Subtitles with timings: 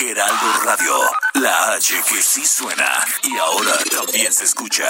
[0.00, 0.94] Heraldo Radio,
[1.34, 4.84] la H que sí suena y ahora también se escucha.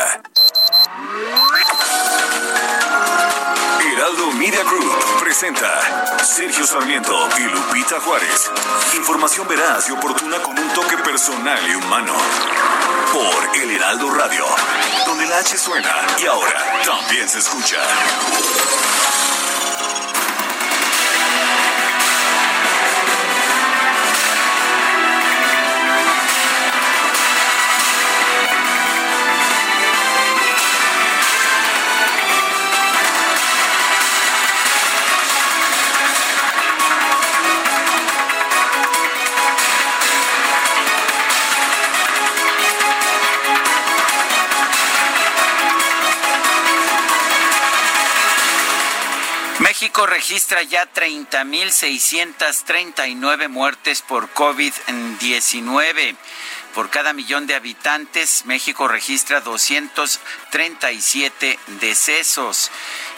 [3.81, 8.51] Heraldo Media Group presenta Sergio Sarmiento y Lupita Juárez.
[8.97, 12.13] Información veraz y oportuna con un toque personal y humano.
[13.11, 14.45] Por El Heraldo Radio,
[15.07, 17.79] donde la H suena y ahora también se escucha.
[49.99, 56.15] México registra ya 30.639 muertes por COVID-19.
[56.73, 62.71] Por cada millón de habitantes, México registra 237 decesos.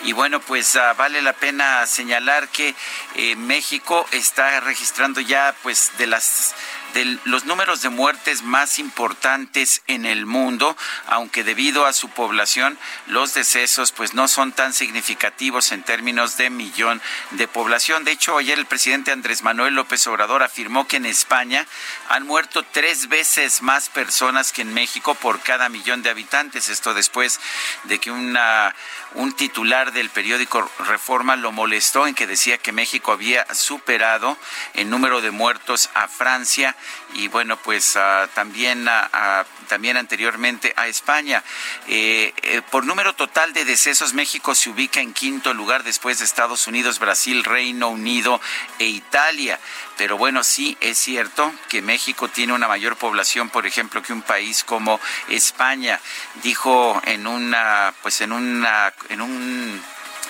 [0.05, 2.75] Y bueno, pues uh, vale la pena señalar que
[3.15, 6.55] eh, México está registrando ya pues de las
[6.95, 12.79] de los números de muertes más importantes en el mundo, aunque debido a su población
[13.07, 17.01] los decesos pues no son tan significativos en términos de millón
[17.33, 18.05] de población.
[18.05, 21.67] De hecho, ayer el presidente Andrés Manuel López Obrador afirmó que en España
[22.09, 26.69] han muerto tres veces más personas que en México por cada millón de habitantes.
[26.69, 27.41] Esto después
[27.85, 28.75] de que una,
[29.15, 34.37] un titular del periódico Reforma lo molestó en que decía que México había superado
[34.75, 36.77] el número de muertos a Francia
[37.15, 41.45] y bueno pues uh, también uh, también anteriormente a España.
[41.87, 46.25] Eh, eh, por número total de decesos México se ubica en quinto lugar después de
[46.25, 48.41] Estados Unidos Brasil Reino Unido
[48.81, 49.61] e Italia.
[49.97, 54.23] Pero bueno sí es cierto que México tiene una mayor población por ejemplo que un
[54.23, 56.01] país como España.
[56.43, 59.81] Dijo en una pues en una en un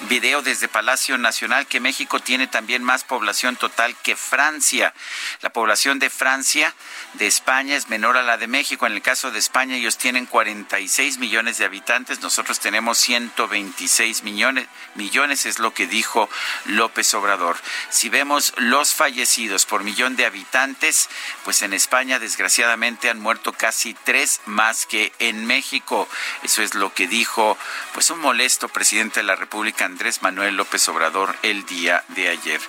[0.09, 4.95] video desde Palacio Nacional que México tiene también más población total que Francia.
[5.43, 6.75] La población de Francia,
[7.15, 8.87] de España, es menor a la de México.
[8.87, 14.67] En el caso de España, ellos tienen 46 millones de habitantes, nosotros tenemos 126 millones,
[14.95, 16.29] millones es lo que dijo
[16.65, 17.57] López Obrador.
[17.91, 21.09] Si vemos los fallecidos por millón de habitantes,
[21.45, 26.09] pues en España desgraciadamente han muerto casi tres más que en México.
[26.43, 27.59] Eso es lo que dijo
[27.93, 32.61] pues un molesto presidente de la República Andrés Manuel López Obrador el día de ayer.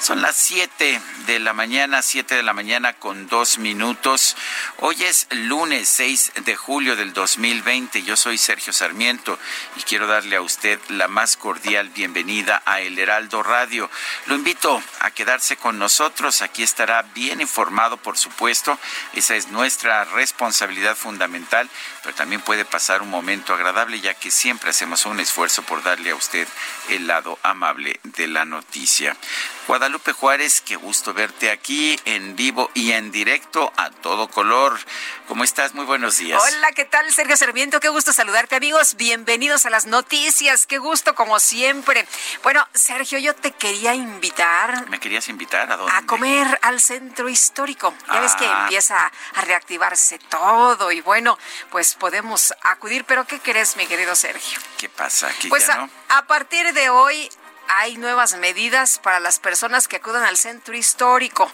[0.00, 4.36] Son las 7 de la mañana, 7 de la mañana con dos minutos.
[4.76, 8.04] Hoy es lunes 6 de julio del 2020.
[8.04, 9.40] Yo soy Sergio Sarmiento
[9.76, 13.90] y quiero darle a usted la más cordial bienvenida a El Heraldo Radio.
[14.26, 16.42] Lo invito a quedarse con nosotros.
[16.42, 18.78] Aquí estará bien informado, por supuesto.
[19.14, 21.68] Esa es nuestra responsabilidad fundamental,
[22.04, 26.10] pero también puede pasar un momento agradable ya que siempre hacemos un esfuerzo por darle
[26.10, 26.46] a usted
[26.88, 29.16] el lado amable de la noticia.
[29.66, 34.78] Guadalupe Juárez, qué gusto verte aquí en vivo y en directo a todo color.
[35.26, 35.74] ¿Cómo estás?
[35.74, 36.40] Muy buenos días.
[36.42, 37.78] Hola, ¿qué tal, Sergio Sarmiento?
[37.78, 38.94] Qué gusto saludarte, amigos.
[38.96, 40.66] Bienvenidos a las noticias.
[40.66, 42.06] Qué gusto, como siempre.
[42.42, 44.88] Bueno, Sergio, yo te quería invitar.
[44.88, 45.92] ¿Me querías invitar a dónde?
[45.94, 47.92] A comer al centro histórico.
[48.10, 48.60] Ya ves que Ah.
[48.62, 51.38] empieza a reactivarse todo y bueno,
[51.70, 53.04] pues podemos acudir.
[53.04, 54.58] Pero ¿qué crees, mi querido Sergio?
[54.78, 55.48] ¿Qué pasa aquí?
[55.48, 55.90] Pues ya a, no?
[56.08, 57.30] a partir de hoy
[57.68, 61.48] hay nuevas medidas para las personas que acudan al centro histórico.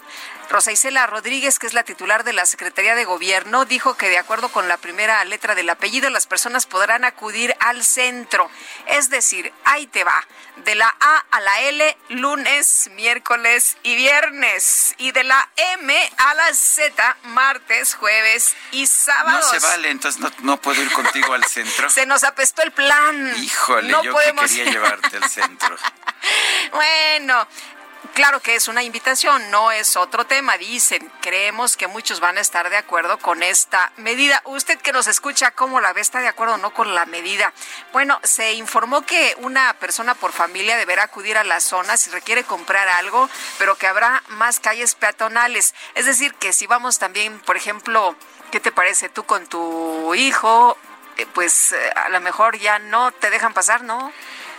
[0.49, 4.17] Rosa Isela Rodríguez, que es la titular de la Secretaría de Gobierno, dijo que de
[4.17, 8.49] acuerdo con la primera letra del apellido, las personas podrán acudir al centro.
[8.87, 10.25] Es decir, ahí te va,
[10.57, 14.95] de la A a la L, lunes, miércoles y viernes.
[14.97, 19.51] Y de la M a la Z, martes, jueves y No sábados.
[19.51, 21.89] se vale, entonces no, no puedo ir contigo al centro.
[21.95, 23.33] Se nos apestó el plan.
[23.37, 24.49] Híjole, no yo podemos.
[24.49, 25.75] que quería llevarte al centro.
[26.71, 27.47] Bueno,
[28.15, 30.57] claro que es una invitación, no es otro tema.
[30.57, 34.41] Dicen, creemos que muchos van a estar de acuerdo con esta medida.
[34.45, 36.01] Usted que nos escucha, ¿cómo la ve?
[36.01, 37.53] ¿Está de acuerdo o no con la medida?
[37.91, 42.45] Bueno, se informó que una persona por familia deberá acudir a la zona si requiere
[42.45, 43.29] comprar algo,
[43.59, 45.75] pero que habrá más calles peatonales.
[45.93, 48.15] Es decir, que si vamos también, por ejemplo,
[48.49, 50.77] ¿qué te parece tú con tu hijo?
[51.17, 54.11] Eh, pues eh, a lo mejor ya no te dejan pasar, ¿no?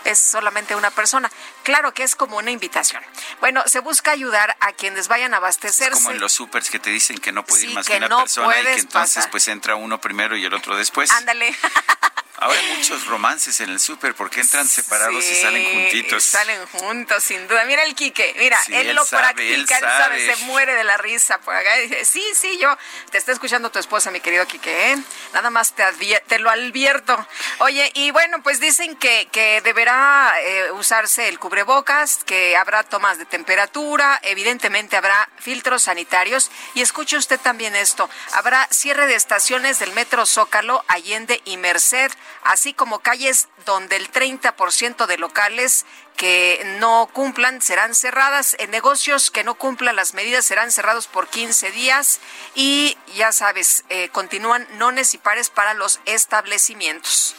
[0.06, 1.30] Es solamente una persona.
[1.62, 3.02] Claro que es como una invitación.
[3.40, 5.92] Bueno, se busca ayudar a quienes vayan a abastecerse.
[5.92, 8.60] como en los supers que te dicen que no puede ir más que, una persona
[8.60, 11.10] y que entonces pues entra uno primero y el otro después.
[11.10, 11.54] Ándale.
[12.38, 16.22] Ahora hay muchos romances en el súper porque entran separados y salen juntitos.
[16.22, 17.64] Salen juntos, sin duda.
[17.64, 20.34] Mira el Quique, mira, él, lo practica, él sabe.
[20.34, 21.76] se muere de la risa por acá.
[21.76, 22.76] dice, sí, sí, yo
[23.10, 24.98] te estoy escuchando tu esposa, mi querido Quique, ¿eh?
[25.32, 25.84] Nada más te,
[26.26, 27.26] te lo advierto.
[27.58, 33.16] Oye, y bueno, pues dicen que, que deberá eh, usarse el cubrebocas, que habrá tomas
[33.16, 36.50] de temperatura, evidentemente habrá filtros sanitarios.
[36.74, 42.12] Y escuche usted también esto, habrá cierre de estaciones del Metro Zócalo, Allende y Merced
[42.43, 45.87] así como calles donde el 30% de locales
[46.17, 51.28] que no cumplan serán cerradas, en negocios que no cumplan las medidas serán cerrados por
[51.28, 52.20] 15 días
[52.55, 57.34] y ya sabes, eh, continúan nones y pares para los establecimientos.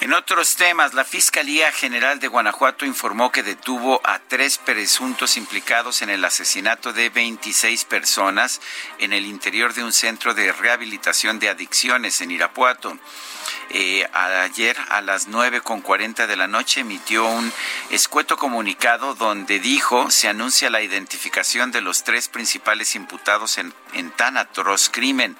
[0.00, 6.02] En otros temas, la Fiscalía General de Guanajuato informó que detuvo a tres presuntos implicados
[6.02, 8.60] en el asesinato de 26 personas
[8.98, 12.98] en el interior de un centro de rehabilitación de adicciones en Irapuato.
[13.70, 17.52] Eh, ayer a las 9.40 de la noche emitió un
[17.90, 24.10] escueto comunicado donde dijo se anuncia la identificación de los tres principales imputados en, en
[24.10, 25.36] tan atroz crimen,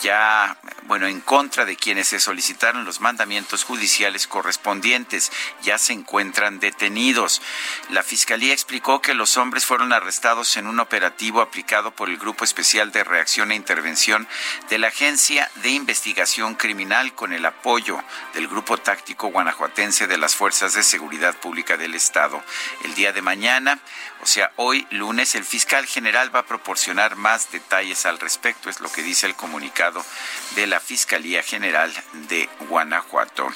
[0.00, 5.32] ya, bueno, en contra de quienes se solicitaron los mandamientos judiciales correspondientes,
[5.62, 7.42] ya se encuentran detenidos.
[7.90, 12.44] La Fiscalía explicó que los hombres fueron arrestados en un operativo aplicado por el Grupo
[12.44, 14.28] Especial de Reacción e Intervención
[14.68, 18.02] de la Agencia de Investigación Criminal con el apoyo
[18.34, 22.42] del Grupo Táctico Guanajuatense de las Fuerzas de Seguridad Pública del Estado.
[22.84, 23.78] El día de mañana,
[24.22, 28.80] o sea, hoy lunes, el fiscal general va a proporcionar más detalles al respecto, es
[28.80, 30.04] lo que dice el comunicado
[30.54, 31.92] de la Fiscalía General
[32.28, 33.48] de Guanajuato.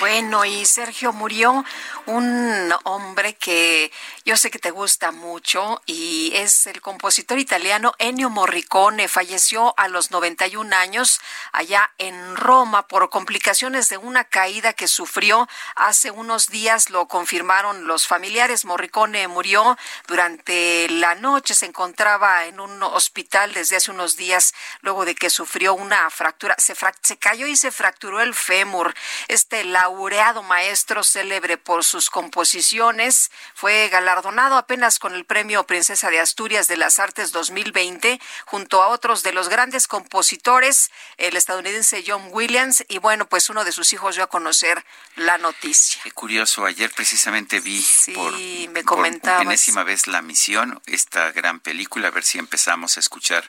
[0.00, 1.64] Bueno, y Sergio murió
[2.06, 3.90] un hombre que
[4.28, 9.08] yo sé que te gusta mucho y es el compositor italiano Ennio Morricone.
[9.08, 11.18] Falleció a los 91 años
[11.50, 17.86] allá en Roma por complicaciones de una caída que sufrió hace unos días, lo confirmaron
[17.86, 18.66] los familiares.
[18.66, 24.52] Morricone murió durante la noche, se encontraba en un hospital desde hace unos días
[24.82, 28.94] luego de que sufrió una fractura, se, se cayó y se fracturó el fémur.
[29.28, 36.20] Este laureado maestro célebre por sus composiciones fue galardonado apenas con el premio Princesa de
[36.20, 42.28] Asturias de las Artes 2020 junto a otros de los grandes compositores, el estadounidense John
[42.30, 44.84] Williams y bueno, pues uno de sus hijos dio a conocer
[45.16, 46.00] la noticia.
[46.02, 47.84] Qué curioso, ayer precisamente vi
[48.14, 48.32] por,
[48.72, 53.48] me comentaba enésima vez La Misión, esta gran película, a ver si empezamos a escuchar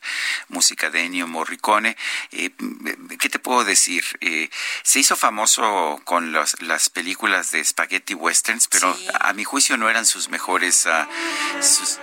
[0.50, 1.98] música de Ennio Morricone.
[2.32, 2.52] Eh,
[3.20, 4.04] ¿Qué te puedo decir?
[4.22, 4.50] Eh,
[4.84, 10.06] se hizo famoso con las películas de spaghetti westerns, pero a mi juicio no eran
[10.06, 11.62] sus mejores, uh,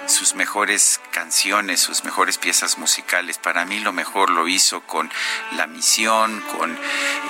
[0.08, 3.38] sus, mejores canciones, sus mejores piezas musicales.
[3.38, 5.10] Para mí lo mejor lo hizo con
[5.52, 6.78] La Misión, con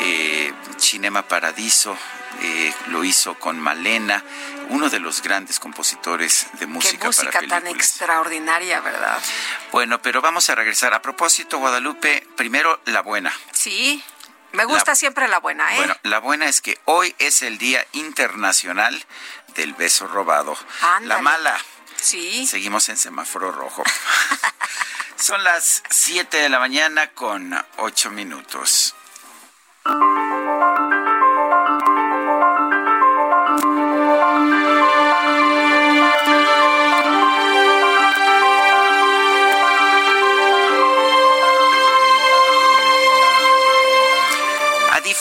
[0.01, 1.97] eh, Cinema Paradiso,
[2.43, 4.23] eh, lo hizo con Malena,
[4.69, 6.99] uno de los grandes compositores de música.
[6.99, 9.19] Qué música tan extraordinaria, ¿verdad?
[9.73, 10.93] Bueno, pero vamos a regresar.
[10.95, 13.33] A propósito, Guadalupe, primero la buena.
[13.53, 14.03] Sí.
[14.53, 15.77] Me gusta siempre la buena, ¿eh?
[15.77, 19.05] Bueno, la buena es que hoy es el Día Internacional
[19.57, 20.57] del Beso Robado.
[21.03, 21.57] La mala.
[21.97, 22.47] Sí.
[22.47, 23.83] Seguimos en semáforo rojo.
[25.17, 28.95] Son las 7 de la mañana con 8 minutos.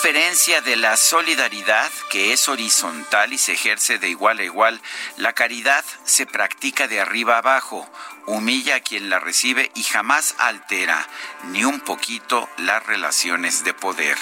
[0.06, 4.80] Diferencia de la solidaridad, que es horizontal y se ejerce de igual a igual,
[5.16, 7.90] la caridad se practica de arriba abajo,
[8.24, 11.08] humilla a quien la recibe y jamás altera
[11.46, 14.16] ni un poquito las relaciones de poder.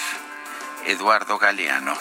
[0.86, 1.98] Eduardo Galeano.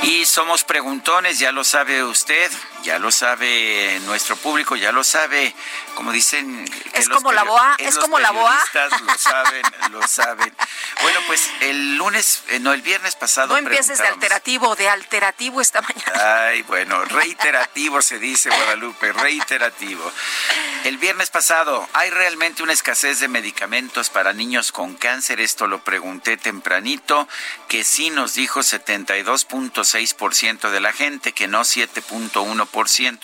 [0.00, 2.50] Y somos preguntones, ya lo sabe usted.
[2.82, 5.54] Ya lo sabe nuestro público, ya lo sabe,
[5.94, 6.64] como dicen...
[6.92, 8.58] Es como la boa, es como la boa.
[9.06, 10.54] Lo saben, lo saben.
[11.02, 13.48] Bueno, pues el lunes, eh, no, el viernes pasado...
[13.48, 16.46] No empieces de alterativo, de alterativo esta mañana.
[16.46, 20.12] Ay, bueno, reiterativo se dice Guadalupe, reiterativo.
[20.84, 25.40] El viernes pasado, ¿hay realmente una escasez de medicamentos para niños con cáncer?
[25.40, 27.26] Esto lo pregunté tempranito,
[27.68, 32.65] que sí nos dijo 72.6% de la gente, que no 7.1%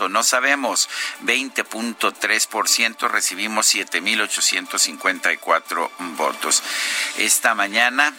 [0.09, 0.89] no sabemos,
[1.25, 6.63] 20.3%, recibimos 7.854 votos.
[7.19, 8.15] Esta mañana,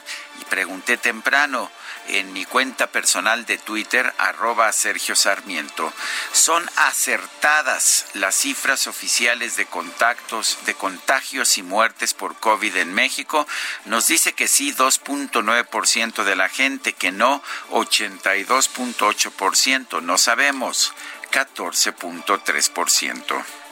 [0.49, 1.71] pregunté temprano,
[2.07, 5.91] en mi cuenta personal de Twitter, arroba Sergio Sarmiento.
[6.31, 13.47] Son acertadas las cifras oficiales de contactos, de contagios y muertes por COVID en México.
[13.85, 17.41] Nos dice que sí, 2.9% de la gente, que no,
[17.71, 20.01] 82.8%.
[20.01, 20.93] No sabemos.
[21.31, 23.62] 14.3%.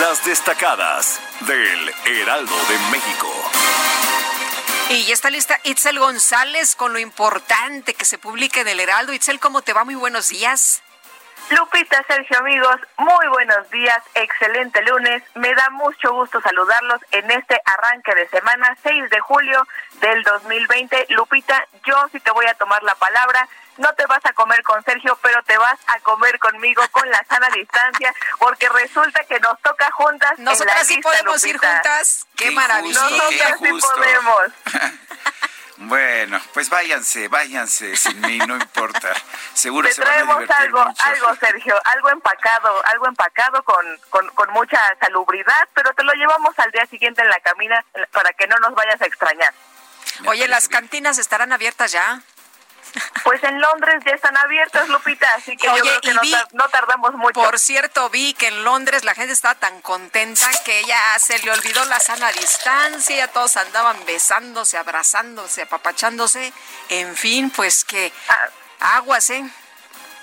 [0.00, 3.26] Las destacadas del Heraldo de México.
[4.90, 9.12] Y ya está lista Itzel González con lo importante que se publique en el Heraldo.
[9.12, 9.84] Itzel, ¿cómo te va?
[9.84, 10.82] Muy buenos días.
[11.50, 15.22] Lupita, Sergio, amigos, muy buenos días, excelente lunes.
[15.34, 19.66] Me da mucho gusto saludarlos en este arranque de semana 6 de julio
[20.00, 21.06] del 2020.
[21.08, 23.48] Lupita, yo sí te voy a tomar la palabra.
[23.78, 27.24] No te vas a comer con Sergio, pero te vas a comer conmigo con la
[27.28, 30.38] sana distancia, porque resulta que nos toca juntas.
[30.38, 32.26] Nosotras sí podemos ir juntas.
[32.36, 33.00] Qué, maravilla.
[33.00, 34.42] Nosotras sí podemos.
[35.80, 39.14] Bueno, pues váyanse, váyanse sin mí, no importa.
[39.54, 44.28] Seguro Te se van a traemos algo, algo, Sergio, algo empacado, algo empacado con, con,
[44.30, 48.48] con mucha salubridad, pero te lo llevamos al día siguiente en la camina para que
[48.48, 49.54] no nos vayas a extrañar.
[50.26, 52.22] Oye, ¿las cantinas estarán abiertas ya?
[53.24, 56.14] Pues en Londres ya están abiertas, Lupita, así que yo creo que
[56.52, 57.40] no, tardamos mucho.
[57.40, 61.50] Por cierto, vi que en Londres la gente estaba tan contenta que ya se le
[61.50, 66.52] olvidó la sana distancia, todos andaban besándose, abrazándose, apapachándose,
[66.88, 68.96] en fin, pues que ah.
[68.96, 69.44] aguas, ¿eh?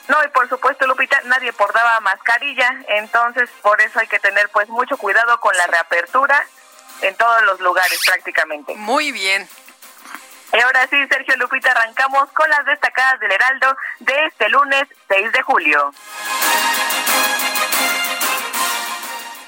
[0.08, 4.70] No, y por supuesto, Lupita, nadie portaba mascarilla, entonces por eso hay que tener pues
[4.70, 6.46] mucho cuidado con la reapertura
[7.02, 8.76] en todos los lugares prácticamente.
[8.76, 9.48] Muy bien.
[10.56, 15.32] Y ahora sí, Sergio Lupita, arrancamos con las destacadas del Heraldo de este lunes 6
[15.34, 15.92] de julio.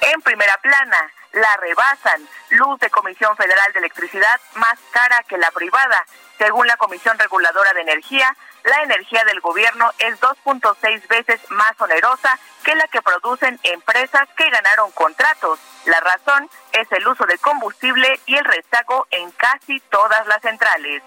[0.02, 2.28] En primera plana, la rebasan.
[2.50, 6.06] Luz de Comisión Federal de Electricidad más cara que la privada.
[6.38, 8.36] Según la Comisión Reguladora de Energía,
[8.66, 14.50] la energía del gobierno es 2.6 veces más onerosa que la que producen empresas que
[14.50, 15.60] ganaron contratos.
[15.88, 21.02] La razón es el uso de combustible y el rezago en casi todas las centrales.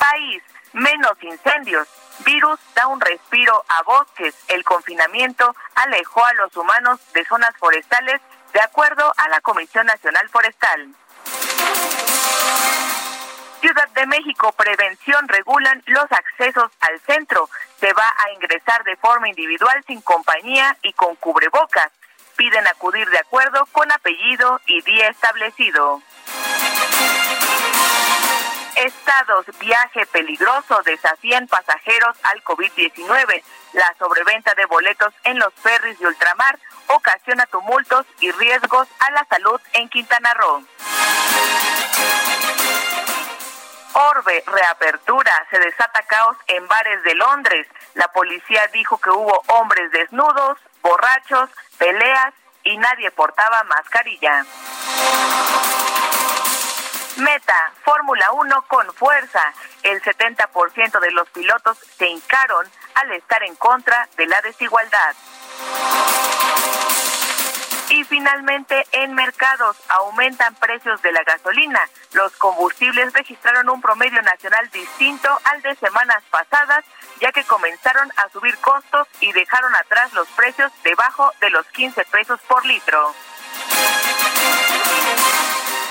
[0.00, 1.86] País, menos incendios.
[2.24, 4.34] Virus da un respiro a bosques.
[4.48, 8.20] El confinamiento alejó a los humanos de zonas forestales
[8.52, 10.88] de acuerdo a la Comisión Nacional Forestal.
[13.60, 17.48] Ciudad de México, prevención, regulan los accesos al centro.
[17.78, 21.92] Se va a ingresar de forma individual sin compañía y con cubrebocas.
[22.36, 26.02] Piden acudir de acuerdo con apellido y día establecido.
[28.76, 33.42] Estados, viaje peligroso, desafían pasajeros al COVID-19.
[33.74, 39.24] La sobreventa de boletos en los ferries de ultramar ocasiona tumultos y riesgos a la
[39.30, 40.64] salud en Quintana Roo.
[43.94, 47.66] Orbe, reapertura, se desata caos en bares de Londres.
[47.94, 51.48] La policía dijo que hubo hombres desnudos, borrachos,
[51.78, 52.34] peleas
[52.64, 54.44] y nadie portaba mascarilla.
[57.18, 59.40] Meta, Fórmula 1 con fuerza.
[59.84, 65.14] El 70% de los pilotos se hincaron al estar en contra de la desigualdad.
[67.94, 71.78] Y finalmente, en mercados aumentan precios de la gasolina.
[72.12, 76.84] Los combustibles registraron un promedio nacional distinto al de semanas pasadas,
[77.20, 82.04] ya que comenzaron a subir costos y dejaron atrás los precios debajo de los 15
[82.06, 83.14] pesos por litro.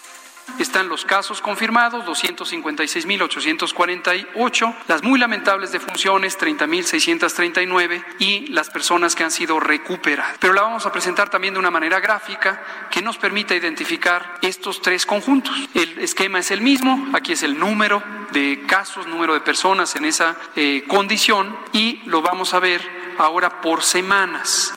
[0.58, 9.30] Están los casos confirmados, 256.848, las muy lamentables defunciones, 30.639 y las personas que han
[9.30, 10.38] sido recuperadas.
[10.40, 14.80] Pero la vamos a presentar también de una manera gráfica que nos permita identificar estos
[14.80, 15.54] tres conjuntos.
[15.74, 20.06] El esquema es el mismo, aquí es el número de casos, número de personas en
[20.06, 22.80] esa eh, condición y lo vamos a ver
[23.18, 24.72] ahora por semanas.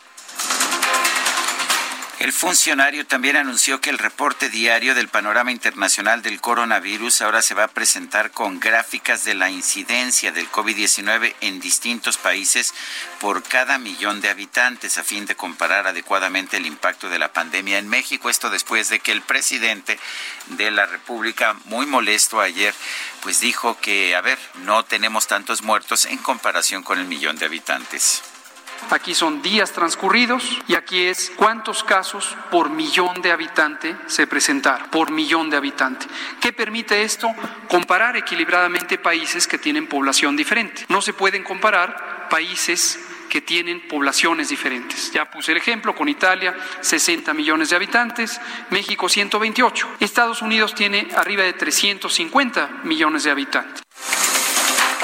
[2.20, 7.54] El funcionario también anunció que el reporte diario del panorama internacional del coronavirus ahora se
[7.54, 12.74] va a presentar con gráficas de la incidencia del COVID-19 en distintos países
[13.22, 17.78] por cada millón de habitantes a fin de comparar adecuadamente el impacto de la pandemia
[17.78, 18.30] en México.
[18.30, 19.98] Esto después de que el presidente
[20.48, 22.76] de la República, muy molesto ayer,
[23.22, 27.46] pues dijo que, a ver, no tenemos tantos muertos en comparación con el millón de
[27.46, 28.24] habitantes.
[28.90, 34.90] Aquí son días transcurridos y aquí es cuántos casos por millón de habitante se presentaron,
[34.90, 36.08] por millón de habitante.
[36.42, 37.34] ¿Qué permite esto?
[37.68, 40.86] Comparar equilibradamente países que tienen población diferente.
[40.90, 45.12] No se pueden comparar países que tienen poblaciones diferentes.
[45.12, 49.88] Ya puse el ejemplo con Italia, 60 millones de habitantes, México 128.
[50.00, 53.84] Estados Unidos tiene arriba de 350 millones de habitantes.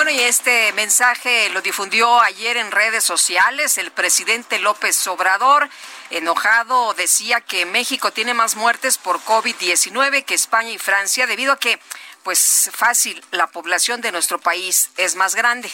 [0.05, 5.67] Bueno, y este mensaje lo difundió ayer en redes sociales el presidente López Obrador.
[6.11, 11.59] Enojado decía que México tiene más muertes por COVID-19 que España y Francia debido a
[11.59, 11.79] que,
[12.21, 15.71] pues fácil, la población de nuestro país es más grande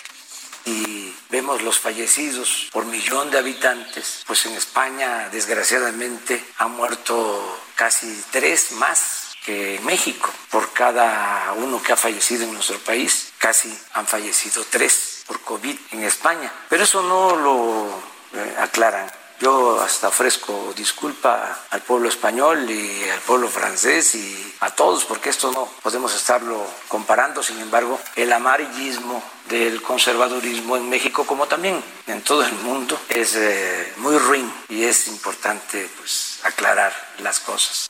[0.64, 8.24] y vemos los fallecidos por millón de habitantes, pues en España desgraciadamente han muerto casi
[8.32, 10.32] tres más que México.
[10.50, 15.76] Por cada uno que ha fallecido en nuestro país, casi han fallecido tres por COVID
[15.92, 16.52] en España.
[16.70, 17.88] Pero eso no lo
[18.34, 19.12] eh, aclaran.
[19.42, 25.32] Yo hasta ofrezco disculpa al pueblo español y al pueblo francés y a todos, porque
[25.32, 27.42] esto no podemos estarlo comparando.
[27.42, 33.36] Sin embargo, el amarillismo del conservadurismo en México, como también en todo el mundo, es
[33.36, 37.90] eh, muy ruin y es importante pues, aclarar las cosas.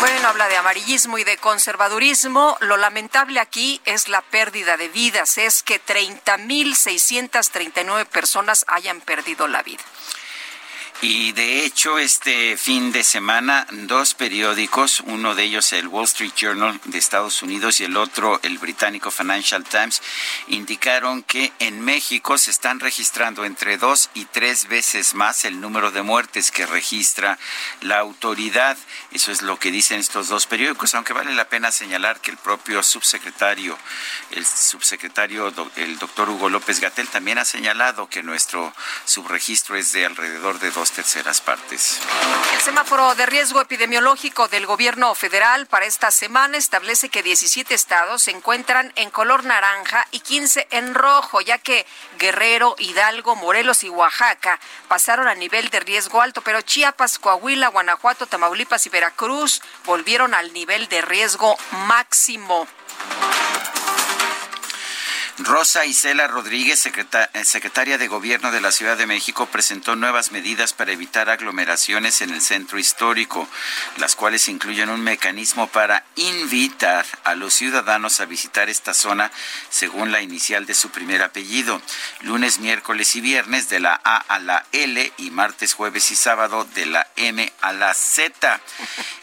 [0.00, 2.56] Bueno, habla de amarillismo y de conservadurismo.
[2.60, 9.62] Lo lamentable aquí es la pérdida de vidas, es que 30.639 personas hayan perdido la
[9.62, 9.82] vida.
[11.02, 16.32] Y de hecho, este fin de semana, dos periódicos, uno de ellos el Wall Street
[16.36, 20.02] Journal de Estados Unidos y el otro el británico Financial Times,
[20.48, 25.90] indicaron que en México se están registrando entre dos y tres veces más el número
[25.90, 27.38] de muertes que registra
[27.80, 28.76] la autoridad.
[29.10, 32.36] Eso es lo que dicen estos dos periódicos, aunque vale la pena señalar que el
[32.36, 33.78] propio subsecretario,
[34.32, 38.74] el subsecretario, el doctor Hugo López Gatel, también ha señalado que nuestro
[39.06, 42.00] subregistro es de alrededor de dos terceras partes.
[42.54, 48.22] El semáforo de riesgo epidemiológico del gobierno federal para esta semana establece que 17 estados
[48.22, 51.86] se encuentran en color naranja y 15 en rojo, ya que
[52.18, 58.26] Guerrero, Hidalgo, Morelos y Oaxaca pasaron a nivel de riesgo alto, pero Chiapas, Coahuila, Guanajuato,
[58.26, 62.66] Tamaulipas y Veracruz volvieron al nivel de riesgo máximo.
[65.42, 70.74] Rosa Isela Rodríguez, eh, secretaria de Gobierno de la Ciudad de México, presentó nuevas medidas
[70.74, 73.48] para evitar aglomeraciones en el centro histórico,
[73.96, 79.30] las cuales incluyen un mecanismo para invitar a los ciudadanos a visitar esta zona
[79.70, 81.80] según la inicial de su primer apellido,
[82.20, 86.66] lunes, miércoles y viernes de la A a la L y martes, jueves y sábado
[86.74, 88.60] de la M a la Z.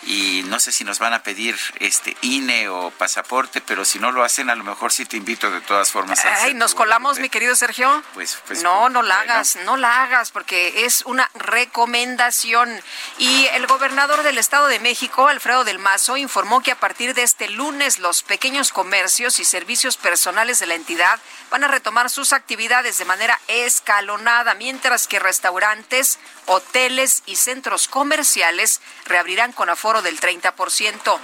[0.08, 4.12] Y no sé si nos van a pedir este INE o pasaporte, pero si no
[4.12, 6.07] lo hacen, a lo mejor sí te invito de todas formas
[6.42, 8.04] Ay, nos colamos, mi querido Sergio.
[8.14, 12.70] Pues, pues no, no la hagas, no la hagas, porque es una recomendación.
[13.18, 17.24] Y el gobernador del Estado de México, Alfredo del Mazo, informó que a partir de
[17.24, 22.34] este lunes los pequeños comercios y servicios personales de la entidad van a retomar sus
[22.34, 30.20] actividades de manera escalonada, mientras que restaurantes, hoteles y centros comerciales reabrirán con aforo del
[30.20, 31.20] 30%.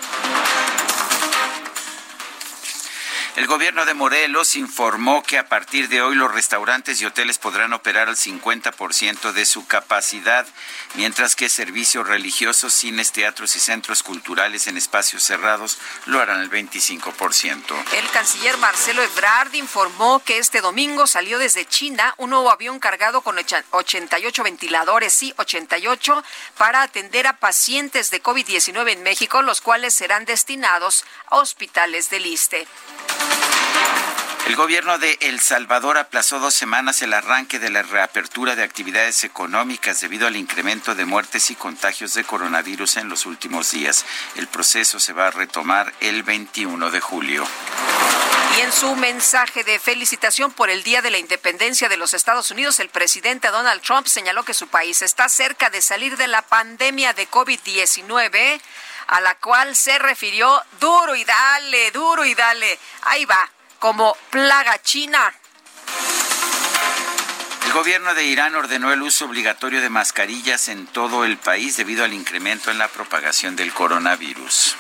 [3.36, 7.74] El gobierno de Morelos informó que a partir de hoy los restaurantes y hoteles podrán
[7.74, 10.46] operar al 50% de su capacidad,
[10.94, 16.52] mientras que servicios religiosos, cines, teatros y centros culturales en espacios cerrados lo harán al
[16.52, 17.74] 25%.
[17.98, 23.22] El canciller Marcelo Ebrard informó que este domingo salió desde China un nuevo avión cargado
[23.22, 23.36] con
[23.72, 26.24] 88 ventiladores, sí, 88,
[26.60, 32.28] para atender a pacientes de COVID-19 en México, los cuales serán destinados a hospitales del
[32.28, 32.68] ISTE.
[34.46, 39.24] El gobierno de El Salvador aplazó dos semanas el arranque de la reapertura de actividades
[39.24, 44.06] económicas debido al incremento de muertes y contagios de coronavirus en los últimos días.
[44.36, 47.48] El proceso se va a retomar el 21 de julio.
[48.58, 52.52] Y en su mensaje de felicitación por el Día de la Independencia de los Estados
[52.52, 56.44] Unidos, el presidente Donald Trump señaló que su país está cerca de salir de la
[56.44, 58.62] pandemia de COVID-19
[59.08, 62.80] a la cual se refirió duro y dale, duro y dale.
[63.04, 65.34] Ahí va, como plaga china.
[67.66, 72.04] El gobierno de Irán ordenó el uso obligatorio de mascarillas en todo el país debido
[72.04, 74.76] al incremento en la propagación del coronavirus.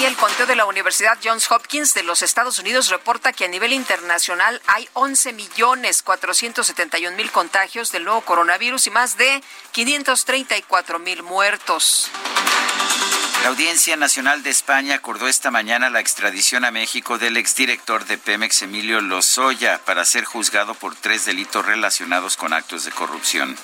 [0.00, 3.48] Y el conteo de la Universidad Johns Hopkins de los Estados Unidos reporta que a
[3.48, 10.98] nivel internacional hay 11 millones 471 mil contagios del nuevo coronavirus y más de 534
[11.00, 12.10] mil muertos.
[13.42, 18.18] La Audiencia Nacional de España acordó esta mañana la extradición a México del exdirector de
[18.18, 23.56] Pemex, Emilio Lozoya, para ser juzgado por tres delitos relacionados con actos de corrupción.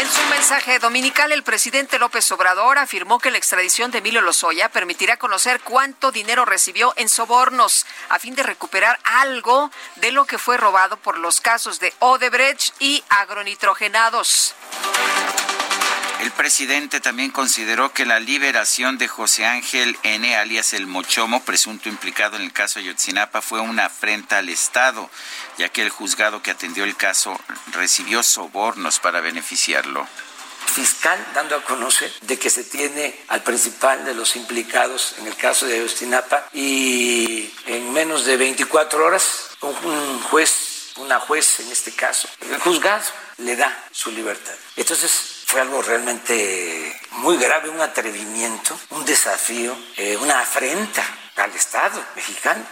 [0.00, 4.70] En su mensaje dominical, el presidente López Obrador afirmó que la extradición de Emilio Lozoya
[4.70, 10.38] permitirá conocer cuánto dinero recibió en sobornos a fin de recuperar algo de lo que
[10.38, 14.54] fue robado por los casos de Odebrecht y agronitrogenados.
[16.20, 21.88] El presidente también consideró que la liberación de José Ángel N., alias el Mochomo, presunto
[21.88, 25.08] implicado en el caso Ayotzinapa, fue una afrenta al Estado,
[25.56, 27.40] ya que el juzgado que atendió el caso
[27.72, 30.06] recibió sobornos para beneficiarlo
[30.70, 35.34] fiscal dando a conocer de que se tiene al principal de los implicados en el
[35.34, 41.92] caso de Ayotzinapa y en menos de 24 horas un juez, una juez en este
[41.92, 43.02] caso, el juzgado
[43.38, 44.54] le da su libertad.
[44.76, 51.02] Entonces, fue algo realmente muy grave, un atrevimiento, un desafío, eh, una afrenta
[51.34, 52.64] al Estado mexicano.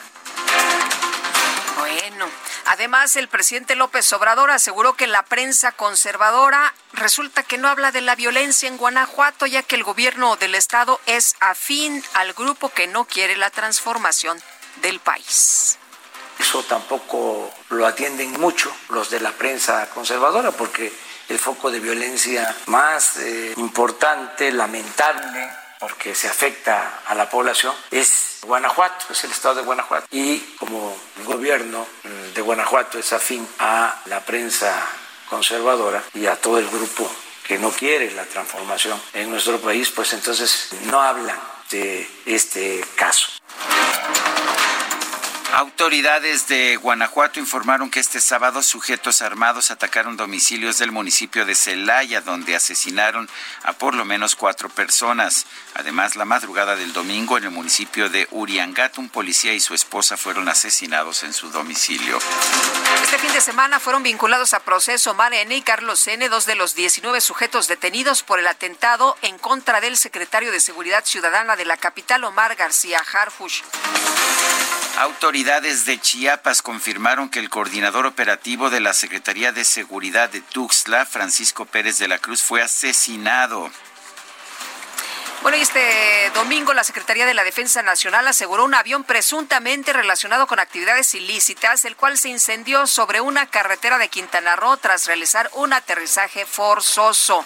[1.76, 2.26] Bueno,
[2.66, 8.00] además el presidente López Obrador aseguró que la prensa conservadora resulta que no habla de
[8.00, 12.86] la violencia en Guanajuato, ya que el gobierno del estado es afín al grupo que
[12.86, 14.40] no quiere la transformación
[14.82, 15.78] del país.
[16.38, 20.92] Eso tampoco lo atienden mucho los de la prensa conservadora, porque
[21.28, 28.38] el foco de violencia más eh, importante, lamentable, porque se afecta a la población, es
[28.42, 30.06] Guanajuato, es el estado de Guanajuato.
[30.10, 34.74] Y como el gobierno mm, de Guanajuato es afín a la prensa
[35.28, 37.10] conservadora y a todo el grupo
[37.46, 41.38] que no quiere la transformación en nuestro país, pues entonces no hablan
[41.70, 43.28] de este caso.
[45.54, 52.20] Autoridades de Guanajuato informaron que este sábado sujetos armados atacaron domicilios del municipio de Celaya,
[52.20, 53.28] donde asesinaron
[53.62, 55.46] a por lo menos cuatro personas.
[55.74, 60.18] Además, la madrugada del domingo en el municipio de Uriangat, un policía y su esposa
[60.18, 62.18] fueron asesinados en su domicilio.
[63.02, 65.56] Este fin de semana fueron vinculados a proceso Mar N.
[65.56, 69.96] y Carlos N., dos de los 19 sujetos detenidos por el atentado en contra del
[69.96, 73.62] secretario de Seguridad Ciudadana de la capital, Omar García Harfush.
[74.98, 81.06] Autoridades de Chiapas confirmaron que el coordinador operativo de la Secretaría de Seguridad de Tuxtla,
[81.06, 83.70] Francisco Pérez de la Cruz, fue asesinado.
[85.42, 90.48] Bueno, y este domingo la Secretaría de la Defensa Nacional aseguró un avión presuntamente relacionado
[90.48, 95.48] con actividades ilícitas, el cual se incendió sobre una carretera de Quintana Roo tras realizar
[95.54, 97.44] un aterrizaje forzoso.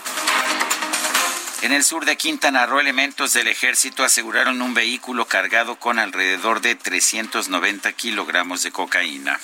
[1.63, 6.61] En el sur de Quintana Roo, elementos del ejército aseguraron un vehículo cargado con alrededor
[6.61, 9.39] de 390 kilogramos de cocaína.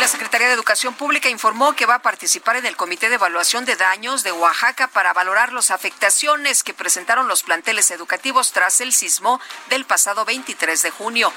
[0.00, 3.64] La Secretaría de Educación Pública informó que va a participar en el Comité de Evaluación
[3.64, 8.92] de Daños de Oaxaca para valorar las afectaciones que presentaron los planteles educativos tras el
[8.92, 9.40] sismo
[9.70, 11.32] del pasado 23 de junio.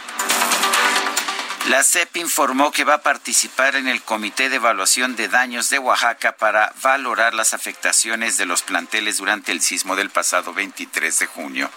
[1.70, 5.80] La CEP informó que va a participar en el Comité de Evaluación de Daños de
[5.80, 11.26] Oaxaca para valorar las afectaciones de los planteles durante el sismo del pasado 23 de
[11.26, 11.72] junio.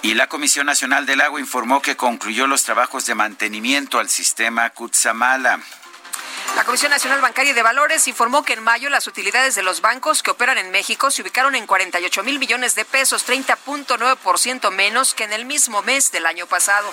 [0.00, 4.70] Y la Comisión Nacional del Agua informó que concluyó los trabajos de mantenimiento al sistema
[4.70, 5.60] Cutzamala.
[6.56, 10.22] La Comisión Nacional Bancaria de Valores informó que en mayo las utilidades de los bancos
[10.22, 15.24] que operan en México se ubicaron en 48 mil millones de pesos, 30.9% menos que
[15.24, 16.90] en el mismo mes del año pasado.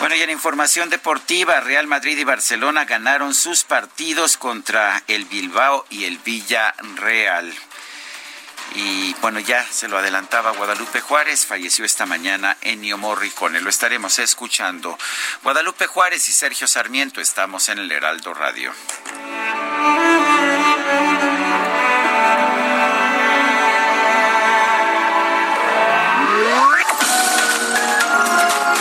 [0.00, 5.84] Bueno, y en información deportiva, Real Madrid y Barcelona ganaron sus partidos contra el Bilbao
[5.90, 7.52] y el Villarreal.
[8.74, 13.60] Y bueno, ya se lo adelantaba Guadalupe Juárez, falleció esta mañana Ennio Morricone.
[13.60, 14.98] Lo estaremos escuchando.
[15.42, 18.72] Guadalupe Juárez y Sergio Sarmiento estamos en el Heraldo Radio.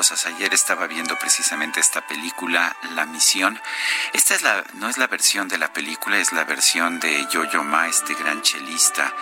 [0.00, 3.60] Ayer estaba viendo precisamente esta película, La Misión.
[4.14, 7.62] Esta es la, no es la versión de la película, es la versión de Yo-Yo
[7.64, 9.12] Ma, este gran chelista,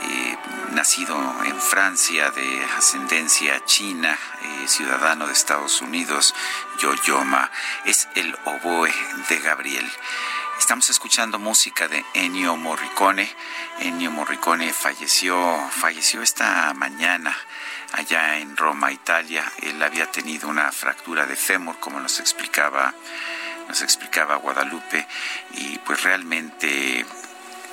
[0.00, 0.36] eh,
[0.70, 6.36] nacido en Francia, de ascendencia china, eh, ciudadano de Estados Unidos.
[6.78, 7.50] Yo-Yo Ma
[7.84, 8.94] es el oboe
[9.28, 9.92] de Gabriel.
[10.60, 13.28] Estamos escuchando música de Ennio Morricone.
[13.80, 17.36] Ennio Morricone falleció, falleció esta mañana
[17.92, 19.44] allá en Roma, Italia.
[19.62, 22.94] Él había tenido una fractura de fémur, como nos explicaba,
[23.68, 25.06] nos explicaba Guadalupe,
[25.52, 27.04] y pues realmente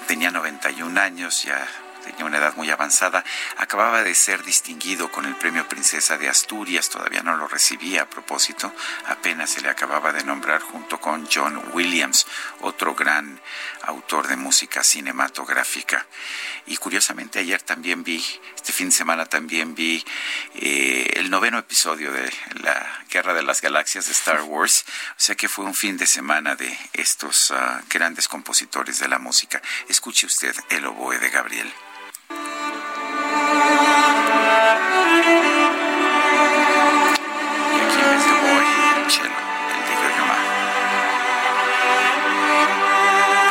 [0.08, 1.67] tenía 91 años, ya
[2.03, 3.23] tenía una edad muy avanzada,
[3.58, 8.10] acababa de ser distinguido con el premio Princesa de Asturias, todavía no lo recibía a
[8.10, 8.73] propósito,
[9.08, 12.25] apenas se le acababa de nombrar junto con John Williams,
[12.62, 13.39] otro gran
[13.84, 16.05] autor de música cinematográfica.
[16.69, 18.23] Y curiosamente ayer también vi,
[18.55, 20.05] este fin de semana también vi
[20.53, 25.36] eh, el noveno episodio de la Guerra de las Galaxias de Star Wars, o sea
[25.36, 27.55] que fue un fin de semana de estos uh,
[27.89, 29.62] grandes compositores de la música.
[29.88, 31.73] Escuche usted el oboe de Gabriel.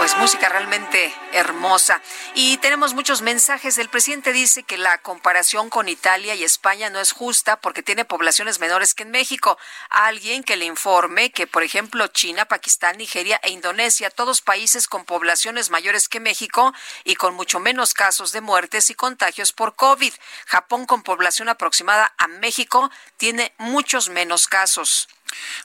[0.08, 2.00] Pues música realmente hermosa.
[2.34, 3.76] Y tenemos muchos mensajes.
[3.76, 8.06] El presidente dice que la comparación con Italia y España no es justa porque tiene
[8.06, 9.58] poblaciones menores que en México.
[9.90, 15.04] Alguien que le informe que, por ejemplo, China, Pakistán, Nigeria e Indonesia, todos países con
[15.04, 16.72] poblaciones mayores que México
[17.04, 20.14] y con mucho menos casos de muertes y contagios por COVID.
[20.46, 25.06] Japón, con población aproximada a México, tiene muchos menos casos.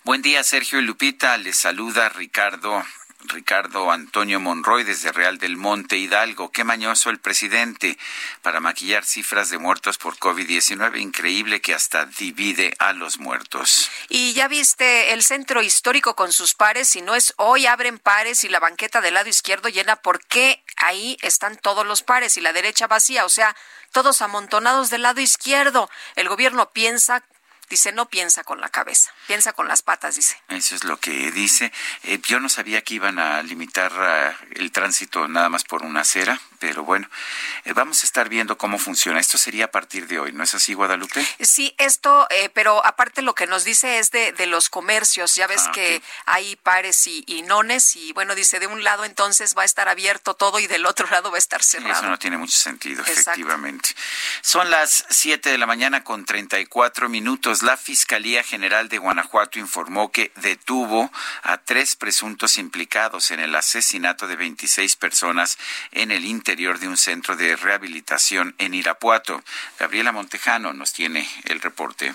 [0.03, 1.37] Buen día, Sergio y Lupita.
[1.37, 2.83] Les saluda Ricardo
[3.25, 6.51] Ricardo Antonio Monroy desde Real del Monte Hidalgo.
[6.51, 7.97] Qué mañoso el presidente
[8.41, 10.99] para maquillar cifras de muertos por COVID-19.
[10.99, 13.89] Increíble que hasta divide a los muertos.
[14.09, 16.89] Y ya viste el centro histórico con sus pares.
[16.89, 19.95] Si no es hoy, abren pares y la banqueta del lado izquierdo llena.
[19.97, 23.25] ¿Por qué ahí están todos los pares y la derecha vacía?
[23.25, 23.55] O sea,
[23.91, 25.89] todos amontonados del lado izquierdo.
[26.15, 27.23] El gobierno piensa
[27.69, 30.37] Dice, no piensa con la cabeza, piensa con las patas, dice.
[30.49, 31.71] Eso es lo que dice.
[32.03, 36.01] Eh, yo no sabía que iban a limitar uh, el tránsito nada más por una
[36.01, 37.09] acera, pero bueno,
[37.65, 39.19] eh, vamos a estar viendo cómo funciona.
[39.19, 41.25] Esto sería a partir de hoy, ¿no es así, Guadalupe?
[41.39, 45.35] Sí, esto, eh, pero aparte lo que nos dice es de, de los comercios.
[45.35, 49.05] Ya ves ah, que hay pares y, y, nones, y bueno, dice, de un lado
[49.05, 51.93] entonces va a estar abierto todo y del otro lado va a estar cerrado.
[51.93, 53.89] Eso no tiene mucho sentido, efectivamente.
[54.41, 59.12] Son las 7 de la mañana con 34 minutos la Fiscalía General de Guanajuato
[59.59, 61.11] informó que detuvo
[61.43, 65.57] a tres presuntos implicados en el asesinato de 26 personas
[65.91, 69.43] en el interior de un centro de rehabilitación en Irapuato.
[69.79, 72.13] Gabriela Montejano nos tiene el reporte.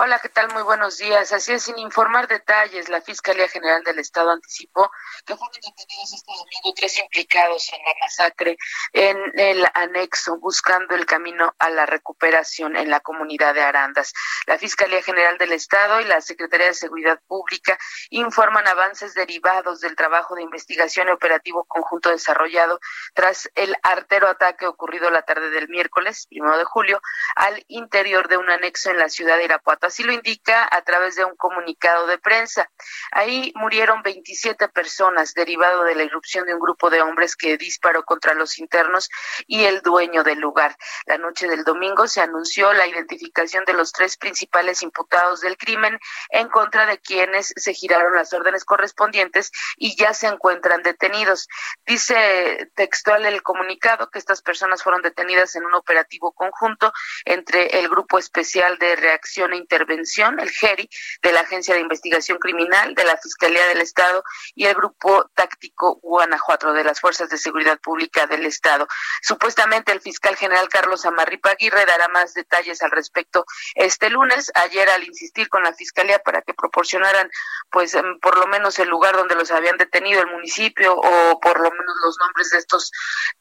[0.00, 0.52] Hola, ¿qué tal?
[0.52, 1.32] Muy buenos días.
[1.32, 4.92] Así es, sin informar detalles, la Fiscalía General del Estado anticipó
[5.26, 8.56] que fueron detenidos este domingo tres implicados en la masacre
[8.92, 14.12] en el anexo, buscando el camino a la recuperación en la comunidad de Arandas.
[14.46, 17.76] La Fiscalía General del Estado y la Secretaría de Seguridad Pública
[18.10, 22.78] informan avances derivados del trabajo de investigación y operativo conjunto desarrollado
[23.14, 27.00] tras el artero ataque ocurrido la tarde del miércoles, primero de julio,
[27.34, 31.16] al interior de un anexo en la ciudad de Irapuato Así lo indica a través
[31.16, 32.70] de un comunicado de prensa.
[33.10, 38.04] Ahí murieron 27 personas derivado de la irrupción de un grupo de hombres que disparó
[38.04, 39.08] contra los internos
[39.46, 40.76] y el dueño del lugar.
[41.06, 45.98] La noche del domingo se anunció la identificación de los tres principales imputados del crimen
[46.28, 51.48] en contra de quienes se giraron las órdenes correspondientes y ya se encuentran detenidos.
[51.86, 56.92] Dice textual el comunicado que estas personas fueron detenidas en un operativo conjunto
[57.24, 60.88] entre el Grupo Especial de Reacción e intervención, el GERI,
[61.22, 66.00] de la Agencia de Investigación Criminal, de la Fiscalía del Estado y el Grupo Táctico
[66.02, 68.88] Guanajuato de las Fuerzas de Seguridad Pública del Estado.
[69.22, 74.50] Supuestamente el fiscal general Carlos Amarripa Aguirre dará más detalles al respecto este lunes.
[74.54, 77.30] Ayer al insistir con la Fiscalía para que proporcionaran
[77.70, 81.58] pues em, por lo menos el lugar donde los habían detenido, el municipio o por
[81.60, 82.90] lo menos los nombres de estos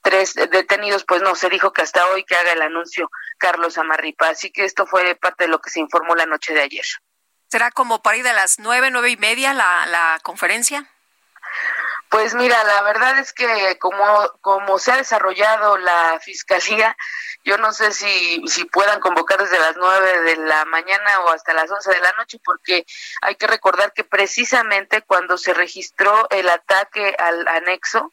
[0.01, 4.29] tres detenidos, pues no, se dijo que hasta hoy que haga el anuncio Carlos Amarripa.
[4.29, 6.85] Así que esto fue parte de lo que se informó la noche de ayer.
[7.47, 10.89] ¿Será como para ir de las nueve, nueve y media la, la conferencia?
[12.09, 16.95] Pues mira, la verdad es que como, como se ha desarrollado la fiscalía,
[17.43, 21.53] yo no sé si, si puedan convocar desde las nueve de la mañana o hasta
[21.53, 22.85] las once de la noche, porque
[23.21, 28.11] hay que recordar que precisamente cuando se registró el ataque al anexo,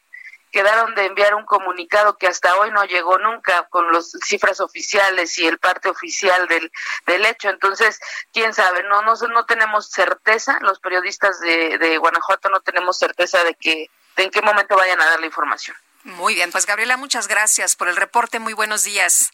[0.55, 5.37] quedaron de enviar un comunicado que hasta hoy no llegó nunca con las cifras oficiales
[5.37, 6.71] y el parte oficial del,
[7.05, 7.49] del hecho.
[7.49, 7.99] Entonces,
[8.31, 13.43] quién sabe, no, no, no tenemos certeza, los periodistas de, de Guanajuato no tenemos certeza
[13.43, 15.75] de que de en qué momento vayan a dar la información.
[16.03, 18.39] Muy bien, pues Gabriela, muchas gracias por el reporte.
[18.39, 19.33] Muy buenos días.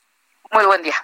[0.49, 0.95] Muy buen día.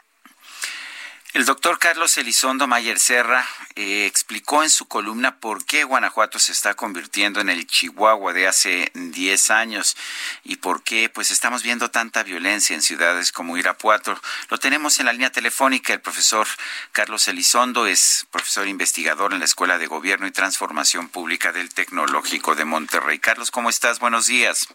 [1.34, 6.54] El doctor Carlos Elizondo Mayer Serra eh, explicó en su columna por qué Guanajuato se
[6.54, 9.98] está convirtiendo en el Chihuahua de hace 10 años
[10.46, 14.20] y por qué pues estamos viendo tanta violencia en ciudades como Irapuato.
[14.50, 15.94] Lo tenemos en la línea telefónica.
[15.94, 16.48] El profesor
[16.94, 22.56] Carlos Elizondo es profesor investigador en la Escuela de Gobierno y Transformación Pública del Tecnológico
[22.56, 23.20] de Monterrey.
[23.20, 24.00] Carlos, ¿cómo estás?
[24.00, 24.70] Buenos días.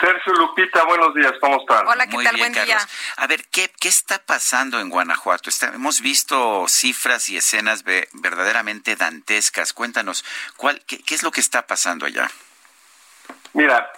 [0.00, 1.86] Sergio Lupita, buenos días, ¿cómo están?
[1.86, 2.36] Hola, ¿qué tal?
[2.38, 2.78] Buen día.
[3.18, 5.50] A ver, ¿qué, ¿qué está pasando en Guanajuato?
[5.74, 9.74] hemos visto cifras y escenas verdaderamente dantescas.
[9.74, 10.24] Cuéntanos,
[10.56, 12.30] ¿cuál, qué, ¿qué es lo que está pasando allá?
[13.52, 13.92] Mira,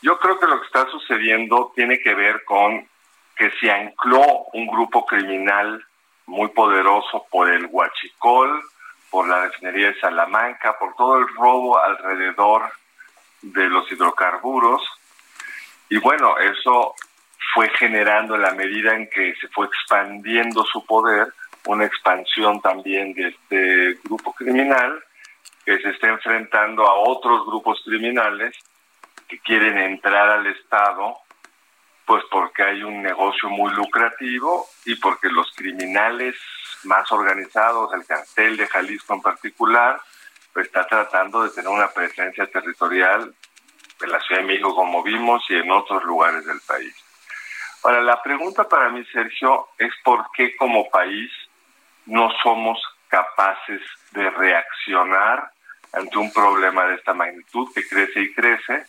[0.00, 2.88] yo creo que lo que está sucediendo tiene que ver con
[3.36, 5.84] que se ancló un grupo criminal
[6.24, 8.62] muy poderoso por el Huachicol,
[9.10, 12.72] por la refinería de Salamanca, por todo el robo alrededor
[13.42, 14.80] de los hidrocarburos
[15.92, 16.94] y bueno, eso
[17.52, 21.28] fue generando en la medida en que se fue expandiendo su poder,
[21.66, 25.04] una expansión también de este grupo criminal
[25.66, 28.56] que se está enfrentando a otros grupos criminales
[29.28, 31.14] que quieren entrar al Estado,
[32.06, 36.36] pues porque hay un negocio muy lucrativo y porque los criminales
[36.84, 40.00] más organizados, el cartel de Jalisco en particular,
[40.54, 43.34] pues está tratando de tener una presencia territorial
[44.02, 46.94] en la Ciudad de México, como vimos, y en otros lugares del país.
[47.82, 51.30] Ahora, la pregunta para mí, Sergio, es por qué como país
[52.06, 53.80] no somos capaces
[54.12, 55.50] de reaccionar
[55.92, 58.86] ante un problema de esta magnitud que crece y crece.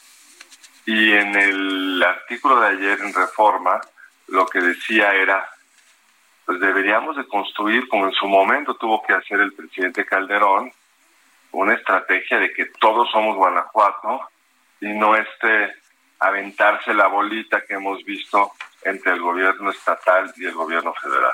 [0.86, 3.82] Y en el artículo de ayer en Reforma,
[4.28, 5.50] lo que decía era,
[6.46, 10.72] pues deberíamos de construir, como en su momento tuvo que hacer el presidente Calderón,
[11.52, 14.22] una estrategia de que todos somos Guanajuato
[14.84, 15.76] y no este
[16.20, 18.52] aventarse la bolita que hemos visto
[18.84, 21.34] entre el gobierno estatal y el gobierno federal.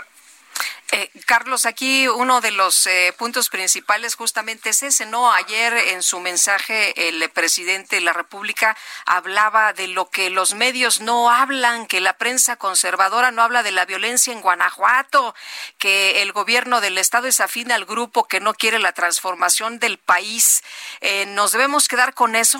[0.92, 5.32] Eh, Carlos, aquí uno de los eh, puntos principales justamente es ese, ¿no?
[5.32, 8.76] Ayer en su mensaje el presidente de la República
[9.06, 13.72] hablaba de lo que los medios no hablan, que la prensa conservadora no habla de
[13.72, 15.36] la violencia en Guanajuato,
[15.78, 20.00] que el gobierno del Estado es afín al grupo que no quiere la transformación del
[20.00, 20.64] país.
[21.02, 22.60] Eh, ¿Nos debemos quedar con eso?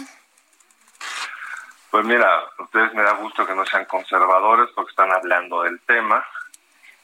[1.92, 6.24] Pues mira, ustedes me da gusto que no sean conservadores porque están hablando del tema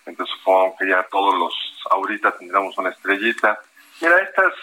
[0.05, 1.53] entonces supongo que ya todos los
[1.89, 3.59] ahorita tendremos una estrellita.
[4.01, 4.53] Mira, estas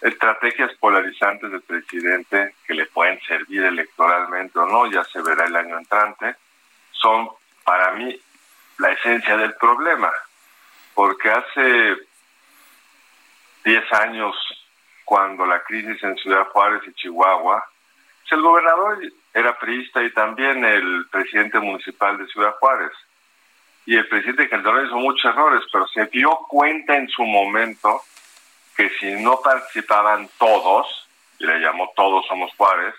[0.00, 5.56] estrategias polarizantes del presidente que le pueden servir electoralmente o no, ya se verá el
[5.56, 6.36] año entrante,
[6.90, 7.28] son
[7.62, 8.20] para mí
[8.78, 10.12] la esencia del problema,
[10.94, 11.96] porque hace
[13.64, 14.36] 10 años,
[15.04, 17.64] cuando la crisis en Ciudad Juárez y Chihuahua,
[18.22, 18.98] pues el gobernador
[19.34, 22.92] era priista y también el presidente municipal de Ciudad Juárez
[23.86, 28.00] y el presidente Calderón hizo muchos errores, pero se dio cuenta en su momento
[28.76, 31.08] que si no participaban todos,
[31.38, 32.94] y le llamó todos somos Juárez,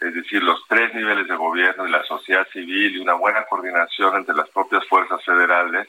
[0.00, 4.16] es decir, los tres niveles de gobierno y la sociedad civil y una buena coordinación
[4.16, 5.88] entre las propias fuerzas federales,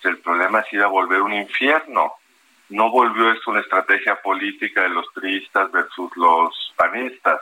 [0.00, 2.12] pues el problema se iba a volver un infierno.
[2.68, 7.40] No volvió esto una estrategia política de los priistas versus los panistas.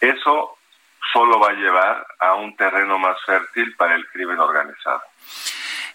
[0.00, 0.58] Eso
[1.12, 5.02] solo va a llevar a un terreno más fértil para el crimen organizado.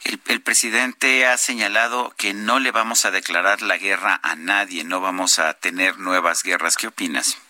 [0.03, 5.01] El, presidente ha señalado que no le vamos a declarar la guerra a nadie, no
[5.01, 6.77] vamos a tener nuevas guerras.
[6.77, 7.41] ¿Qué opinas?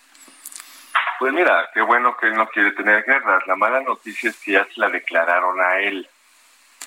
[1.20, 3.46] Pues mira, qué bueno que él no quiere tener guerras.
[3.48, 6.08] La mala noticia es que ya se la declararon a él.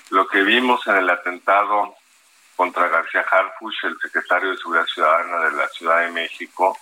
[0.09, 1.95] Lo que vimos en el atentado
[2.55, 6.77] contra García Harfuch, el secretario de Seguridad Ciudadana de la Ciudad de México,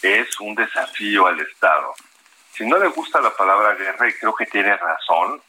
[0.00, 1.94] es un desafío al Estado.
[2.60, 5.40] Si no le gusta la palabra guerra, y creo que tiene razón,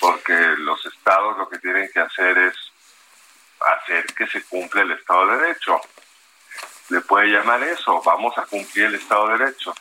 [0.00, 2.54] porque los estados lo que tienen que hacer es
[3.60, 5.80] hacer que se cumpla el Estado de Derecho.
[6.88, 9.72] Le puede llamar eso, vamos a cumplir el Estado de Derecho.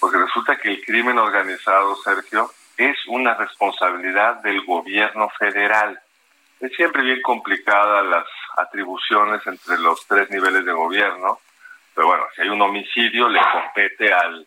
[0.00, 6.02] Porque resulta que el crimen organizado, Sergio, es una responsabilidad del gobierno federal.
[6.58, 8.26] Es siempre bien complicada las
[8.56, 11.38] atribuciones entre los tres niveles de gobierno,
[11.94, 14.44] pero bueno, si hay un homicidio le compete al,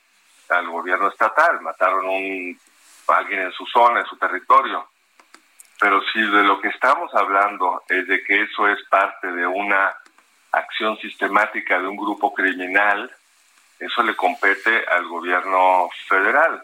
[0.49, 2.59] al gobierno estatal, mataron un,
[3.07, 4.87] a alguien en su zona, en su territorio.
[5.79, 9.95] Pero si de lo que estamos hablando es de que eso es parte de una
[10.51, 13.11] acción sistemática de un grupo criminal,
[13.79, 16.63] eso le compete al gobierno federal,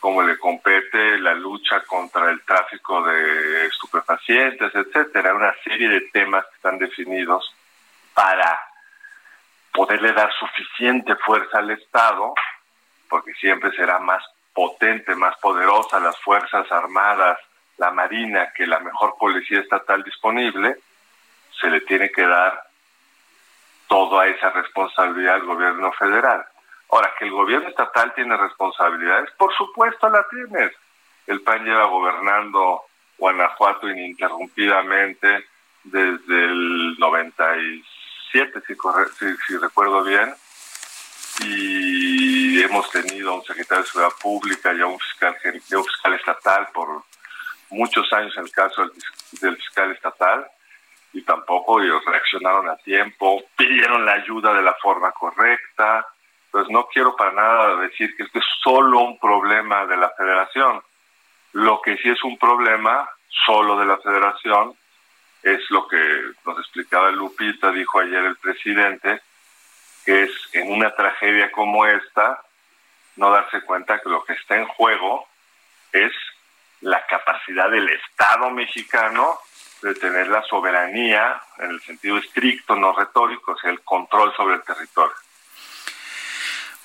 [0.00, 6.44] como le compete la lucha contra el tráfico de estupefacientes, etcétera, una serie de temas
[6.46, 7.54] que están definidos
[8.12, 8.60] para
[9.72, 12.34] poderle dar suficiente fuerza al Estado,
[13.08, 17.38] porque siempre será más potente, más poderosa las Fuerzas Armadas
[17.78, 20.76] la Marina, que la mejor policía estatal disponible,
[21.60, 22.60] se le tiene que dar
[23.86, 26.44] toda esa responsabilidad al gobierno federal.
[26.90, 30.72] Ahora, que el gobierno estatal tiene responsabilidades, por supuesto la tiene.
[31.26, 32.82] El PAN lleva gobernando
[33.16, 35.46] Guanajuato ininterrumpidamente
[35.84, 38.74] desde el 97, si,
[39.18, 40.34] si, si recuerdo bien,
[41.40, 41.87] y
[42.62, 47.02] hemos tenido un secretario de Seguridad Pública y a un fiscal, un fiscal estatal por
[47.70, 48.82] muchos años en el caso
[49.40, 50.46] del, fiscal estatal
[51.12, 56.06] y tampoco ellos reaccionaron a tiempo, pidieron la ayuda de la forma correcta.
[56.50, 60.82] Pues no quiero para nada decir que esto es solo un problema de la federación.
[61.52, 63.08] Lo que sí es un problema
[63.46, 64.74] solo de la federación
[65.42, 65.98] es lo que
[66.44, 69.20] nos explicaba Lupita, dijo ayer el presidente,
[70.04, 72.42] que es en una tragedia como esta,
[73.18, 75.28] no darse cuenta que lo que está en juego
[75.92, 76.12] es
[76.80, 79.38] la capacidad del Estado mexicano
[79.82, 84.56] de tener la soberanía en el sentido estricto, no retórico, o sea, el control sobre
[84.56, 85.14] el territorio.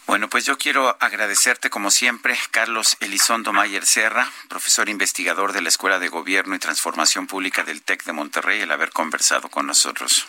[0.05, 5.69] Bueno, pues yo quiero agradecerte como siempre, Carlos Elizondo Mayer Serra, profesor investigador de la
[5.69, 10.27] Escuela de Gobierno y Transformación Pública del TEC de Monterrey, el haber conversado con nosotros.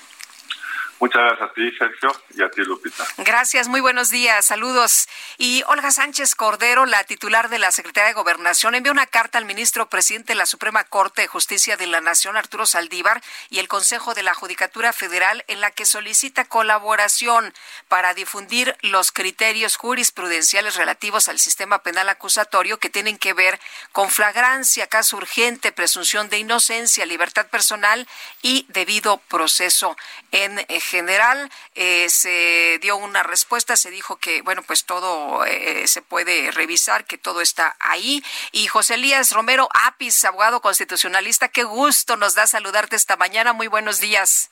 [1.05, 3.05] Muchas gracias a ti, Sergio, y a ti, Lupita.
[3.19, 5.07] Gracias, muy buenos días, saludos.
[5.37, 9.45] Y Olga Sánchez Cordero, la titular de la Secretaría de Gobernación, envió una carta al
[9.45, 13.69] ministro presidente de la Suprema Corte de Justicia de la Nación, Arturo Saldívar, y el
[13.69, 17.53] Consejo de la Judicatura Federal, en la que solicita colaboración
[17.89, 23.61] para difundir los criterios jurisprudenciales relativos al sistema penal acusatorio que tienen que ver
[23.93, 28.09] con flagrancia, caso urgente, presunción de inocencia, libertad personal
[28.41, 29.99] y debido proceso
[30.33, 30.65] en
[30.95, 36.53] general eh, se dio una respuesta, se dijo que, bueno, pues todo eh, se puede
[36.53, 38.23] revisar, que todo está ahí.
[38.53, 43.53] Y José Elías Romero Apis, abogado constitucionalista, qué gusto nos da saludarte esta mañana.
[43.53, 44.51] Muy buenos días.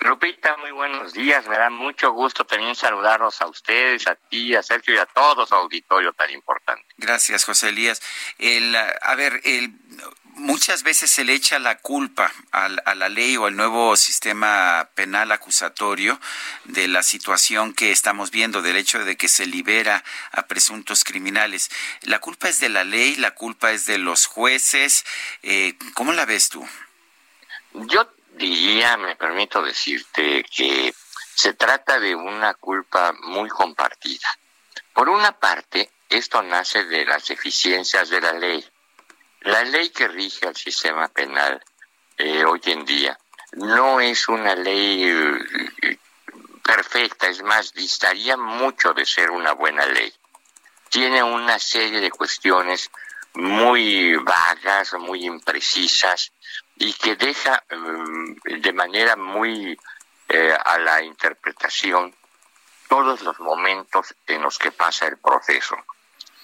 [0.00, 1.48] Lupita, muy buenos días.
[1.48, 5.50] Me da mucho gusto también saludarlos a ustedes, a ti, a Sergio y a todos,
[5.52, 6.84] auditorio tan importante.
[6.98, 8.02] Gracias, José Elías.
[8.36, 9.72] El, a ver, el,
[10.38, 15.32] muchas veces se le echa la culpa a, la ley o al nuevo sistema penal
[15.32, 16.20] acusatorio
[16.64, 21.70] de la situación que estamos viendo, del hecho de que se libera a presuntos criminales.
[22.02, 23.16] ¿La culpa es de la ley?
[23.16, 25.04] ¿La culpa es de los jueces?
[25.42, 26.66] Eh, ¿Cómo la ves tú?
[27.74, 30.94] Yo diría, me permito decirte, que
[31.34, 34.28] se trata de una culpa muy compartida.
[34.92, 38.64] Por una parte, esto nace de las deficiencias de la ley
[39.40, 41.62] la ley que rige el sistema penal
[42.16, 43.18] eh, hoy en día
[43.52, 45.98] no es una ley eh,
[46.62, 50.12] perfecta, es más, distaría mucho de ser una buena ley.
[50.90, 52.90] Tiene una serie de cuestiones
[53.34, 56.32] muy vagas, muy imprecisas
[56.76, 59.78] y que deja mm, de manera muy
[60.28, 62.14] eh, a la interpretación
[62.88, 65.76] todos los momentos en los que pasa el proceso.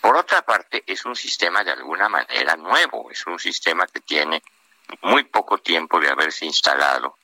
[0.05, 4.43] Por otra parte, es un sistema de alguna manera nuevo, es un sistema que tiene
[5.01, 7.17] muy poco tiempo de haberse instalado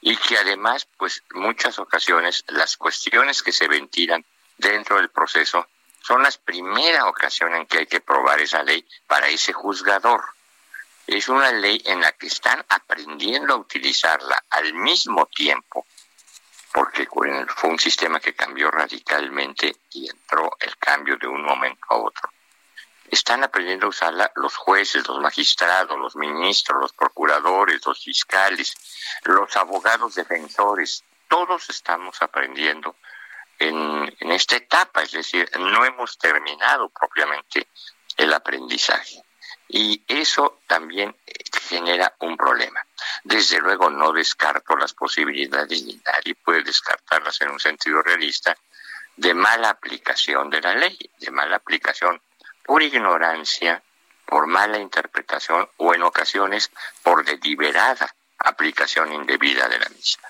[0.00, 4.24] y que además, pues muchas ocasiones las cuestiones que se ventilan
[4.56, 5.66] dentro del proceso
[6.00, 10.24] son las primeras ocasiones en que hay que probar esa ley para ese juzgador.
[11.08, 15.87] Es una ley en la que están aprendiendo a utilizarla al mismo tiempo
[16.72, 17.06] porque
[17.56, 22.30] fue un sistema que cambió radicalmente y entró el cambio de un momento a otro.
[23.10, 28.74] Están aprendiendo a usarla los jueces, los magistrados, los ministros, los procuradores, los fiscales,
[29.24, 31.04] los abogados defensores.
[31.26, 32.96] Todos estamos aprendiendo
[33.58, 37.68] en, en esta etapa, es decir, no hemos terminado propiamente
[38.16, 39.22] el aprendizaje.
[39.68, 41.14] Y eso también
[41.68, 42.84] genera un problema.
[43.24, 48.56] Desde luego no descarto las posibilidades, ni nadie puede descartarlas en un sentido realista,
[49.16, 52.20] de mala aplicación de la ley, de mala aplicación
[52.64, 53.82] por ignorancia,
[54.24, 56.70] por mala interpretación o en ocasiones
[57.02, 60.27] por deliberada aplicación indebida de la misma.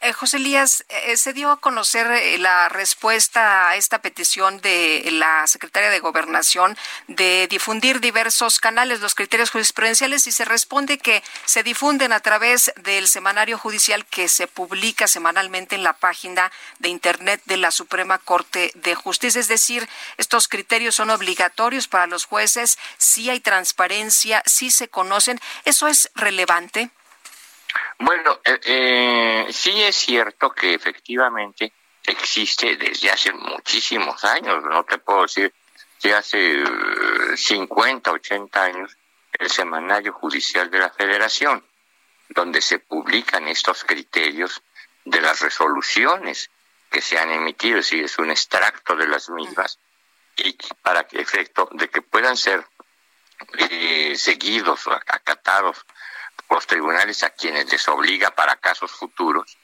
[0.00, 5.08] Eh, José Elías, eh, se dio a conocer eh, la respuesta a esta petición de
[5.12, 6.76] la secretaria de Gobernación
[7.08, 12.72] de difundir diversos canales, los criterios jurisprudenciales, y se responde que se difunden a través
[12.76, 18.18] del semanario judicial que se publica semanalmente en la página de Internet de la Suprema
[18.18, 19.40] Corte de Justicia.
[19.40, 25.40] Es decir, estos criterios son obligatorios para los jueces, si hay transparencia, si se conocen.
[25.64, 26.90] ¿Eso es relevante?
[27.98, 31.72] Bueno, eh, eh, sí es cierto que efectivamente
[32.06, 35.52] existe desde hace muchísimos años, no te puedo decir
[36.00, 36.62] que hace
[37.36, 38.96] 50, eh, 80 años,
[39.38, 41.64] el Semanario Judicial de la Federación,
[42.28, 44.62] donde se publican estos criterios
[45.04, 46.50] de las resoluciones
[46.90, 49.78] que se han emitido, decir, es un extracto de las mismas,
[50.36, 52.66] y para que efecto de que puedan ser
[53.58, 55.84] eh, seguidos acatados
[56.50, 59.56] los tribunales a quienes les obliga para casos futuros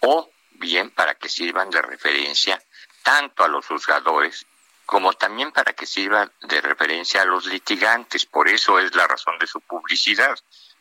[0.00, 2.62] o bien para que sirvan de referencia
[3.02, 4.46] tanto a los juzgadores
[4.86, 8.24] como también para que sirvan de referencia a los litigantes.
[8.24, 10.38] Por eso es la razón de su publicidad,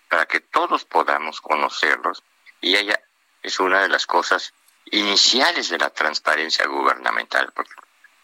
[0.08, 2.24] para que todos podamos conocerlos.
[2.62, 3.00] Y ella
[3.42, 4.54] es una de las cosas
[4.86, 7.66] iniciales de la transparencia gubernamental, por,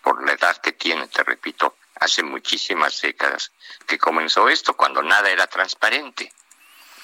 [0.03, 3.51] por la edad que tiene, te repito, hace muchísimas décadas
[3.88, 6.32] que comenzó esto, cuando nada era transparente.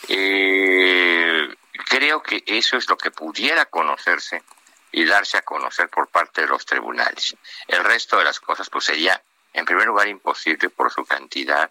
[0.07, 1.47] Eh,
[1.89, 4.43] creo que eso es lo que pudiera conocerse
[4.91, 7.35] y darse a conocer por parte de los tribunales.
[7.67, 9.21] El resto de las cosas pues sería,
[9.53, 11.69] en primer lugar, imposible por su cantidad,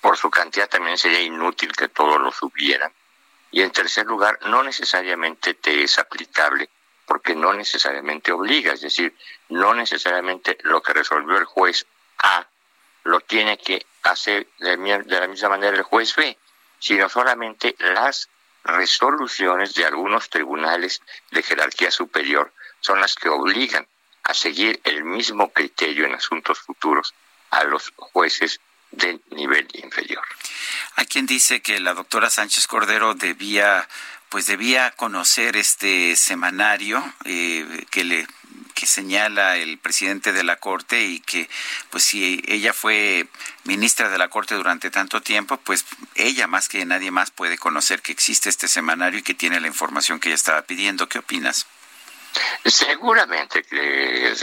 [0.00, 2.92] por su cantidad también sería inútil que todos lo subieran,
[3.50, 6.68] y en tercer lugar, no necesariamente te es aplicable
[7.06, 9.14] porque no necesariamente obliga, es decir,
[9.48, 11.86] no necesariamente lo que resolvió el juez
[12.18, 12.46] A
[13.04, 14.76] lo tiene que hacer de,
[15.06, 16.36] la misma manera el juez B,
[16.84, 18.28] sino solamente las
[18.62, 23.88] resoluciones de algunos tribunales de jerarquía superior son las que obligan
[24.22, 27.14] a seguir el mismo criterio en asuntos futuros
[27.50, 28.60] a los jueces
[28.90, 30.22] de nivel inferior.
[30.96, 33.88] Hay quien dice que la doctora Sánchez Cordero debía
[34.28, 38.26] pues debía conocer este semanario eh, que le
[38.74, 41.48] que señala el presidente de la corte y que
[41.90, 43.28] pues si ella fue
[43.64, 45.84] ministra de la corte durante tanto tiempo pues
[46.14, 49.68] ella más que nadie más puede conocer que existe este semanario y que tiene la
[49.68, 51.08] información que ella estaba pidiendo.
[51.08, 51.66] Qué opinas
[52.64, 54.36] seguramente que eh,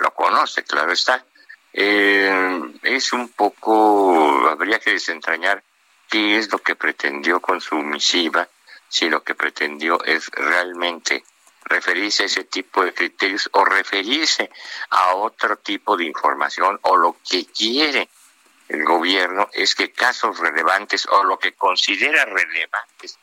[0.00, 1.24] lo conoce claro está.
[1.72, 5.62] Eh, es un poco habría que desentrañar
[6.08, 8.48] qué es lo que pretendió con su misiva
[8.88, 11.24] si lo que pretendió es realmente
[11.66, 14.50] referirse a ese tipo de criterios o referirse
[14.90, 18.08] a otro tipo de información o lo que quiere
[18.68, 23.18] el gobierno es que casos relevantes o lo que considera relevantes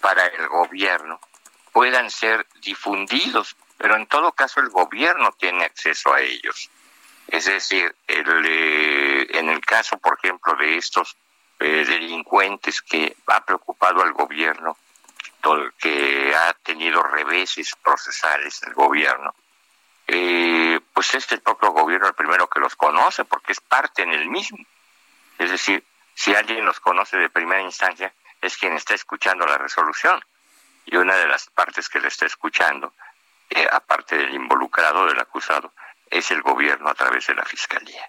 [0.00, 1.20] para el gobierno
[1.72, 6.70] puedan ser difundidos, pero en todo caso el gobierno tiene acceso a ellos.
[7.28, 11.16] Es decir, el, eh, en el caso, por ejemplo, de estos
[11.58, 14.78] eh, delincuentes que ha preocupado al gobierno,
[15.78, 19.34] que ha tenido reveses procesales el gobierno,
[20.06, 24.12] eh, pues es el propio gobierno el primero que los conoce porque es parte en
[24.12, 24.58] el mismo.
[25.38, 25.84] Es decir,
[26.14, 30.22] si alguien los conoce de primera instancia, es quien está escuchando la resolución.
[30.84, 32.92] Y una de las partes que le está escuchando,
[33.50, 35.72] eh, aparte del involucrado, del acusado,
[36.08, 38.08] es el gobierno a través de la fiscalía.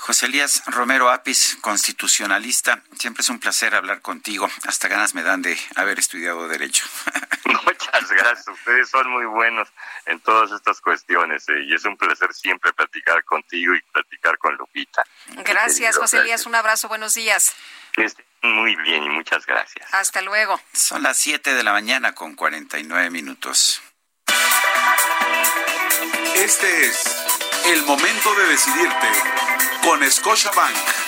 [0.00, 4.48] José Elías Romero Apis, constitucionalista, siempre es un placer hablar contigo.
[4.66, 6.86] Hasta ganas me dan de haber estudiado Derecho.
[7.44, 8.48] Muchas gracias.
[8.48, 9.68] Ustedes son muy buenos
[10.06, 14.56] en todas estas cuestiones eh, y es un placer siempre platicar contigo y platicar con
[14.56, 15.04] Lupita.
[15.44, 16.46] Gracias, José Elías.
[16.46, 16.88] Un abrazo.
[16.88, 17.54] Buenos días.
[18.40, 19.86] muy bien y muchas gracias.
[19.92, 20.58] Hasta luego.
[20.72, 23.82] Son las 7 de la mañana con 49 minutos.
[26.36, 27.19] Este es
[27.66, 29.08] el momento de decidirte
[29.82, 30.99] con Scotiabank.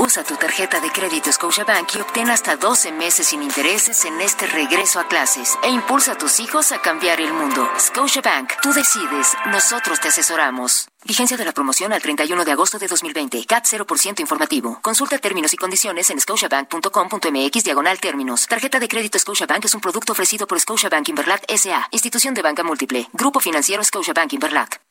[0.00, 4.46] Usa tu tarjeta de crédito Scotiabank y obtén hasta 12 meses sin intereses en este
[4.46, 7.68] regreso a clases e impulsa a tus hijos a cambiar el mundo.
[7.76, 10.86] Scotiabank, tú decides, nosotros te asesoramos.
[11.04, 13.44] Vigencia de la promoción al 31 de agosto de 2020.
[13.44, 14.78] CAT 0% informativo.
[14.82, 18.46] Consulta términos y condiciones en scotiabank.com.mx diagonal términos.
[18.46, 21.88] Tarjeta de crédito Scotiabank es un producto ofrecido por Scotiabank Inverlat S.A.
[21.90, 23.08] Institución de banca múltiple.
[23.12, 24.87] Grupo financiero Scotiabank Inverlat.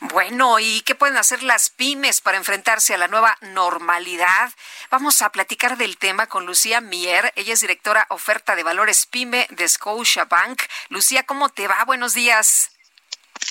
[0.00, 4.52] Bueno, ¿y qué pueden hacer las pymes para enfrentarse a la nueva normalidad?
[4.90, 7.32] Vamos a platicar del tema con Lucía Mier.
[7.36, 10.62] Ella es directora oferta de valores pyme de Scotiabank.
[10.88, 11.84] Lucía, ¿cómo te va?
[11.84, 12.77] Buenos días.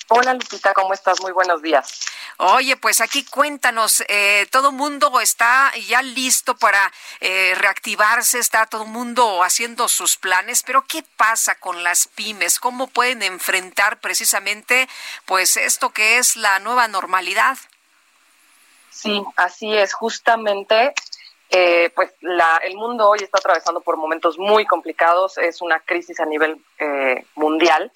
[0.10, 1.22] Hola Lupita, ¿cómo estás?
[1.22, 2.00] Muy buenos días.
[2.38, 8.86] Oye, pues aquí cuéntanos, eh, todo mundo está ya listo para eh, reactivarse, está todo
[8.86, 12.60] mundo haciendo sus planes, pero ¿qué pasa con las pymes?
[12.60, 14.88] ¿Cómo pueden enfrentar precisamente
[15.26, 17.58] pues esto que es la nueva normalidad?
[18.92, 20.94] Sí, así es, justamente
[21.50, 26.20] eh, pues la, el mundo hoy está atravesando por momentos muy complicados, es una crisis
[26.20, 27.92] a nivel eh, mundial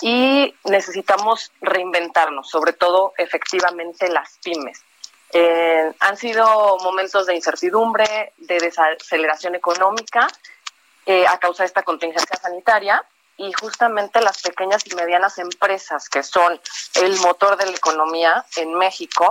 [0.00, 4.82] y necesitamos reinventarnos, sobre todo efectivamente las pymes.
[5.32, 10.26] Eh, han sido momentos de incertidumbre, de desaceleración económica
[11.28, 13.04] a causa de esta contingencia sanitaria
[13.36, 16.60] y justamente las pequeñas y medianas empresas que son
[16.94, 19.30] el motor de la economía en México,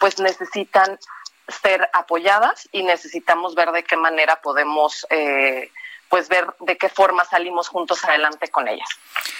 [0.00, 0.98] pues necesitan
[1.48, 5.70] ser apoyadas y necesitamos ver de qué manera podemos eh,
[6.08, 8.88] pues ver de qué forma salimos juntos adelante con ellas.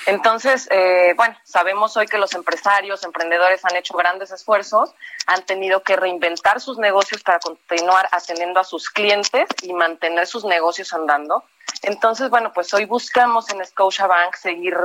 [0.06, 4.92] Entonces, eh, bueno, sabemos hoy que los empresarios, emprendedores han hecho grandes esfuerzos,
[5.26, 10.44] han tenido que reinventar sus negocios para continuar atendiendo a sus clientes y mantener sus
[10.44, 11.44] negocios andando.
[11.82, 14.76] Entonces, bueno, pues hoy buscamos en Scotiabank seguir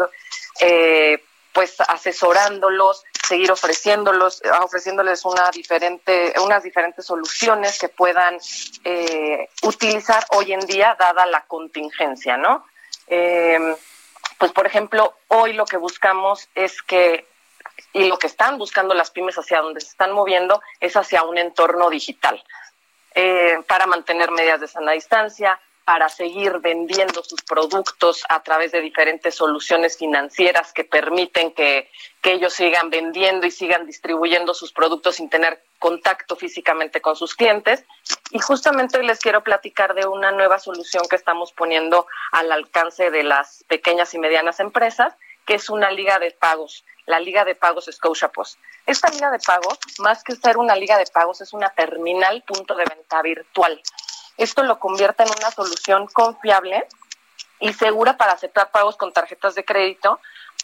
[0.59, 8.37] eh, pues asesorándolos, seguir ofreciéndolos, ofreciéndoles una diferente, unas diferentes soluciones que puedan
[8.83, 12.65] eh, utilizar hoy en día, dada la contingencia, ¿no?
[13.07, 13.73] Em,
[14.37, 17.25] pues, por ejemplo, hoy lo que buscamos es que,
[17.93, 21.37] y lo que están buscando las pymes hacia donde se están moviendo, es hacia un
[21.37, 22.43] entorno digital.
[23.15, 28.81] Eh, para mantener medidas de sana distancia, para seguir vendiendo sus productos a través de
[28.81, 31.89] diferentes soluciones financieras que permiten que,
[32.23, 37.83] ellos sigan vendiendo y sigan distribuyendo sus productos sin tener contacto físicamente con sus clientes.
[38.29, 43.09] Y justamente hoy les quiero platicar de una nueva solución que estamos poniendo al alcance
[43.09, 45.15] de las pequeñas y medianas empresas,
[45.45, 48.59] que es una liga de pagos, la liga de pagos Scotia Post.
[48.85, 52.75] Esta liga de pagos, más que ser una liga de pagos, es una terminal punto
[52.75, 53.81] de venta virtual.
[54.37, 56.87] Esto lo convierte en una solución confiable
[57.59, 60.19] y segura para aceptar pagos con tarjetas de crédito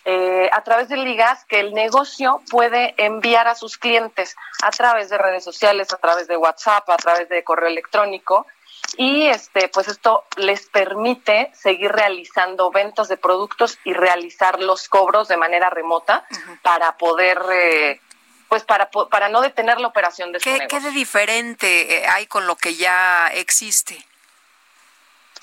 [0.09, 5.09] eh, a través de ligas que el negocio puede enviar a sus clientes a través
[5.09, 8.47] de redes sociales, a través de WhatsApp, a través de correo electrónico.
[8.95, 15.27] Y este, pues esto les permite seguir realizando ventas de productos y realizar los cobros
[15.27, 16.25] de manera remota
[16.61, 17.99] para poder eh,
[18.49, 22.27] pues para, para no detener la operación de su ¿Qué, ¿Qué de diferente eh, hay
[22.27, 24.05] con lo que ya existe?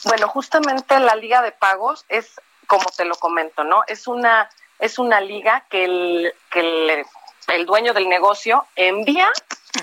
[0.05, 3.83] Bueno, justamente la liga de pagos es como te lo comento, ¿no?
[3.87, 7.05] Es una, es una liga que el, que
[7.49, 9.31] el, dueño del negocio envía.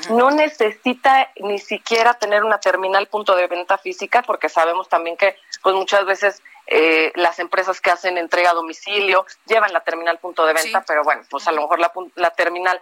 [0.10, 5.36] No necesita ni siquiera tener una terminal punto de venta física porque sabemos también que
[5.62, 10.46] pues muchas veces eh, las empresas que hacen entrega a domicilio llevan la terminal punto
[10.46, 12.82] de venta, pero bueno, pues a lo mejor la, la terminal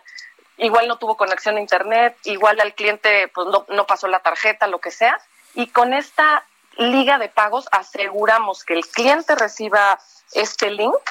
[0.60, 4.68] igual no tuvo conexión a internet, igual al cliente pues no, no pasó la tarjeta,
[4.68, 5.20] lo que sea,
[5.56, 6.46] y con esta
[6.78, 10.00] liga de pagos aseguramos que el cliente reciba
[10.34, 11.02] este link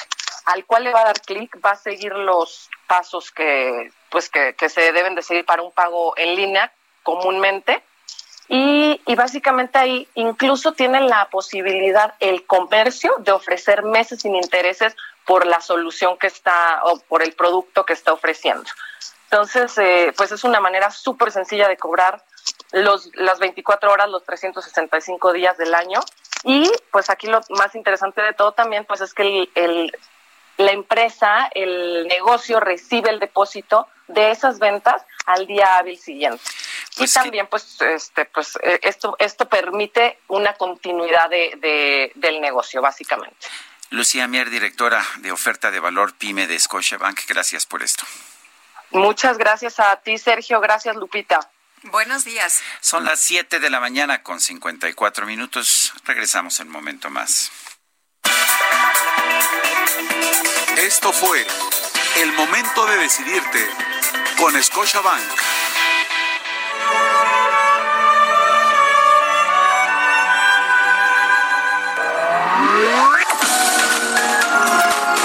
[0.49, 4.69] al cual le va a dar clic, va a seguir los pasos que, pues que,
[4.71, 6.73] se deben de seguir para un pago en línea
[7.03, 7.83] comúnmente.
[8.49, 14.97] Y, y, básicamente ahí incluso tiene la posibilidad el comercio de ofrecer meses sin intereses
[15.27, 18.71] por la solución que está o por el producto que está ofreciendo.
[19.31, 22.25] Entonces, eh, pues es una manera súper sencilla de cobrar
[22.73, 26.01] los, las 24 horas, los 365 días del año.
[26.45, 29.93] Y pues aquí lo más interesante de todo también, pues es que el,
[30.57, 36.43] la empresa, el negocio recibe el depósito de esas ventas al día hábil siguiente.
[36.95, 42.81] y pues también, pues, este, pues, eh, esto, esto permite una continuidad de, del negocio,
[42.81, 43.47] básicamente.
[43.91, 48.05] Lucía Mier, directora de oferta de valor PYME de Scotiabank, gracias por esto.
[48.91, 50.61] Muchas gracias a ti, Sergio.
[50.61, 51.41] Gracias, Lupita.
[51.85, 52.61] Buenos días.
[52.81, 55.93] Son las 7 de la mañana con 54 minutos.
[56.05, 57.51] Regresamos en un momento más.
[60.77, 61.47] Esto fue
[62.17, 63.65] el momento de decidirte
[64.39, 65.23] con Scotiabank.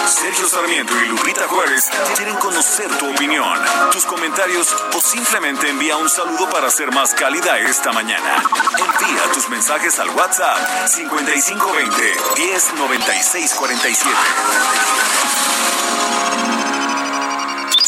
[0.08, 3.60] Sergio Sarmiento y Lupita Juárez quieren conocer tu opinión,
[3.92, 8.44] tus comentarios o simplemente envía un saludo para ser más cálida esta mañana.
[8.78, 14.10] Envía tus mensajes al WhatsApp 5520 109647.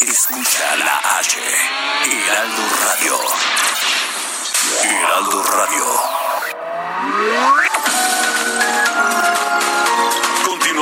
[0.02, 1.38] Escucha la H,
[2.04, 3.18] Heraldo Radio.
[4.82, 6.16] Heraldo Radio.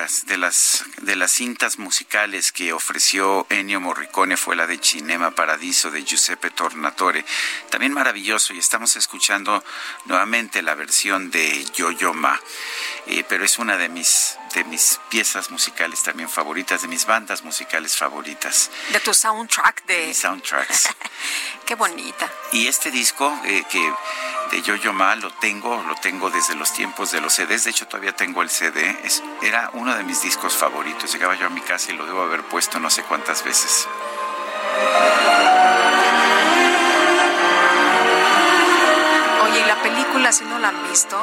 [0.00, 5.90] De las, de las cintas musicales que ofreció Ennio Morricone fue la de Cinema Paradiso
[5.90, 7.24] de Giuseppe Tornatore.
[7.68, 9.62] También maravilloso y estamos escuchando
[10.06, 12.40] nuevamente la versión de Yo-Yo Ma.
[13.06, 17.44] Eh, pero es una de mis, de mis piezas musicales también favoritas, de mis bandas
[17.44, 18.70] musicales favoritas.
[18.92, 20.06] De tu soundtrack de...
[20.06, 20.88] Mis soundtracks.
[21.66, 22.32] Qué bonita.
[22.52, 23.92] Y este disco eh, que
[24.50, 27.86] de Yo-Yo Ma lo tengo, lo tengo desde los tiempos de los CDs, de hecho
[27.86, 28.96] todavía tengo el CD,
[29.42, 32.42] era uno de mis discos favoritos, llegaba yo a mi casa y lo debo haber
[32.42, 33.88] puesto no sé cuántas veces.
[39.44, 41.16] Oye, ¿y la película si no la han visto?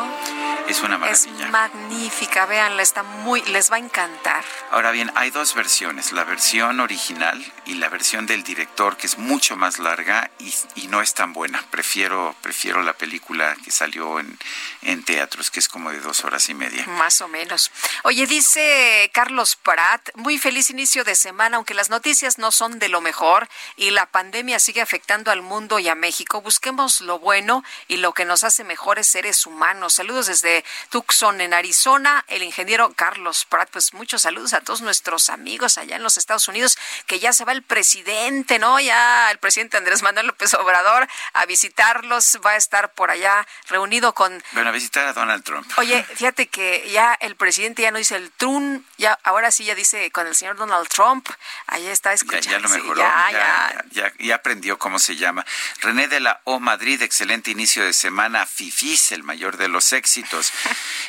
[0.68, 1.46] Es una maravilla.
[1.46, 4.44] Es magnífica, véanla, está muy, les va a encantar.
[4.72, 9.18] Ahora bien, hay dos versiones, la versión original y la versión del director, que es
[9.18, 11.64] mucho más larga y, y no es tan buena.
[11.72, 14.38] Prefiero, prefiero la película que salió en,
[14.82, 16.86] en teatros, que es como de dos horas y media.
[16.88, 17.72] Más o menos.
[18.04, 22.90] Oye, dice Carlos Prat, muy feliz inicio de semana, aunque las noticias no son de
[22.90, 23.48] lo mejor
[23.78, 26.42] y la pandemia sigue afectando al mundo y a México.
[26.42, 29.94] Busquemos lo bueno y lo que nos hace mejores seres humanos.
[29.94, 30.57] Saludos desde
[30.90, 33.70] Tucson, en Arizona, el ingeniero Carlos Pratt.
[33.72, 37.46] Pues muchos saludos a todos nuestros amigos allá en los Estados Unidos, que ya se
[37.46, 38.80] va el presidente, ¿no?
[38.80, 44.14] Ya el presidente Andrés Manuel López Obrador a visitarlos, va a estar por allá reunido
[44.14, 44.44] con...
[44.52, 45.68] Bueno, a visitar a Donald Trump.
[45.78, 49.76] Oye, fíjate que ya el presidente ya no dice el Trump, ya ahora sí ya
[49.76, 51.28] dice con el señor Donald Trump,
[51.68, 52.50] ahí está escuchando.
[52.50, 55.46] Ya, lo mejoró, ya, ya, ya, aprendió cómo se llama.
[55.82, 60.47] René de la O Madrid, excelente inicio de semana, Fifis, el mayor de los éxitos.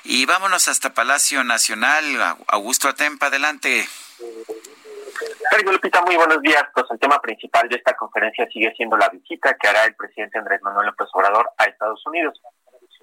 [0.05, 2.05] Y vámonos hasta Palacio Nacional.
[2.49, 3.87] Augusto Atempa, adelante.
[5.51, 6.63] Sergio Lupita, muy buenos días.
[6.75, 10.39] Pues el tema principal de esta conferencia sigue siendo la visita que hará el presidente
[10.39, 12.41] Andrés Manuel López Obrador a Estados Unidos.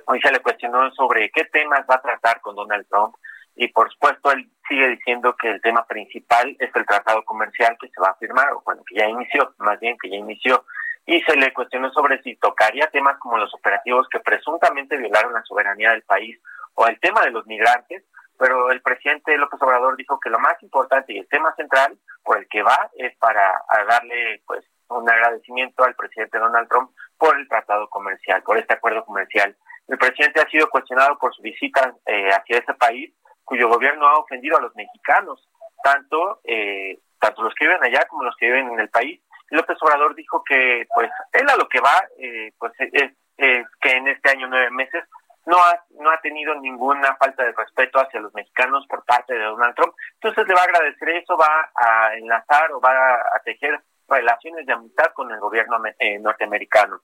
[0.08, 3.16] Hoy se le cuestionó sobre qué temas va a tratar con Donald Trump
[3.56, 7.90] y por supuesto él sigue diciendo que el tema principal es el tratado comercial que
[7.90, 10.66] se va a firmar, o bueno, que ya inició, más bien que ya inició,
[11.06, 15.43] y se le cuestionó sobre si tocaría temas como los operativos que presuntamente violaron la
[15.43, 16.39] soberanía del país
[16.74, 18.03] o el tema de los migrantes,
[18.38, 22.38] pero el presidente López Obrador dijo que lo más importante y el tema central por
[22.38, 27.47] el que va es para darle pues un agradecimiento al presidente Donald Trump por el
[27.47, 29.56] tratado comercial, por este acuerdo comercial.
[29.88, 34.18] El presidente ha sido cuestionado por su visita eh, hacia ese país, cuyo gobierno ha
[34.18, 35.47] ofendido a los mexicanos,
[35.84, 39.22] tanto eh, tanto los que viven allá como los que viven en el país.
[39.50, 44.08] López Obrador dijo que pues él a lo que va eh, pues es, que en
[44.08, 45.04] este año nueve meses
[45.46, 49.43] no ha, no ha tenido ninguna falta de respeto hacia los mexicanos por parte de
[49.43, 49.93] Donald Trump.
[50.16, 54.74] Entonces le va a agradecer eso, va a enlazar o va a tejer relaciones de
[54.74, 57.02] amistad con el gobierno eh, norteamericano.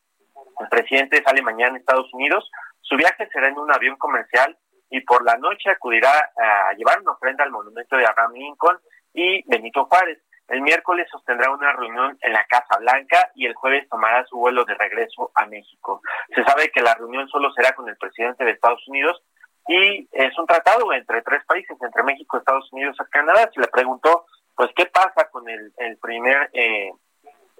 [0.59, 2.49] El presidente sale mañana a Estados Unidos,
[2.81, 4.57] su viaje será en un avión comercial
[4.89, 8.79] y por la noche acudirá a llevar una ofrenda al monumento de Abraham Lincoln
[9.13, 10.19] y Benito Juárez.
[10.51, 14.65] El miércoles sostendrá una reunión en la Casa Blanca y el jueves tomará su vuelo
[14.65, 16.01] de regreso a México.
[16.35, 19.23] Se sabe que la reunión solo será con el presidente de Estados Unidos
[19.69, 23.49] y es un tratado entre tres países, entre México, Estados Unidos y Canadá.
[23.53, 25.71] Se le preguntó, pues, ¿qué pasa con el,
[26.01, 26.91] primer eh,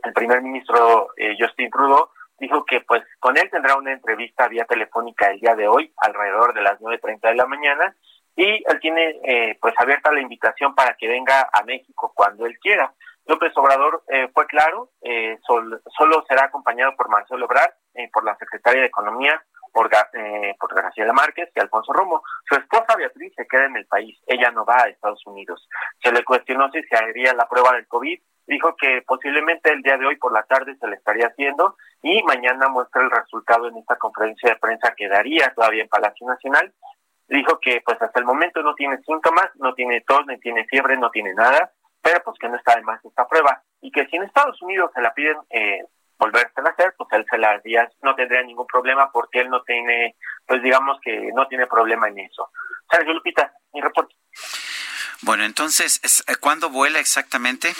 [0.03, 2.09] el primer ministro eh, Justin Trudeau?
[2.39, 6.53] Dijo que, pues, con él tendrá una entrevista vía telefónica el día de hoy, alrededor
[6.53, 7.95] de las 9.30 de la mañana,
[8.35, 12.57] y él tiene eh, pues abierta la invitación para que venga a México cuando él
[12.59, 12.93] quiera.
[13.25, 18.35] López Obrador eh, fue claro, eh, solo será acompañado por Marcelo Ebrard, eh, por la
[18.35, 19.89] secretaria de Economía, por,
[20.59, 22.23] por Graciela Márquez y Alfonso Romo.
[22.49, 25.65] Su esposa Beatriz se queda en el país, ella no va a Estados Unidos.
[26.03, 29.97] Se le cuestionó si se haría la prueba del COVID, dijo que posiblemente el día
[29.97, 33.77] de hoy por la tarde se le estaría haciendo y mañana muestra el resultado en
[33.77, 36.73] esta conferencia de prensa que daría todavía en Palacio Nacional
[37.31, 40.97] dijo que pues hasta el momento no tiene síntomas, no tiene tos, ni tiene fiebre,
[40.97, 41.71] no tiene nada,
[42.01, 44.91] pero pues que no está de más esta prueba y que si en Estados Unidos
[44.93, 45.79] se la piden eh,
[46.17, 49.63] volverse a hacer, pues él se la haría, no tendría ningún problema porque él no
[49.63, 50.15] tiene,
[50.45, 52.49] pues digamos que no tiene problema en eso.
[52.89, 54.13] Sergio Lupita, mi reporte.
[55.21, 56.01] Bueno, entonces,
[56.41, 57.73] ¿cuándo vuela exactamente?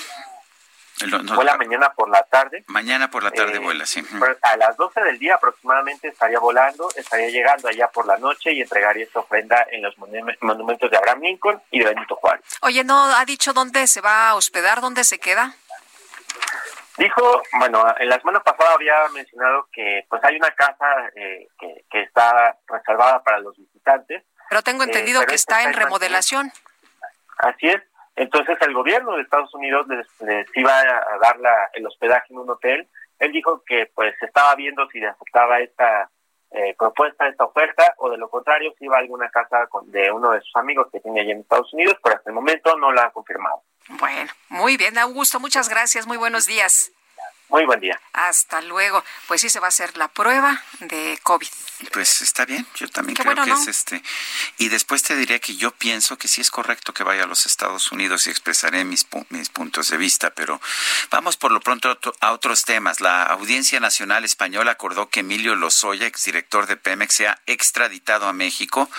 [1.35, 2.63] Vuela mañana por la tarde.
[2.67, 4.03] Mañana por la tarde eh, vuela, sí.
[4.41, 8.61] A las 12 del día aproximadamente estaría volando, estaría llegando allá por la noche y
[8.61, 12.43] entregaría esta ofrenda en los monumentos de Abraham Lincoln y de Benito Juárez.
[12.61, 15.55] Oye, ¿no ha dicho dónde se va a hospedar, dónde se queda?
[16.97, 20.85] Dijo, bueno, en la semana pasada había mencionado que pues hay una casa
[21.15, 24.23] eh, que, que, está reservada para los visitantes.
[24.49, 26.51] Pero tengo entendido eh, que está en remodelación.
[27.37, 27.81] Así es,
[28.15, 32.49] entonces el gobierno de Estados Unidos les, iba a dar la, el hospedaje en un
[32.49, 32.87] hotel.
[33.19, 36.09] Él dijo que pues estaba viendo si aceptaba esta
[36.51, 40.31] eh, propuesta, esta oferta, o de lo contrario si iba a alguna casa de uno
[40.31, 43.05] de sus amigos que tiene allí en Estados Unidos, pero hasta el momento no la
[43.05, 43.63] ha confirmado.
[43.99, 46.91] Bueno, muy bien, Augusto, muchas gracias, muy buenos días.
[47.51, 47.99] Muy buen día.
[48.13, 49.03] Hasta luego.
[49.27, 51.49] Pues sí se va a hacer la prueba de COVID.
[51.91, 54.01] Pues está bien, yo también creo que es este.
[54.57, 57.45] Y después te diré que yo pienso que sí es correcto que vaya a los
[57.45, 60.61] Estados Unidos y expresaré mis, mis puntos de vista, pero
[61.09, 63.01] vamos por lo pronto a otros temas.
[63.01, 68.89] La Audiencia Nacional Española acordó que Emilio Lozoya, exdirector de Pemex, sea extraditado a México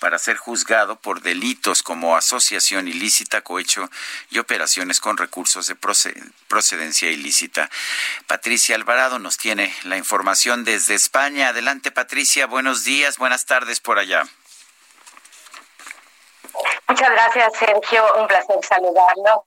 [0.00, 3.88] para ser juzgado por delitos como asociación ilícita, cohecho
[4.30, 5.76] y operaciones con recursos de
[6.48, 7.70] procedencia ilícita.
[8.26, 11.48] Patricia Alvarado nos tiene la información desde España.
[11.48, 12.46] Adelante, Patricia.
[12.46, 14.24] Buenos días, buenas tardes por allá.
[16.88, 18.04] Muchas gracias, Sergio.
[18.16, 19.44] Un placer saludarlos.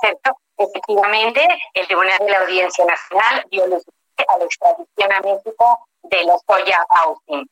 [0.00, 3.82] Sergio, efectivamente, el Tribunal de la Audiencia Nacional dio luz
[4.28, 7.50] a la extradición a México de los Soya Austin.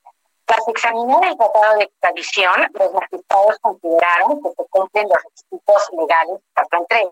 [0.49, 6.41] Tras examinar el tratado de extradición, los magistrados consideraron que se cumplen los requisitos legales
[6.55, 7.11] para la entrega.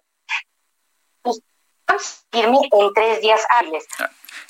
[2.32, 3.86] Firme en tres días hábiles.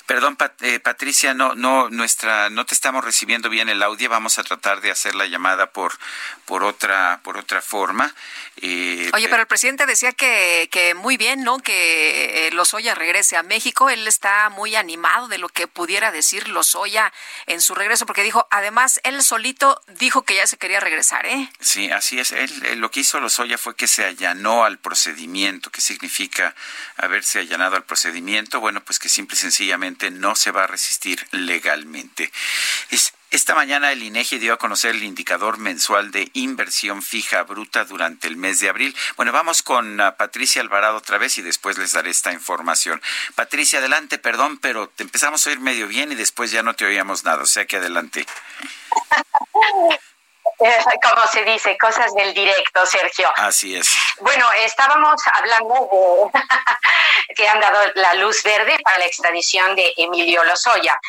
[0.07, 4.09] Perdón, eh, Patricia, no, no, nuestra, no te estamos recibiendo bien el audio.
[4.09, 5.99] Vamos a tratar de hacer la llamada por,
[6.45, 8.15] por otra, por otra forma.
[8.55, 11.59] Eh, Oye, pero el presidente decía que, que muy bien, ¿no?
[11.59, 13.89] Que eh, Lozoya regrese a México.
[13.89, 17.11] Él está muy animado de lo que pudiera decir Lozoya
[17.45, 21.51] en su regreso, porque dijo, además, él solito dijo que ya se quería regresar, ¿eh?
[21.59, 22.31] Sí, así es.
[22.31, 25.69] Él, lo que hizo Lozoya fue que se allanó al procedimiento.
[25.69, 26.55] ¿Qué significa
[26.95, 28.61] haberse allanado al procedimiento?
[28.61, 32.31] Bueno, pues que simple y sencillamente no se va a resistir legalmente.
[33.29, 38.27] esta mañana el INEGI dio a conocer el indicador mensual de inversión fija bruta durante
[38.27, 38.95] el mes de abril.
[39.15, 43.01] Bueno, vamos con ah, Patricia Alvarado otra vez y después les daré esta información.
[43.35, 46.85] Patricia, adelante, perdón, pero te empezamos a oír medio bien y después ya no te
[46.85, 48.25] oíamos nada, o sea que adelante.
[51.03, 53.31] como se dice, cosas del directo, Sergio.
[53.35, 53.95] Así es.
[54.19, 56.39] Bueno, estábamos hablando de
[57.35, 60.99] que han dado la luz verde para la extradición de Emilio Lozoya.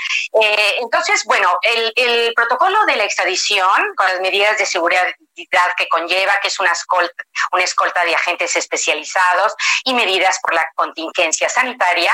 [0.40, 5.04] Eh, entonces, bueno, el, el, protocolo de la extradición, con las medidas de seguridad
[5.76, 10.66] que conlleva, que es una escolta, una escolta de agentes especializados y medidas por la
[10.74, 12.12] contingencia sanitaria,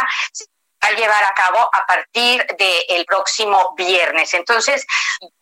[0.85, 4.35] a llevar a cabo a partir del próximo viernes.
[4.35, 4.87] Entonces,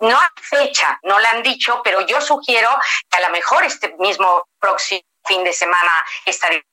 [0.01, 2.70] no hay fecha, no la han dicho, pero yo sugiero
[3.11, 6.64] que a lo mejor este mismo próximo fin de semana estaré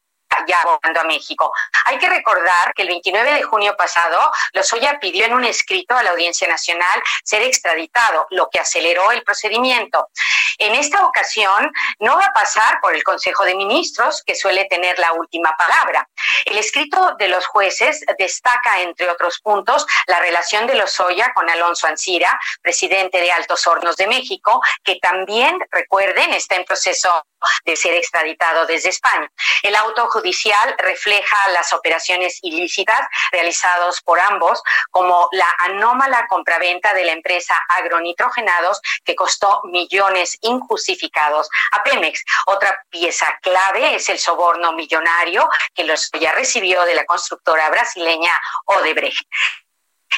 [0.47, 1.51] ya volando a México.
[1.85, 6.03] Hay que recordar que el 29 de junio pasado, Lozoya pidió en un escrito a
[6.03, 10.09] la Audiencia Nacional ser extraditado, lo que aceleró el procedimiento.
[10.57, 14.99] En esta ocasión no va a pasar por el Consejo de Ministros, que suele tener
[14.99, 16.07] la última palabra.
[16.45, 21.87] El escrito de los jueces destaca, entre otros puntos, la relación de Lozoya con Alonso
[21.87, 27.25] Ancira, presidente de Altos Hornos de México, que también, recuerden, está en proceso
[27.65, 29.31] de ser extraditado desde España.
[29.63, 30.28] El auto judicial
[30.77, 32.99] refleja las operaciones ilícitas
[33.31, 34.61] realizadas por ambos,
[34.91, 42.23] como la anómala compraventa de la empresa Agronitrogenados, que costó millones injustificados a Pemex.
[42.47, 48.33] Otra pieza clave es el soborno millonario que los ya recibió de la constructora brasileña
[48.65, 49.27] Odebrecht.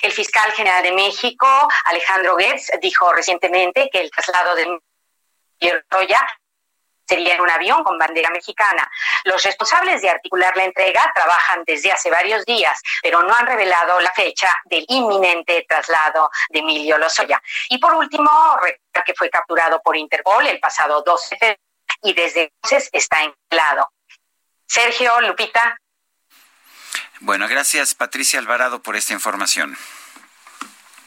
[0.02, 1.48] El fiscal general de México,
[1.86, 4.80] Alejandro Goetz, dijo recientemente que el traslado de
[5.90, 6.28] Roya
[7.12, 8.90] sería en un avión con bandera mexicana.
[9.26, 14.00] Los responsables de articular la entrega trabajan desde hace varios días, pero no han revelado
[14.00, 17.42] la fecha del inminente traslado de Emilio Lozoya.
[17.70, 18.30] Y por último,
[19.06, 21.60] que fue capturado por Interpol el pasado 12 de
[22.04, 23.18] y desde entonces está
[23.50, 23.92] lado.
[24.66, 25.78] Sergio, Lupita.
[27.20, 29.78] Bueno, gracias Patricia Alvarado por esta información.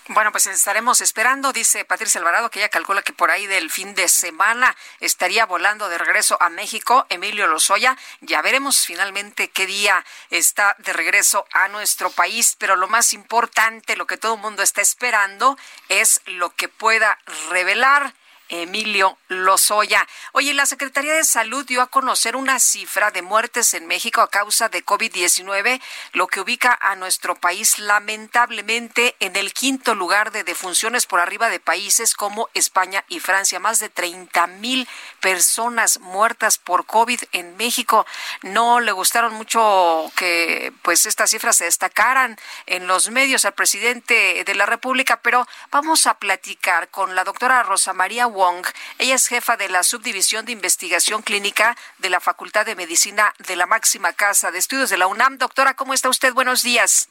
[0.08, 3.94] Bueno, pues estaremos esperando, dice Patricia Alvarado, que ella calcula que por ahí del fin
[3.94, 7.96] de semana estaría volando de regreso a México Emilio Lozoya.
[8.20, 13.96] Ya veremos finalmente qué día está de regreso a nuestro país, pero lo más importante,
[13.96, 15.56] lo que todo el mundo está esperando,
[15.88, 18.12] es lo que pueda revelar
[18.48, 20.06] Emilio Lozoya.
[20.32, 24.30] Oye, la Secretaría de Salud dio a conocer una cifra de muertes en México a
[24.30, 25.80] causa de COVID-19,
[26.12, 31.48] lo que ubica a nuestro país lamentablemente en el quinto lugar de defunciones por arriba
[31.48, 33.58] de países como España y Francia.
[33.58, 34.88] Más de 30 mil
[35.20, 38.06] personas muertas por COVID en México.
[38.42, 44.44] No le gustaron mucho que pues estas cifras se destacaran en los medios al presidente
[44.44, 48.66] de la República, pero vamos a platicar con la doctora Rosa María Wong.
[48.98, 53.56] Ella es jefa de la Subdivisión de Investigación Clínica de la Facultad de Medicina de
[53.56, 55.38] la Máxima Casa de Estudios de la UNAM.
[55.38, 56.34] Doctora, ¿cómo está usted?
[56.34, 57.08] Buenos días.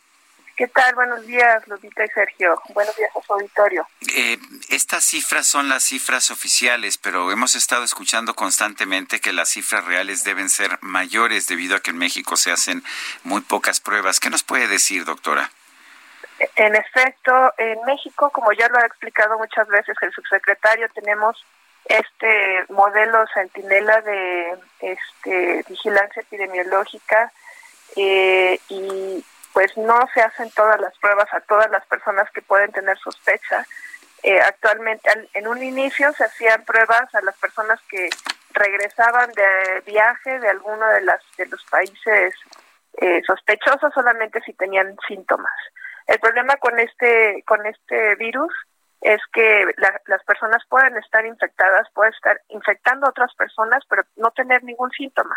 [0.56, 0.94] ¿Qué tal?
[0.94, 2.62] Buenos días, Lupita y Sergio.
[2.76, 3.88] Buenos días a su auditorio.
[4.16, 4.38] Eh,
[4.70, 10.24] estas cifras son las cifras oficiales, pero hemos estado escuchando constantemente que las cifras reales
[10.24, 12.84] deben ser mayores debido a que en México se hacen
[13.24, 14.20] muy pocas pruebas.
[14.20, 15.50] ¿Qué nos puede decir, doctora?
[16.56, 21.46] En efecto, en México, como ya lo ha explicado muchas veces el subsecretario, tenemos
[21.86, 27.32] este modelo centinela de este, vigilancia epidemiológica
[27.96, 29.24] eh, y
[29.54, 33.66] pues no se hacen todas las pruebas a todas las personas que pueden tener sospecha.
[34.24, 38.10] Eh, actualmente, en un inicio se hacían pruebas a las personas que
[38.54, 42.34] regresaban de viaje de alguno de, las, de los países
[42.98, 45.54] eh, sospechosos solamente si tenían síntomas.
[46.08, 48.54] El problema con este con este virus
[49.04, 49.66] es que
[50.08, 54.92] las personas pueden estar infectadas, pueden estar infectando a otras personas, pero no tener ningún
[54.92, 55.36] síntoma.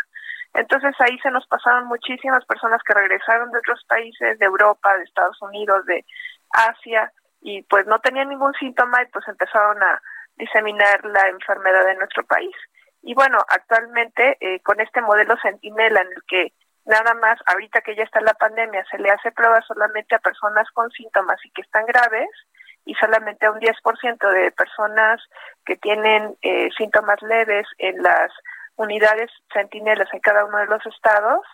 [0.55, 5.05] Entonces ahí se nos pasaron muchísimas personas que regresaron de otros países, de Europa, de
[5.05, 6.05] Estados Unidos, de
[6.51, 10.01] Asia, y pues no tenían ningún síntoma y pues empezaron a
[10.37, 12.55] diseminar la enfermedad en nuestro país.
[13.03, 16.53] Y bueno, actualmente eh, con este modelo Centinela en el que
[16.87, 20.68] nada más ahorita que ya está la pandemia se le hace pruebas solamente a personas
[20.70, 22.30] con síntomas y que están graves
[22.84, 25.20] y solamente a un 10% de personas
[25.64, 28.32] que tienen eh, síntomas leves en las
[28.76, 31.45] unidades centinelas en cada uno de los estados,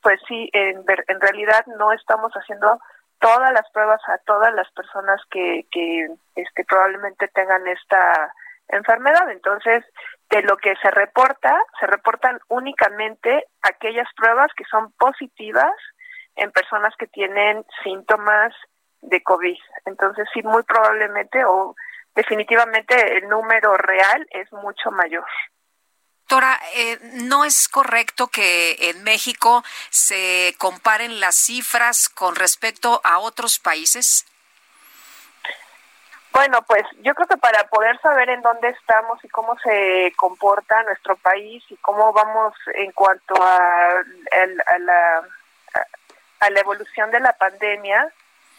[0.00, 2.80] pues sí, en, en realidad no estamos haciendo
[3.20, 8.32] todas las pruebas a todas las personas que, que este, probablemente tengan esta
[8.68, 9.30] enfermedad.
[9.30, 9.84] Entonces,
[10.30, 15.72] de lo que se reporta, se reportan únicamente aquellas pruebas que son positivas
[16.36, 18.54] en personas que tienen síntomas
[19.00, 19.58] de COVID.
[19.86, 21.74] Entonces, sí, muy probablemente o
[22.14, 25.26] definitivamente el número real es mucho mayor.
[26.28, 33.18] Doctora, eh, ¿no es correcto que en México se comparen las cifras con respecto a
[33.18, 34.26] otros países?
[36.38, 40.84] Bueno, pues yo creo que para poder saber en dónde estamos y cómo se comporta
[40.84, 44.04] nuestro país y cómo vamos en cuanto a,
[44.78, 45.22] la,
[46.38, 48.06] a la evolución de la pandemia,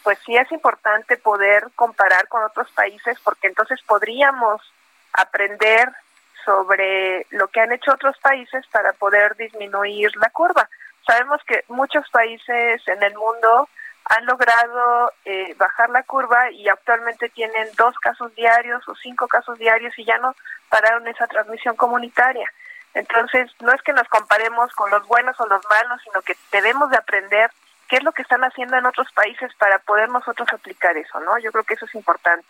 [0.02, 4.60] pues sí es importante poder comparar con otros países porque entonces podríamos
[5.14, 5.90] aprender
[6.44, 10.68] sobre lo que han hecho otros países para poder disminuir la curva.
[11.06, 13.70] Sabemos que muchos países en el mundo
[14.10, 19.58] han logrado eh, bajar la curva y actualmente tienen dos casos diarios o cinco casos
[19.58, 20.34] diarios y ya no
[20.68, 22.52] pararon esa transmisión comunitaria.
[22.92, 26.90] Entonces, no es que nos comparemos con los buenos o los malos, sino que debemos
[26.90, 27.50] de aprender
[27.88, 31.38] qué es lo que están haciendo en otros países para poder nosotros aplicar eso, ¿no?
[31.38, 32.48] Yo creo que eso es importante.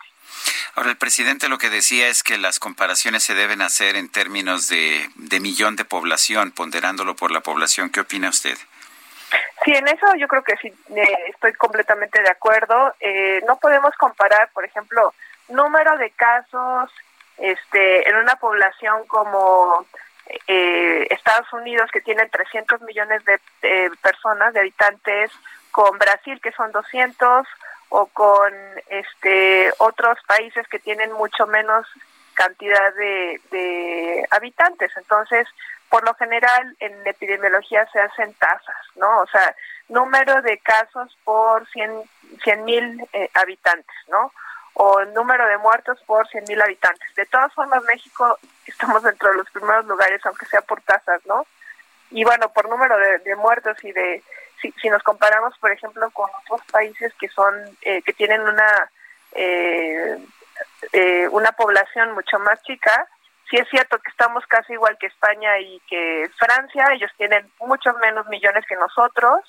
[0.75, 4.67] Ahora, el presidente lo que decía es que las comparaciones se deben hacer en términos
[4.67, 5.09] de,
[5.41, 7.89] millón de población, ponderándolo por la población.
[7.89, 8.57] ¿Qué opina usted?
[9.63, 12.93] Sí, en eso yo creo que sí, eh, estoy completamente de acuerdo.
[12.99, 15.13] Eh, no podemos comparar, por ejemplo,
[15.49, 16.91] número de casos
[17.37, 19.85] este, en una población como
[20.47, 23.39] eh, Estados Unidos, que tiene 300 millones de
[24.01, 25.31] personas, de habitantes,
[25.71, 27.47] con Brasil, que son 200,
[27.93, 28.53] o con
[28.87, 31.85] este otros países que tienen mucho menos
[32.33, 34.91] cantidad de, de habitantes.
[34.95, 35.45] Entonces,
[35.91, 39.19] por lo general, en epidemiología se hacen tasas, ¿no?
[39.19, 39.55] O sea,
[39.89, 44.31] número de casos por 100 mil eh, habitantes, ¿no?
[44.73, 47.13] o número de muertos por 100.000 habitantes.
[47.15, 51.45] De todas formas, México estamos dentro de los primeros lugares, aunque sea por tasas, ¿no?
[52.09, 54.23] Y bueno, por número de, muertos y de,
[54.61, 58.91] si, si, nos comparamos, por ejemplo, con otros países que son, eh, que tienen una,
[59.33, 60.17] eh,
[60.93, 63.07] eh, una población mucho más chica,
[63.51, 67.95] sí es cierto que estamos casi igual que España y que Francia, ellos tienen muchos
[67.97, 69.41] menos millones que nosotros,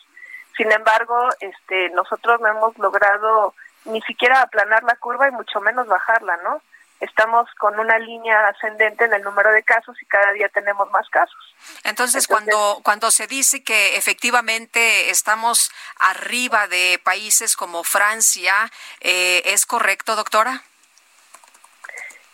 [0.56, 5.86] sin embargo, este, nosotros no hemos logrado ni siquiera aplanar la curva y mucho menos
[5.86, 6.60] bajarla, ¿no?
[7.00, 11.08] Estamos con una línea ascendente en el número de casos y cada día tenemos más
[11.08, 11.54] casos.
[11.82, 18.54] Entonces, cuando cuando se dice que efectivamente estamos arriba de países como Francia,
[19.00, 20.62] eh, ¿es correcto, doctora?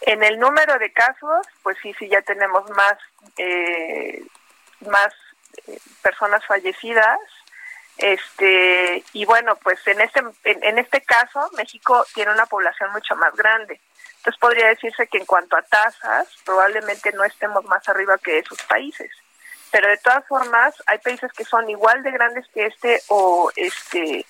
[0.03, 2.99] En el número de casos, pues sí, sí, ya tenemos más,
[3.37, 4.23] eh,
[4.81, 5.13] más
[5.67, 7.19] eh, personas fallecidas
[7.99, 13.35] este, y bueno, pues en este, en, este caso, México tiene una población mucho más
[13.35, 13.81] grande.
[14.19, 18.63] Entonces podría decirse que en cuanto a tasas, probablemente no estemos más arriba que esos
[18.63, 19.11] países.
[19.73, 24.25] Pero de todas formas, hay países que son igual de grandes que este o este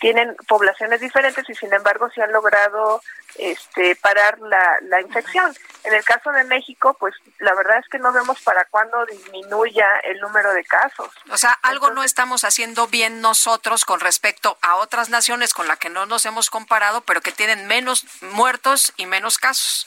[0.00, 3.02] tienen poblaciones diferentes y sin embargo se han logrado
[3.36, 5.54] este, parar la, la infección.
[5.84, 9.86] En el caso de México, pues la verdad es que no vemos para cuándo disminuya
[10.04, 11.10] el número de casos.
[11.30, 15.78] O sea, algo no estamos haciendo bien nosotros con respecto a otras naciones con las
[15.78, 19.86] que no nos hemos comparado, pero que tienen menos muertos y menos casos.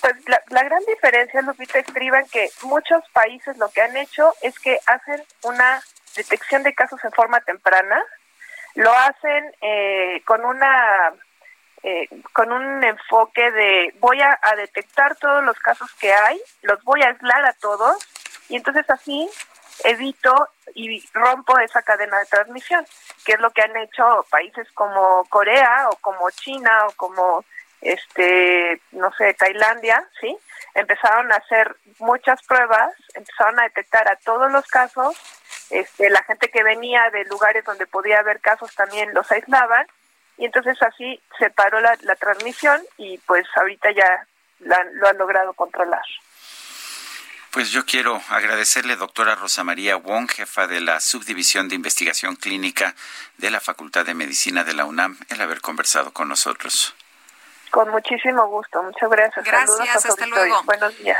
[0.00, 4.32] Pues la, la gran diferencia, Lupita, estriba en que muchos países lo que han hecho
[4.42, 5.82] es que hacen una
[6.14, 8.00] detección de casos en forma temprana,
[8.78, 11.12] lo hacen eh, con una
[11.82, 17.02] eh, con un enfoque de voy a, detectar todos los casos que hay, los voy
[17.02, 17.96] a aislar a todos
[18.48, 19.28] y entonces así
[19.82, 20.32] evito
[20.74, 22.86] y rompo esa cadena de transmisión,
[23.24, 27.44] que es lo que han hecho países como Corea o como China o como
[27.80, 30.36] este no sé Tailandia, sí,
[30.74, 35.16] empezaron a hacer muchas pruebas, empezaron a detectar a todos los casos
[35.70, 39.86] este, la gente que venía de lugares donde podía haber casos también los aislaban
[40.36, 44.26] y entonces así se paró la, la transmisión y pues ahorita ya
[44.60, 46.02] lo han logrado controlar.
[47.50, 52.94] Pues yo quiero agradecerle, doctora Rosa María Wong, jefa de la Subdivisión de Investigación Clínica
[53.38, 56.94] de la Facultad de Medicina de la UNAM, el haber conversado con nosotros.
[57.70, 59.44] Con muchísimo gusto, muchas gracias.
[59.44, 60.62] Gracias, hasta luego.
[60.64, 61.18] Buenos días.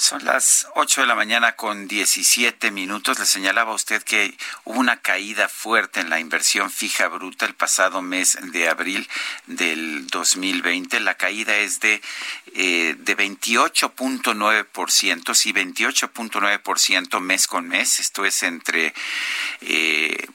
[0.00, 3.18] Son las 8 de la mañana con 17 minutos.
[3.18, 7.56] Le señalaba a usted que hubo una caída fuerte en la inversión fija bruta el
[7.56, 9.08] pasado mes de abril
[9.46, 11.00] del 2020.
[11.00, 12.00] La caída es de,
[12.54, 17.98] eh, de 28.9%, sí, 28.9% mes con mes.
[17.98, 18.94] Esto es entre
[19.62, 20.28] eh,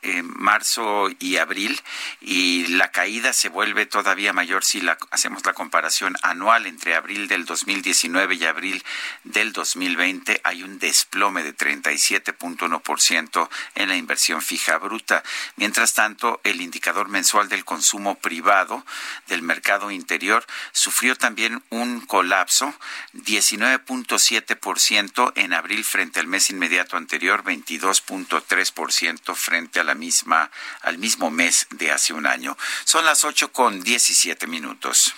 [0.00, 1.78] eh, marzo y abril.
[2.22, 7.28] Y la caída se vuelve todavía mayor si la, hacemos la comparación anual entre abril
[7.28, 8.82] del 2019 y abril
[9.24, 15.24] del 2020 hay un desplome de 37.1% en la inversión fija bruta.
[15.56, 18.84] Mientras tanto, el indicador mensual del consumo privado
[19.26, 22.74] del mercado interior sufrió también un colapso,
[23.14, 30.50] 19.7% en abril frente al mes inmediato anterior, 22.3% frente a la misma
[30.82, 32.56] al mismo mes de hace un año.
[32.84, 35.14] Son las 8 con 17 minutos.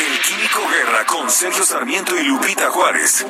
[0.00, 3.26] El Químico Guerra con Sergio Sarmiento y Lupita Juárez.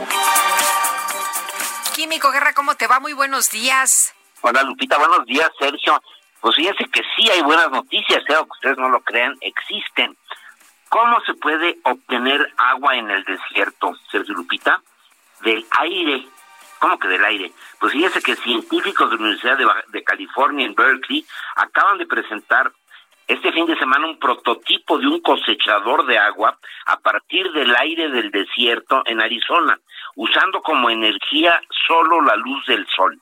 [1.96, 3.00] Químico Guerra, ¿cómo te va?
[3.00, 4.14] Muy buenos días.
[4.42, 6.00] Hola Lupita, buenos días Sergio.
[6.40, 10.16] Pues fíjense que sí hay buenas noticias, sea que ustedes no lo crean, existen.
[10.88, 14.80] ¿Cómo se puede obtener agua en el desierto, Sergio Lupita?
[15.40, 16.28] Del aire.
[16.78, 17.52] ¿Cómo que del aire?
[17.80, 21.26] Pues fíjense que científicos de la Universidad de, de California en Berkeley
[21.56, 22.70] acaban de presentar
[23.30, 28.10] este fin de semana un prototipo de un cosechador de agua a partir del aire
[28.10, 29.78] del desierto en Arizona,
[30.16, 33.16] usando como energía solo la luz del sol.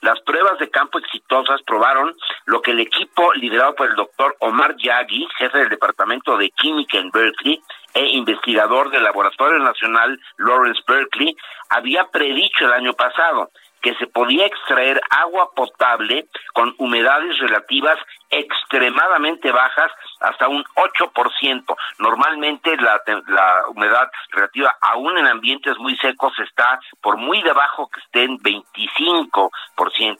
[0.00, 2.16] Las pruebas de campo exitosas probaron
[2.46, 6.98] lo que el equipo liderado por el doctor Omar Yagi, jefe del Departamento de Química
[6.98, 7.62] en Berkeley
[7.94, 11.36] e investigador del Laboratorio Nacional Lawrence Berkeley,
[11.70, 13.50] había predicho el año pasado
[13.84, 17.98] que se podía extraer agua potable con humedades relativas
[18.30, 21.76] extremadamente bajas hasta un 8%.
[21.98, 28.00] Normalmente la, la humedad relativa, aún en ambientes muy secos, está por muy debajo que
[28.00, 29.50] esté en 25%.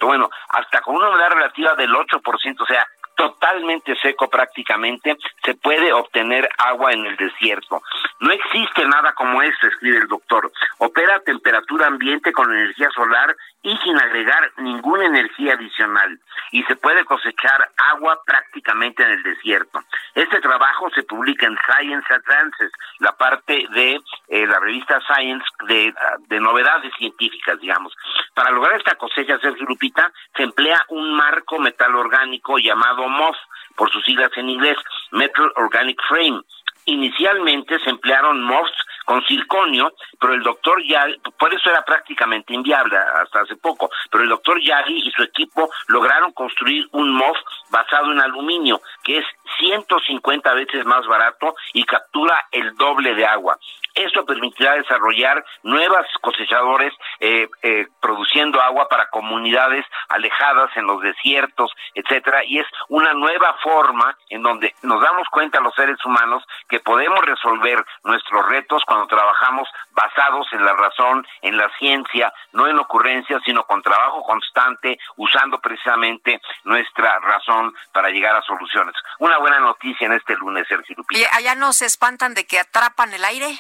[0.01, 2.87] Bueno, hasta con una humedad relativa del 8%, o sea,
[3.17, 7.83] totalmente seco prácticamente, se puede obtener agua en el desierto.
[8.21, 10.51] No existe nada como esto, escribe el doctor.
[10.79, 13.35] Opera a temperatura ambiente con energía solar
[13.65, 16.21] y sin agregar ninguna energía adicional.
[16.53, 19.81] Y se puede cosechar agua prácticamente en el desierto.
[20.15, 22.71] Este trabajo se publica en Science Advances,
[23.01, 25.95] la parte de eh, la revista Science de,
[26.29, 27.95] de, novedades científicas, digamos.
[28.35, 33.37] Para lograr esta cosecha, Sergio Lupita, se emplea un marco metal orgánico llamado MOF,
[33.77, 34.77] por sus siglas en inglés,
[35.11, 36.43] Metal Organic Frame.
[36.85, 42.97] Inicialmente se emplearon MOFs con circonio, pero el doctor Yagi, por eso era prácticamente inviable
[42.97, 47.37] hasta hace poco, pero el doctor Yagi y su equipo lograron construir un MOF
[47.71, 49.27] basado en aluminio, que es
[49.59, 53.59] 150 veces más barato y captura el doble de agua.
[53.95, 61.71] Esto permitirá desarrollar nuevas cosechadores eh, eh, produciendo agua para comunidades alejadas en los desiertos,
[61.95, 66.81] etcétera, y es una nueva forma en donde nos damos cuenta los seres humanos que
[66.81, 72.79] podemos resolver nuestros retos cuando trabajamos basados en la razón, en la ciencia, no en
[72.79, 78.95] ocurrencias, sino con trabajo constante, usando precisamente nuestra razón para llegar a soluciones.
[79.21, 81.21] Una buena noticia en este lunes, Sergio Lupita.
[81.21, 83.59] ¿Y allá no se espantan de que atrapan el aire?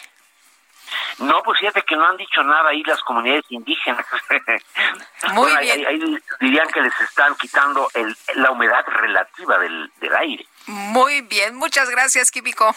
[1.19, 4.05] No, pues fíjate que no han dicho nada ahí las comunidades indígenas.
[5.33, 5.87] Muy bien.
[5.87, 10.47] Ahí, dirían que les están quitando el, la humedad relativa del, del aire.
[10.67, 12.75] Muy bien, muchas gracias, Químico.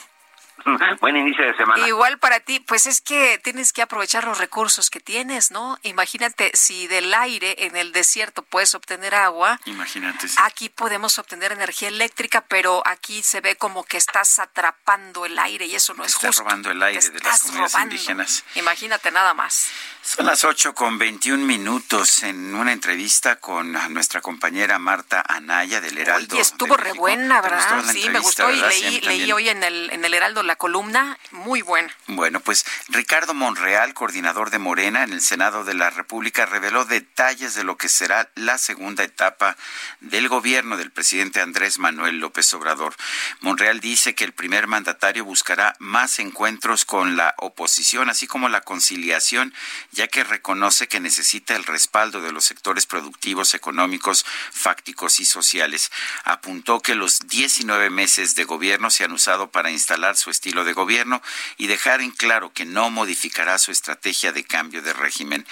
[1.02, 1.88] Buen inicio de semana.
[1.88, 5.78] Igual para ti, pues es que tienes que aprovechar los recursos que tienes, ¿no?
[5.84, 9.60] Imagínate si del aire en el desierto puedes obtener agua.
[9.66, 10.28] Imagínate.
[10.38, 15.66] Aquí podemos obtener energía eléctrica, pero aquí se ve como que estás atrapando el aire
[15.66, 16.44] y eso no es estás justo.
[16.44, 17.94] robando el aire de las comunidades robando.
[17.96, 18.44] indígenas.
[18.56, 19.68] Imagínate nada más.
[20.02, 25.98] Son las 8 con 21 minutos en una entrevista con nuestra compañera Marta Anaya del
[25.98, 26.38] Heraldo.
[26.38, 27.84] Y estuvo de re buena, ¿Te ¿verdad?
[27.92, 28.70] Sí, me gustó y verdad?
[28.70, 29.34] leí, Sí, mí leí también.
[29.34, 31.94] hoy en el, en el Heraldo la columna, muy buena.
[32.08, 37.54] Bueno, pues Ricardo Monreal, coordinador de Morena en el Senado de la República, reveló detalles
[37.54, 39.58] de lo que será la segunda etapa
[40.00, 42.96] del gobierno del presidente Andrés Manuel López Obrador.
[43.42, 48.62] Monreal dice que el primer mandatario buscará más encuentros con la oposición, así como la
[48.62, 49.54] conciliación,
[49.92, 55.92] ya que reconoce que necesita el respaldo de los sectores productivos, económicos, fácticos y sociales.
[56.24, 60.74] Apuntó que los 19 meses de gobierno se han usado para instalar su estilo de
[60.74, 61.22] gobierno
[61.58, 65.46] y dejar en claro que no modificará su estrategia de cambio de régimen.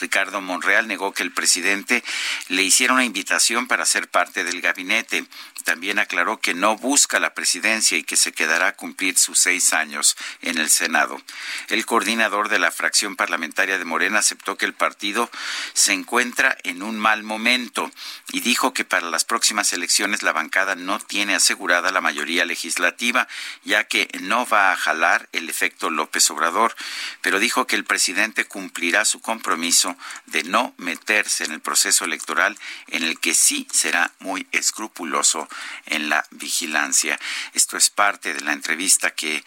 [0.00, 2.02] Ricardo Monreal negó que el presidente
[2.48, 5.24] le hiciera una invitación para ser parte del gabinete.
[5.64, 9.72] También aclaró que no busca la presidencia y que se quedará a cumplir sus seis
[9.72, 11.22] años en el Senado.
[11.68, 15.30] El coordinador de la fracción parlamentaria de Morena aceptó que el partido
[15.72, 17.92] se encuentra en un mal momento
[18.32, 23.28] y dijo que para las próximas elecciones la bancada no tiene asegurada la mayoría legislativa,
[23.62, 26.74] ya que no va a jalar el efecto López Obrador,
[27.20, 29.96] pero dijo que el presidente cumplirá su compromiso
[30.26, 35.48] de no meterse en el proceso electoral en el que sí será muy escrupuloso
[35.86, 37.18] en la vigilancia.
[37.52, 39.44] Esto es parte de la entrevista que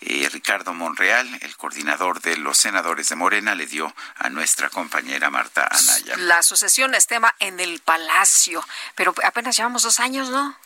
[0.00, 5.30] eh, Ricardo Monreal, el coordinador de los senadores de Morena, le dio a nuestra compañera
[5.30, 6.16] Marta Anaya.
[6.18, 10.56] La sucesión es tema en el Palacio, pero apenas llevamos dos años, ¿no?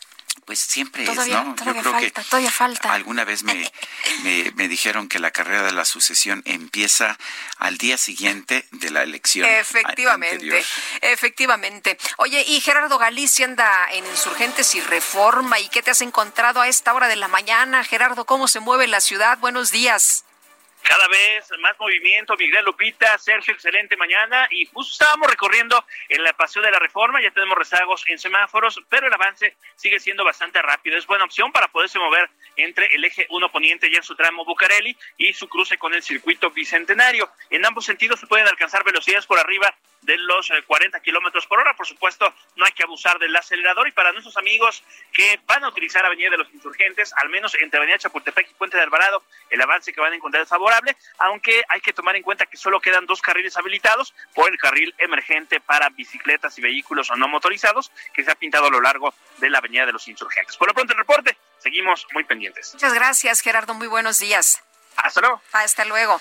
[0.45, 1.55] Pues siempre todavía, es, ¿no?
[1.55, 2.93] Todavía falta, todavía falta.
[2.93, 3.71] Alguna vez me,
[4.23, 7.17] me, me, dijeron que la carrera de la sucesión empieza
[7.57, 9.47] al día siguiente de la elección.
[9.47, 10.63] Efectivamente, anterior.
[11.01, 11.97] efectivamente.
[12.17, 15.59] Oye, y Gerardo Galicia anda en Insurgentes y Reforma.
[15.59, 17.83] ¿Y qué te has encontrado a esta hora de la mañana?
[17.83, 19.37] Gerardo, ¿cómo se mueve la ciudad?
[19.37, 20.25] Buenos días
[20.83, 22.35] cada vez más movimiento.
[22.37, 24.47] Miguel Lupita, Sergio, excelente mañana.
[24.51, 29.07] Y justo estábamos recorriendo el paseo de la reforma, ya tenemos rezagos en semáforos, pero
[29.07, 30.97] el avance sigue siendo bastante rápido.
[30.97, 34.45] Es buena opción para poderse mover entre el eje 1 poniente ya en su tramo
[34.45, 37.31] Bucareli y su cruce con el circuito bicentenario.
[37.49, 39.73] En ambos sentidos se pueden alcanzar velocidades por arriba
[40.03, 41.75] de los 40 kilómetros por hora.
[41.75, 43.87] Por supuesto, no hay que abusar del acelerador.
[43.87, 47.77] Y para nuestros amigos que van a utilizar Avenida de los Insurgentes, al menos entre
[47.77, 51.63] Avenida Chapultepec y Puente de Alvarado, el avance que van a encontrar es favorable, aunque
[51.69, 55.59] hay que tomar en cuenta que solo quedan dos carriles habilitados por el carril emergente
[55.59, 59.59] para bicicletas y vehículos no motorizados que se ha pintado a lo largo de la
[59.59, 60.57] Avenida de los Insurgentes.
[60.57, 61.37] Por lo pronto, el reporte.
[61.59, 62.73] Seguimos muy pendientes.
[62.73, 63.73] Muchas gracias, Gerardo.
[63.73, 64.61] Muy buenos días.
[64.97, 65.41] Hasta luego.
[65.53, 66.19] Hasta luego.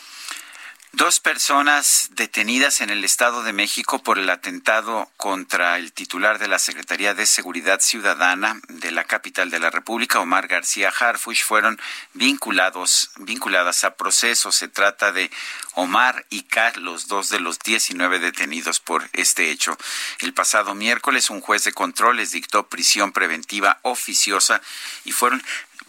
[0.94, 6.48] Dos personas detenidas en el Estado de México por el atentado contra el titular de
[6.48, 11.80] la Secretaría de Seguridad Ciudadana de la capital de la República, Omar García Harfuch, fueron
[12.12, 14.54] vinculados, vinculadas a procesos.
[14.54, 15.30] Se trata de
[15.72, 19.78] Omar y Carlos, dos de los 19 detenidos por este hecho.
[20.18, 24.60] El pasado miércoles, un juez de control les dictó prisión preventiva oficiosa
[25.06, 25.42] y fueron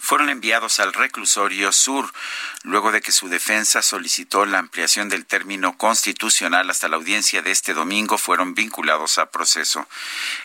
[0.03, 2.11] fueron enviados al reclusorio sur
[2.63, 7.51] luego de que su defensa solicitó la ampliación del término constitucional hasta la audiencia de
[7.51, 9.87] este domingo fueron vinculados a proceso.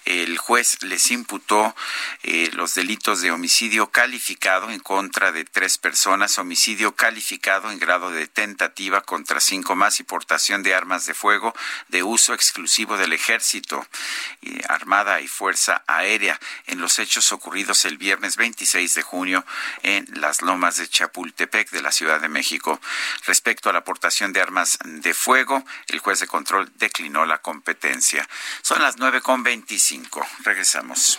[0.05, 1.75] El juez les imputó
[2.23, 8.13] eh, los delitos de homicidio calificado en contra de tres personas, homicidio calificado en grado
[8.13, 11.53] de tentativa contra cinco más y portación de armas de fuego
[11.89, 13.85] de uso exclusivo del ejército,
[14.43, 19.45] eh, armada y fuerza aérea en los hechos ocurridos el viernes 26 de junio
[19.83, 22.81] en las lomas de Chapultepec de la Ciudad de México.
[23.27, 28.29] Respecto a la aportación de armas de fuego, el juez de control declinó la competencia.
[28.63, 30.27] Son las nueve con veinticinco.
[30.45, 31.19] Regresamos.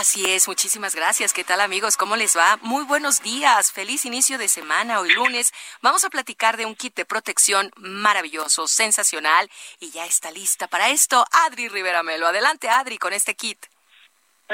[0.00, 1.34] Así es, muchísimas gracias.
[1.34, 1.98] ¿Qué tal amigos?
[1.98, 2.58] ¿Cómo les va?
[2.62, 4.98] Muy buenos días, feliz inicio de semana.
[4.98, 5.52] Hoy lunes
[5.82, 10.88] vamos a platicar de un kit de protección maravilloso, sensacional y ya está lista para
[10.88, 12.26] esto Adri Rivera Melo.
[12.26, 13.66] Adelante Adri con este kit.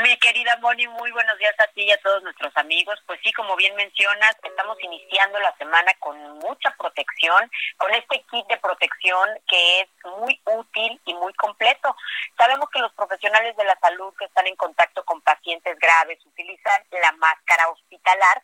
[0.03, 3.03] Mi querida Moni, muy buenos días a ti y a todos nuestros amigos.
[3.07, 8.47] Pues sí, como bien mencionas, estamos iniciando la semana con mucha protección, con este kit
[8.47, 11.97] de protección que es muy útil y muy completo.
[12.37, 16.85] Sabemos que los profesionales de la salud que están en contacto con pacientes graves utilizan
[16.91, 18.43] la máscara hospitalar,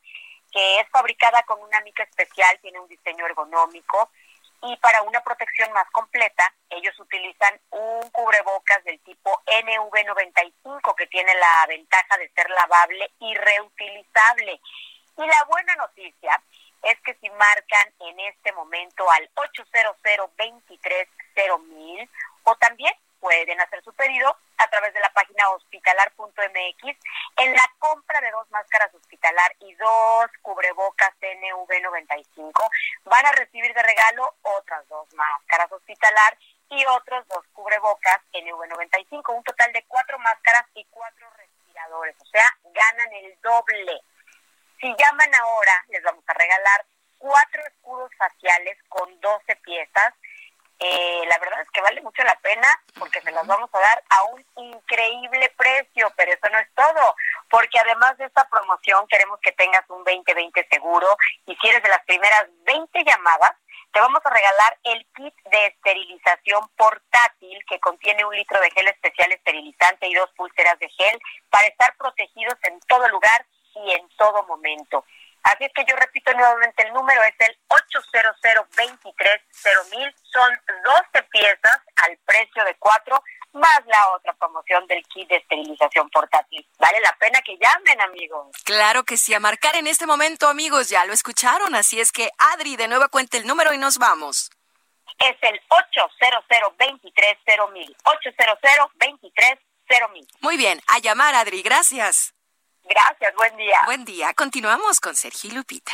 [0.51, 4.11] que es fabricada con una mica especial, tiene un diseño ergonómico
[4.63, 11.35] y para una protección más completa, ellos utilizan un cubrebocas del tipo NV95 que tiene
[11.35, 14.61] la ventaja de ser lavable y reutilizable.
[15.19, 16.41] Y la buena noticia
[16.83, 19.97] es que si marcan en este momento al 800
[20.37, 22.13] 230
[22.45, 26.83] o también pueden hacer su pedido a través de la página hospitalar.mx.
[27.37, 32.53] En la compra de dos máscaras hospitalar y dos cubrebocas NV95
[33.05, 36.37] van a recibir de regalo otras dos máscaras hospitalar
[36.69, 42.45] y otros dos cubrebocas NV95, un total de cuatro máscaras y cuatro respiradores, o sea,
[42.65, 44.01] ganan el doble.
[44.81, 46.85] Si llaman ahora, les vamos a regalar
[47.19, 50.13] cuatro escudos faciales con 12 piezas
[50.85, 52.69] eh, la verdad es que vale mucho la pena
[52.99, 57.15] porque se las vamos a dar a un increíble precio, pero eso no es todo,
[57.49, 61.07] porque además de esta promoción queremos que tengas un 2020 seguro
[61.47, 63.53] y si eres de las primeras 20 llamadas,
[63.93, 68.89] te vamos a regalar el kit de esterilización portátil que contiene un litro de gel
[68.89, 74.09] especial esterilizante y dos pulseras de gel para estar protegidos en todo lugar y en
[74.17, 75.05] todo momento.
[75.43, 78.37] Así es que yo repito nuevamente el número, es el 800
[79.91, 80.61] mil Son
[81.13, 83.23] 12 piezas al precio de 4,
[83.55, 86.67] más la otra promoción del kit de esterilización portátil.
[86.79, 88.49] Vale la pena que llamen, amigos.
[88.65, 91.75] Claro que sí, a marcar en este momento, amigos, ya lo escucharon.
[91.75, 94.51] Así es que, Adri, de nuevo cuenta el número y nos vamos.
[95.19, 96.45] Es el 800
[97.73, 98.59] mil 800
[100.13, 102.35] mil Muy bien, a llamar, Adri, gracias.
[102.85, 103.79] Gracias, buen día.
[103.87, 104.35] Buen día.
[104.35, 105.93] Continuamos con Sergio y Lupita.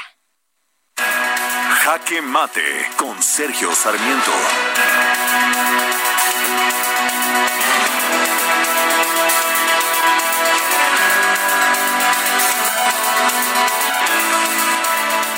[0.97, 4.33] Jaque Mate con Sergio Sarmiento.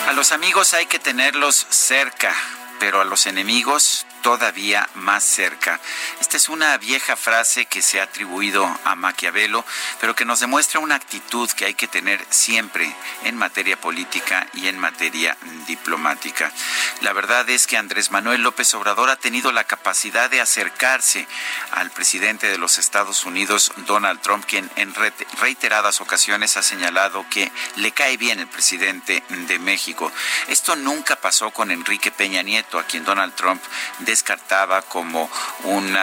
[0.08, 2.34] A los amigos hay que tenerlos cerca,
[2.78, 5.80] pero a los enemigos todavía más cerca.
[6.20, 9.64] Esta es una vieja frase que se ha atribuido a Maquiavelo,
[10.00, 12.94] pero que nos demuestra una actitud que hay que tener siempre
[13.24, 15.36] en materia política y en materia
[15.66, 16.52] diplomática.
[17.00, 21.26] La verdad es que Andrés Manuel López Obrador ha tenido la capacidad de acercarse
[21.72, 24.94] al presidente de los Estados Unidos, Donald Trump, quien en
[25.40, 30.12] reiteradas ocasiones ha señalado que le cae bien el presidente de México.
[30.48, 33.62] Esto nunca pasó con Enrique Peña Nieto, a quien Donald Trump
[34.10, 35.30] descartaba como
[35.64, 35.96] un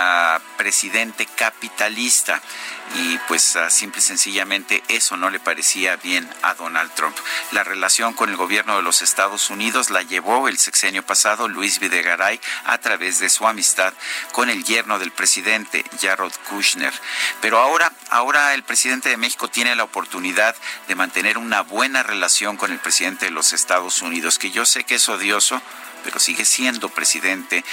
[0.58, 2.42] presidente capitalista
[2.96, 7.16] y pues simple y sencillamente eso no le parecía bien a Donald Trump.
[7.52, 11.80] La relación con el gobierno de los Estados Unidos la llevó el sexenio pasado Luis
[11.80, 13.94] Videgaray a través de su amistad
[14.32, 16.94] con el yerno del presidente Jared Kushner.
[17.42, 20.56] Pero ahora, ahora el presidente de México tiene la oportunidad
[20.88, 24.86] de mantener una buena relación con el presidente de los Estados Unidos, que yo sé
[24.86, 25.62] que es odioso,
[26.04, 27.64] pero sigue siendo presidente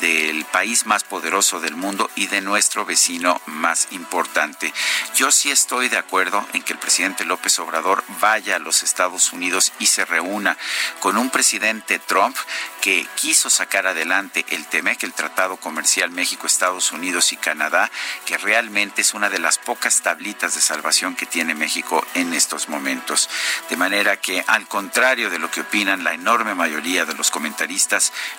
[0.00, 4.72] del país más poderoso del mundo y de nuestro vecino más importante.
[5.14, 9.32] Yo sí estoy de acuerdo en que el presidente López Obrador vaya a los Estados
[9.32, 10.56] Unidos y se reúna
[11.00, 12.36] con un presidente Trump
[12.80, 17.90] que quiso sacar adelante el TEMEC, el Tratado Comercial México, Estados Unidos y Canadá,
[18.26, 22.68] que realmente es una de las pocas tablitas de salvación que tiene México en estos
[22.68, 23.28] momentos.
[23.70, 27.30] De manera que, al contrario de lo que opinan la enorme mayoría de los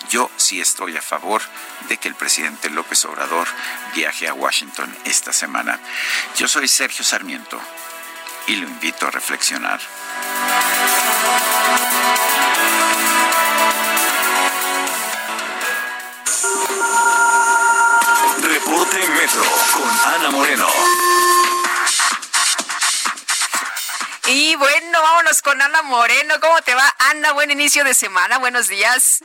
[0.10, 1.42] yo sí estoy a favor
[1.90, 3.48] de que el presidente López Obrador
[3.96, 5.80] viaje a Washington esta semana.
[6.38, 7.60] Yo soy Sergio Sarmiento
[8.48, 9.80] y lo invito a reflexionar.
[18.42, 19.44] Reporte Metro
[19.74, 21.13] con Ana Moreno.
[24.28, 26.36] Y bueno, vámonos con Ana Moreno.
[26.40, 27.34] ¿Cómo te va, Ana?
[27.34, 28.38] Buen inicio de semana.
[28.38, 29.24] Buenos días.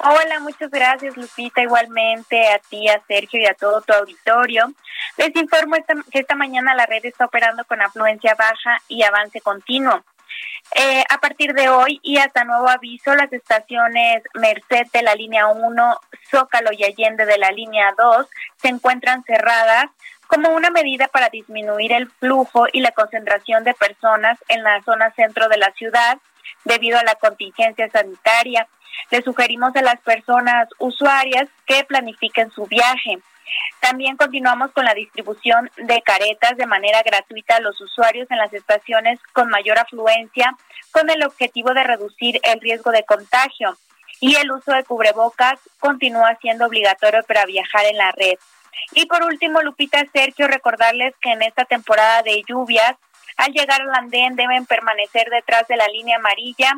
[0.00, 1.62] Hola, muchas gracias, Lupita.
[1.62, 4.72] Igualmente a ti, a Sergio y a todo tu auditorio.
[5.16, 5.76] Les informo
[6.10, 10.02] que esta mañana la red está operando con afluencia baja y avance continuo.
[10.74, 15.46] Eh, a partir de hoy y hasta nuevo aviso, las estaciones Merced de la línea
[15.46, 16.00] 1,
[16.30, 18.26] Zócalo y Allende de la línea 2
[18.60, 19.86] se encuentran cerradas
[20.30, 25.10] como una medida para disminuir el flujo y la concentración de personas en la zona
[25.14, 26.18] centro de la ciudad
[26.64, 28.68] debido a la contingencia sanitaria.
[29.10, 33.18] Le sugerimos a las personas usuarias que planifiquen su viaje.
[33.80, 38.52] También continuamos con la distribución de caretas de manera gratuita a los usuarios en las
[38.52, 40.54] estaciones con mayor afluencia,
[40.92, 43.76] con el objetivo de reducir el riesgo de contagio.
[44.20, 48.38] Y el uso de cubrebocas continúa siendo obligatorio para viajar en la red.
[48.92, 52.96] Y por último, Lupita Sergio, recordarles que en esta temporada de lluvias,
[53.36, 56.72] al llegar al andén deben permanecer detrás de la línea amarilla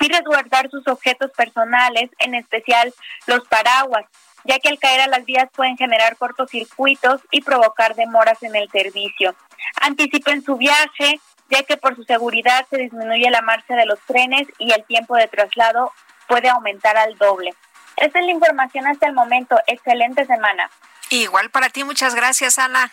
[0.00, 2.92] y resguardar sus objetos personales, en especial
[3.26, 4.06] los paraguas,
[4.44, 8.70] ya que al caer a las vías pueden generar cortocircuitos y provocar demoras en el
[8.70, 9.34] servicio.
[9.80, 11.20] Anticipen su viaje,
[11.50, 15.16] ya que por su seguridad se disminuye la marcha de los trenes y el tiempo
[15.16, 15.92] de traslado
[16.26, 17.54] puede aumentar al doble.
[17.96, 19.58] Esta es la información hasta el momento.
[19.66, 20.70] Excelente semana.
[21.10, 22.92] Igual para ti, muchas gracias, Ana.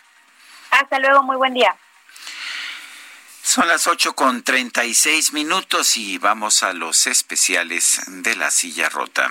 [0.70, 1.76] Hasta luego, muy buen día.
[3.42, 8.50] Son las ocho con treinta y seis minutos y vamos a los especiales de la
[8.50, 9.30] silla rota.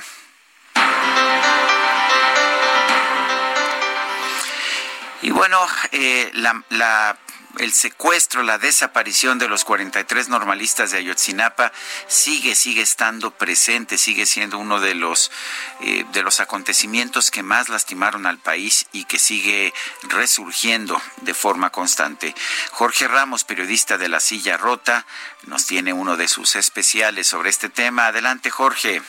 [5.23, 7.17] Y bueno, eh, la, la
[7.59, 11.71] el secuestro, la desaparición de los 43 normalistas de Ayotzinapa
[12.07, 15.31] sigue, sigue estando presente, sigue siendo uno de los,
[15.81, 19.73] eh, de los acontecimientos que más lastimaron al país y que sigue
[20.03, 22.35] resurgiendo de forma constante.
[22.71, 25.05] Jorge Ramos, periodista de La Silla Rota,
[25.43, 28.07] nos tiene uno de sus especiales sobre este tema.
[28.07, 29.01] Adelante, Jorge.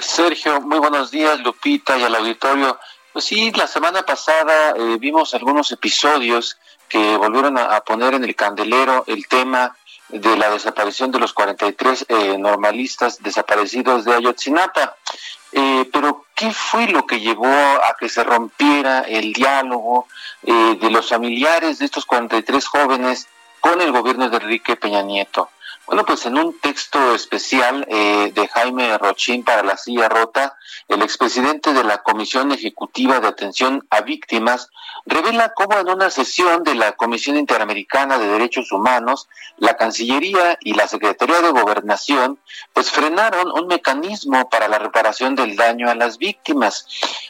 [0.00, 2.78] Sergio, muy buenos días, Lupita y al auditorio.
[3.12, 6.56] Pues sí, la semana pasada eh, vimos algunos episodios
[6.88, 9.76] que volvieron a, poner en el candelero el tema
[10.08, 14.96] de la desaparición de los 43 eh, normalistas desaparecidos de Ayotzinapa.
[15.52, 20.06] Eh, pero, ¿qué fue lo que llevó a que se rompiera el diálogo
[20.42, 23.28] eh, de los familiares de estos 43 jóvenes
[23.60, 25.50] con el gobierno de Enrique Peña Nieto?
[25.88, 30.54] Bueno, pues en un texto especial eh, de Jaime Rochín para la silla rota,
[30.86, 34.68] el expresidente de la Comisión Ejecutiva de Atención a Víctimas
[35.06, 40.74] revela cómo en una sesión de la Comisión Interamericana de Derechos Humanos, la Cancillería y
[40.74, 42.38] la Secretaría de Gobernación,
[42.74, 46.86] pues frenaron un mecanismo para la reparación del daño a las víctimas.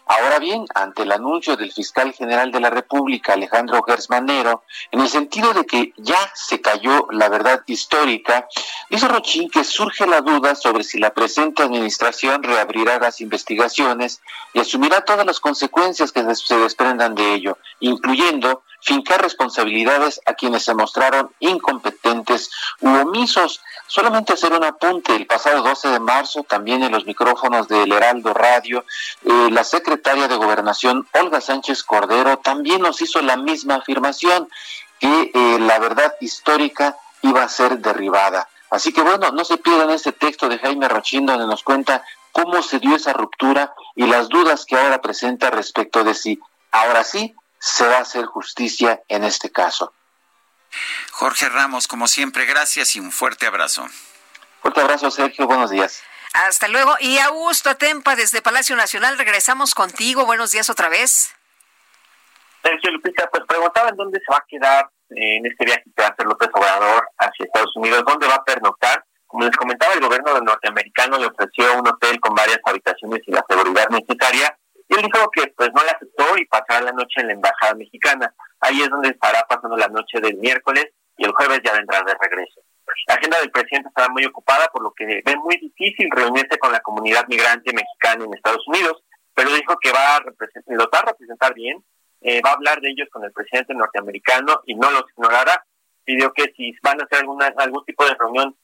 [0.06, 5.08] Ahora bien, ante el anuncio del fiscal general de la República, Alejandro Gersmanero, en el
[5.08, 8.47] sentido de que ya se cayó la verdad histórica,
[8.90, 14.20] Dice Rochín que surge la duda sobre si la presente administración reabrirá las investigaciones
[14.54, 20.64] y asumirá todas las consecuencias que se desprendan de ello, incluyendo fincar responsabilidades a quienes
[20.64, 22.50] se mostraron incompetentes
[22.80, 23.60] u omisos.
[23.86, 28.32] Solamente hacer un apunte, el pasado 12 de marzo, también en los micrófonos del Heraldo
[28.34, 28.84] Radio,
[29.24, 34.48] eh, la secretaria de Gobernación, Olga Sánchez Cordero, también nos hizo la misma afirmación,
[34.98, 38.48] que eh, la verdad histórica iba a ser derribada.
[38.70, 42.62] Así que bueno, no se pierdan este texto de Jaime Rochín donde nos cuenta cómo
[42.62, 46.38] se dio esa ruptura y las dudas que ahora presenta respecto de si
[46.70, 49.92] ahora sí se va a hacer justicia en este caso.
[51.12, 53.88] Jorge Ramos, como siempre, gracias y un fuerte abrazo.
[54.60, 56.02] Fuerte abrazo, Sergio, buenos días.
[56.34, 56.94] Hasta luego.
[57.00, 60.26] Y Augusto Atempa, desde Palacio Nacional, regresamos contigo.
[60.26, 61.34] Buenos días otra vez.
[62.62, 66.08] Sergio Lupita, pues preguntaba en dónde se va a quedar en este viaje que va
[66.08, 69.04] a hacer López Obrador hacia Estados Unidos, dónde va a pernoctar.
[69.26, 73.44] Como les comentaba, el gobierno norteamericano le ofreció un hotel con varias habitaciones y la
[73.48, 74.56] seguridad necesaria.
[74.88, 77.74] Y él dijo que pues no le aceptó y pasará la noche en la embajada
[77.74, 78.34] mexicana.
[78.60, 80.86] Ahí es donde estará pasando la noche del miércoles
[81.18, 82.62] y el jueves ya vendrá de regreso.
[83.06, 86.72] La agenda del presidente estará muy ocupada, por lo que ve muy difícil reunirse con
[86.72, 89.02] la comunidad migrante mexicana en Estados Unidos,
[89.34, 91.84] pero dijo que va a representar, lo va a representar bien
[92.20, 95.64] eh, va a hablar de ellos con el presidente norteamericano y no los ignorará.
[96.04, 98.56] Pidió que si van a hacer alguna, algún tipo de reunión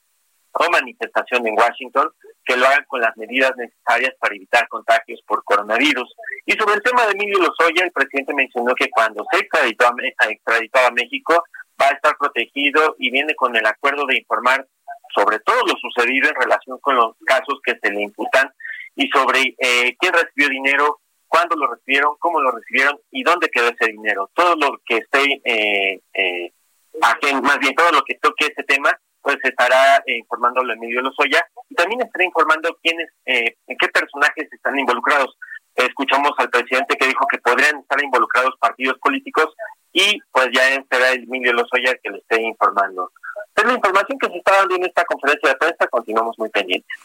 [0.51, 2.09] o manifestación en Washington,
[2.45, 6.15] que lo hagan con las medidas necesarias para evitar contagios por coronavirus.
[6.45, 10.87] Y sobre el tema de Emilio Lozoya, el presidente mencionó que cuando se extraditó a,
[10.87, 11.43] a México,
[11.81, 14.65] va a estar protegido y viene con el acuerdo de informar
[15.13, 18.51] sobre todo lo sucedido en relación con los casos que se le imputan
[18.95, 20.99] y sobre eh, quién recibió dinero,
[21.35, 24.29] cuándo lo recibieron, cómo lo recibieron y dónde quedó ese dinero.
[24.33, 26.53] Todo lo que esté, eh, eh,
[27.01, 31.75] más bien todo lo que toque ese tema, pues estará eh, informándolo Emilio Lozoya y
[31.75, 35.37] también estará informando quiénes, eh, en qué personajes están involucrados.
[35.75, 39.53] Escuchamos al presidente que dijo que podrían estar involucrados partidos políticos
[39.91, 43.11] y pues ya será Emilio Lozoya que lo esté informando.
[43.53, 46.97] Es la información que se está dando en esta conferencia de prensa, continuamos muy pendientes.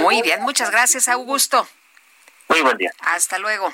[0.00, 1.64] Muy bien, muchas gracias Augusto.
[2.52, 2.90] Muy buen día.
[3.00, 3.72] Hasta luego.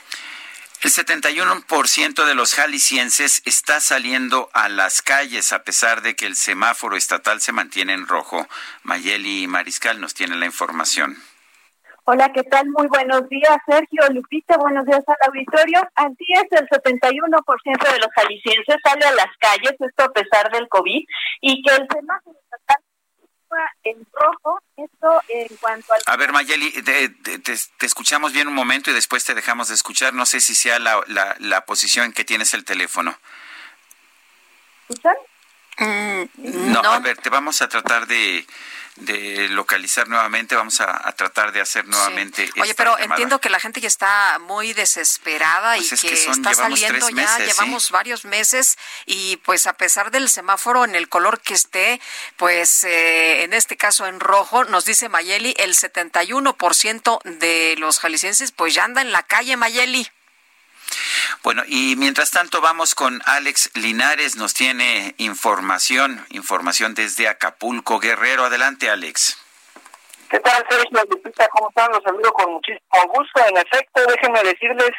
[0.82, 6.36] El 71% de los jaliscienses está saliendo a las calles a pesar de que el
[6.36, 8.46] semáforo estatal se mantiene en rojo.
[8.84, 11.16] Mayeli Mariscal nos tiene la información.
[12.04, 12.68] Hola, ¿qué tal?
[12.70, 15.80] Muy buenos días, Sergio, Lupita, buenos días al auditorio.
[15.96, 20.68] Así es, el 71% de los jaliscienses sale a las calles, esto a pesar del
[20.68, 21.04] COVID,
[21.40, 22.87] y que el semáforo estatal
[23.84, 26.02] en rojo, esto en cuanto al...
[26.06, 30.14] A ver, Mayeli, te, te, escuchamos bien un momento y después te dejamos de escuchar.
[30.14, 33.18] No sé si sea la, la, la posición en que tienes el teléfono.
[34.88, 35.16] ¿Escuchan?
[35.78, 38.46] Mm, no, a ver, te vamos a tratar de
[39.00, 42.50] de localizar nuevamente, vamos a, tratar de hacer nuevamente.
[42.60, 47.08] Oye, pero entiendo que la gente ya está muy desesperada y pues que, está saliendo
[47.10, 48.76] ya, llevamos varios meses
[49.06, 52.00] y pues a pesar del semáforo en el color que esté,
[52.36, 58.52] pues eh, en este caso en rojo, nos dice Mayeli, el 71% de los jaliscienses
[58.52, 60.08] pues ya anda en la calle Mayeli.
[61.42, 68.44] Bueno, y mientras tanto vamos con Alex Linares, nos tiene información, información desde Acapulco, Guerrero.
[68.44, 69.38] Adelante, Alex.
[70.30, 71.00] ¿Qué tal, Sergio?
[71.52, 71.90] ¿Cómo están?
[71.90, 72.80] Los saludo con muchísimo
[73.14, 73.46] gusto.
[73.48, 74.90] En efecto, déjenme decirles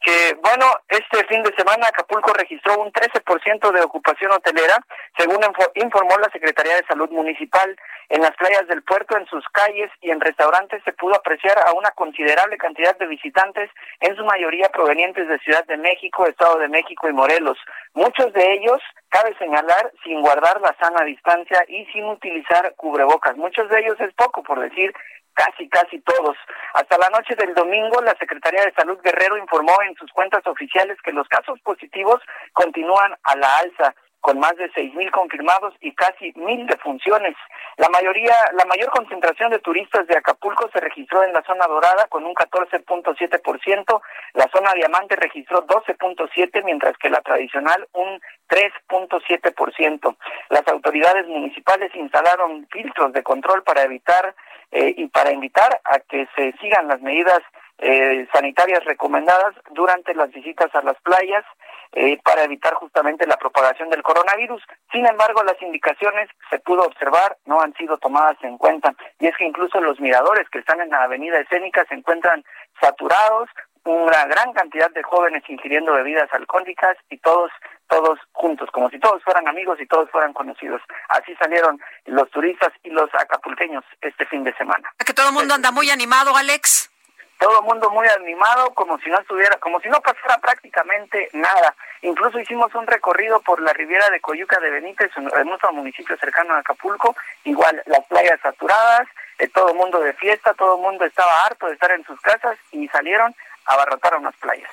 [0.00, 4.78] que, bueno, este fin de semana Acapulco registró un 13% de ocupación hotelera,
[5.18, 5.40] según
[5.74, 7.76] informó la Secretaría de Salud Municipal.
[8.08, 11.72] En las playas del puerto, en sus calles y en restaurantes se pudo apreciar a
[11.72, 13.68] una considerable cantidad de visitantes,
[14.00, 17.58] en su mayoría provenientes de Ciudad de México, Estado de México y Morelos.
[17.94, 23.36] Muchos de ellos, cabe señalar, sin guardar la sana distancia y sin utilizar cubrebocas.
[23.36, 24.92] Muchos de ellos es poco, por decir
[25.36, 26.36] casi, casi todos.
[26.74, 30.96] Hasta la noche del domingo, la Secretaría de Salud Guerrero informó en sus cuentas oficiales
[31.02, 32.20] que los casos positivos
[32.52, 33.94] continúan a la alza
[34.26, 37.36] con más de seis mil confirmados y casi mil defunciones.
[37.76, 42.08] La mayoría, la mayor concentración de turistas de Acapulco se registró en la zona dorada
[42.08, 44.00] con un 14.7%,
[44.34, 50.16] la zona diamante registró 12.7, mientras que la tradicional un 3.7%.
[50.48, 54.34] Las autoridades municipales instalaron filtros de control para evitar
[54.72, 57.42] eh, y para invitar a que se sigan las medidas
[57.78, 61.44] eh, sanitarias recomendadas durante las visitas a las playas
[61.92, 64.62] eh, para evitar justamente la propagación del coronavirus.
[64.92, 69.36] Sin embargo, las indicaciones se pudo observar no han sido tomadas en cuenta y es
[69.36, 72.44] que incluso los miradores que están en la avenida escénica se encuentran
[72.80, 73.48] saturados,
[73.84, 77.50] una gran cantidad de jóvenes ingiriendo bebidas alcohólicas y todos
[77.88, 80.82] todos juntos, como si todos fueran amigos y todos fueran conocidos.
[81.08, 84.92] Así salieron los turistas y los acapulqueños este fin de semana.
[85.04, 86.90] Que todo el mundo anda muy animado, Alex
[87.38, 91.74] todo el mundo muy animado, como si no estuviera, como si no pasara prácticamente nada.
[92.02, 96.54] Incluso hicimos un recorrido por la Riviera de Coyuca de Benítez, en nuestro municipio cercano
[96.54, 99.08] a Acapulco, igual las playas saturadas,
[99.38, 102.20] eh, todo el mundo de fiesta, todo el mundo estaba harto de estar en sus
[102.20, 103.34] casas y salieron
[103.66, 104.70] a abarrotar a unas playas.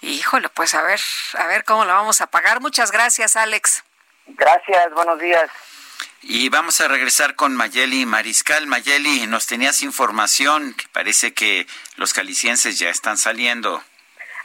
[0.00, 1.00] Híjole, pues a ver,
[1.38, 2.60] a ver cómo lo vamos a pagar.
[2.60, 3.84] Muchas gracias, Alex.
[4.26, 5.50] Gracias, buenos días.
[6.22, 8.66] Y vamos a regresar con Mayeli Mariscal.
[8.66, 11.66] Mayeli, nos tenías información que parece que
[11.96, 13.82] los calicienses ya están saliendo.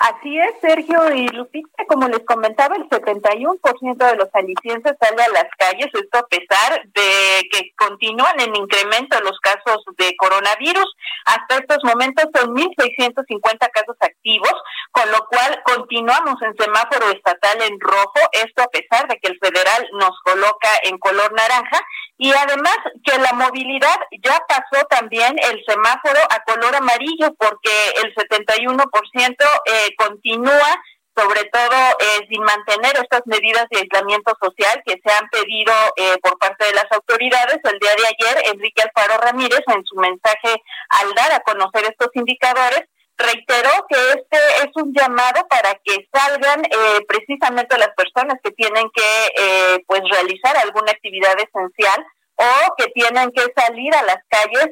[0.01, 5.29] Así es, Sergio y Lupita, como les comentaba, el 71% de los alicienses sale a
[5.29, 10.91] las calles, esto a pesar de que continúan en incremento los casos de coronavirus.
[11.25, 14.53] Hasta estos momentos son 1.650 casos activos,
[14.89, 19.37] con lo cual continuamos en semáforo estatal en rojo, esto a pesar de que el
[19.37, 21.79] federal nos coloca en color naranja
[22.17, 27.71] y además que la movilidad ya pasó también el semáforo a color amarillo porque
[28.03, 30.81] el 71% eh, continúa
[31.15, 36.17] sobre todo eh, sin mantener estas medidas de aislamiento social que se han pedido eh,
[36.21, 37.59] por parte de las autoridades.
[37.63, 40.55] El día de ayer, Enrique Alfaro Ramírez, en su mensaje
[40.89, 42.83] al dar a conocer estos indicadores,
[43.17, 48.89] reiteró que este es un llamado para que salgan eh, precisamente las personas que tienen
[48.95, 52.03] que eh, pues realizar alguna actividad esencial
[52.35, 54.69] o que tienen que salir a las calles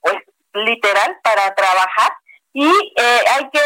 [0.00, 0.16] pues
[0.54, 2.10] literal para trabajar
[2.52, 3.60] y hay que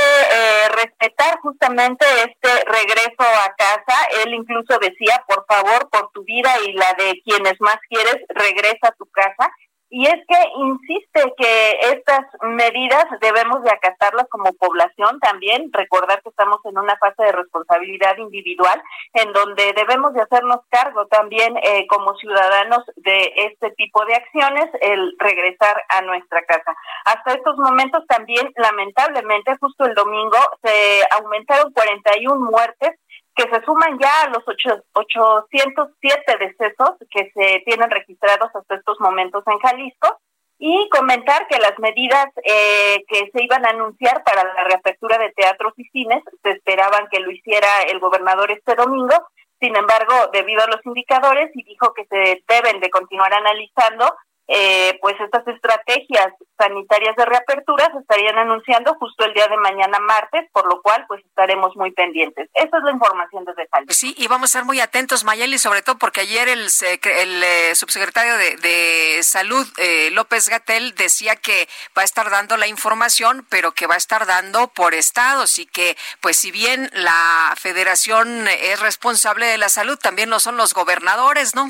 [0.75, 3.97] respetar justamente este regreso a casa.
[4.25, 8.89] Él incluso decía, por favor, por tu vida y la de quienes más quieres, regresa
[8.89, 9.51] a tu casa
[9.89, 16.31] y es que insiste que estas medidas debemos de acatarlas como población también, recordar que
[16.31, 18.83] estamos en una fase de responsabilidad individual
[19.15, 24.67] en donde debemos de hacernos cargo también eh, como ciudadanos de este tipo de acciones,
[24.81, 26.75] el regresar a nuestra casa.
[27.05, 32.99] Hasta estos momentos también, lamentablemente, justo el domingo se aumentaron 41 muertes
[33.37, 39.45] que se suman ya a los 807 decesos que se tienen registrados hasta estos momentos
[39.47, 40.19] en Jalisco
[40.59, 45.33] y comentar que las medidas eh, que se iban a anunciar para la reapertura de
[45.33, 49.15] teatros y cines se esperaban que lo hiciera el gobernador este domingo,
[49.61, 54.15] sin embargo, debido a los indicadores, y dijo que se deben de continuar analizando
[54.49, 56.29] eh, pues estas estrategias
[56.59, 61.05] sanitarias de reapertura se estarían anunciando justo el día de mañana martes, por lo cual
[61.09, 62.49] pues estaremos muy pendientes.
[62.55, 63.87] Esa es la información desde Cali.
[63.91, 67.75] Sí, y vamos a ser muy atentos, Mayeli, sobre todo porque ayer el, el eh,
[67.75, 73.47] subsecretario de, de Salud, eh, López Gatel, decía que va a estar dando la información,
[73.51, 78.49] pero que va a estar dando por estados y que pues si bien la federación
[78.49, 81.69] es responsable de la salud, también lo son los gobernadores, ¿no?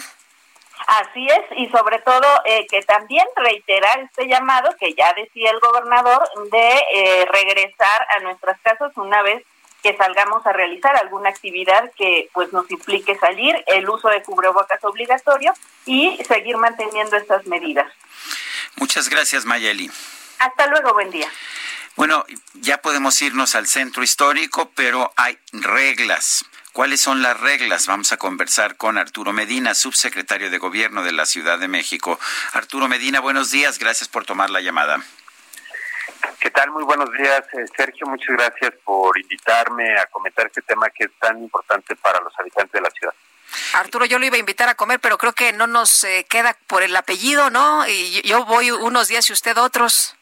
[0.87, 5.59] Así es, y sobre todo eh, que también reiterar este llamado que ya decía el
[5.59, 9.45] gobernador de eh, regresar a nuestras casas una vez
[9.83, 14.83] que salgamos a realizar alguna actividad que pues nos implique salir, el uso de cubrebocas
[14.85, 15.53] obligatorio
[15.87, 17.93] y seguir manteniendo estas medidas.
[18.77, 19.91] Muchas gracias, Mayeli.
[20.39, 21.29] Hasta luego, buen día.
[21.97, 26.45] Bueno, ya podemos irnos al centro histórico, pero hay reglas.
[26.77, 27.87] ¿Cuáles son las reglas?
[27.87, 32.21] Vamos a conversar con Arturo Medina, subsecretario de Gobierno de la Ciudad de México.
[32.53, 33.79] Arturo Medina, buenos días.
[33.79, 35.01] Gracias por tomar la llamada.
[36.39, 36.73] ¿Qué tal?
[36.73, 38.07] Muy buenos días, eh, Sergio.
[38.07, 42.73] Muchas gracias por invitarme a comentar este tema que es tan importante para los habitantes
[42.73, 43.15] de la ciudad.
[43.73, 46.59] Arturo, yo lo iba a invitar a comer, pero creo que no nos eh, queda
[46.67, 47.89] por el apellido, ¿no?
[47.89, 50.15] Y yo voy unos días y usted otros.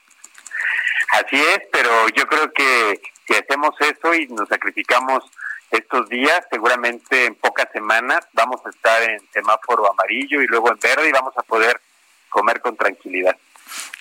[1.08, 5.24] Así es, pero yo creo que si hacemos eso y nos sacrificamos
[5.78, 10.78] estos días, seguramente en pocas semanas vamos a estar en semáforo amarillo y luego en
[10.78, 11.80] verde y vamos a poder
[12.28, 13.36] comer con tranquilidad.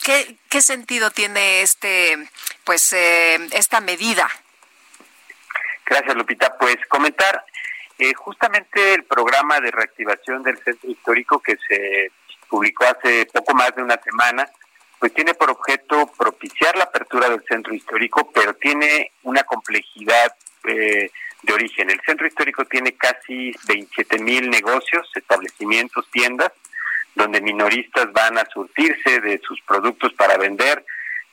[0.04, 2.18] ¿Qué, qué sentido tiene este,
[2.64, 4.30] pues, eh, esta medida?
[5.86, 6.58] Gracias, Lupita.
[6.58, 7.46] Pues comentar,
[7.98, 12.12] eh, justamente el programa de reactivación del centro histórico que se
[12.50, 14.50] publicó hace poco más de una semana,
[15.00, 20.36] pues tiene por objeto propiciar la apertura del centro histórico, pero tiene una complejidad
[20.66, 21.12] eh,
[21.44, 21.90] de origen.
[21.90, 26.52] El centro histórico tiene casi 27 mil negocios, establecimientos, tiendas,
[27.16, 30.84] donde minoristas van a surtirse de sus productos para vender.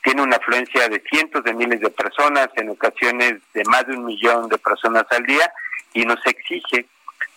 [0.02, 4.04] Tiene una afluencia de cientos de miles de personas, en ocasiones de más de un
[4.04, 5.50] millón de personas al día,
[5.94, 6.86] y nos exige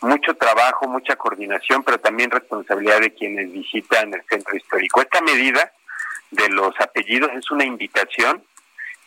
[0.01, 5.01] mucho trabajo, mucha coordinación, pero también responsabilidad de quienes visitan el centro histórico.
[5.01, 5.71] Esta medida
[6.31, 8.43] de los apellidos es una invitación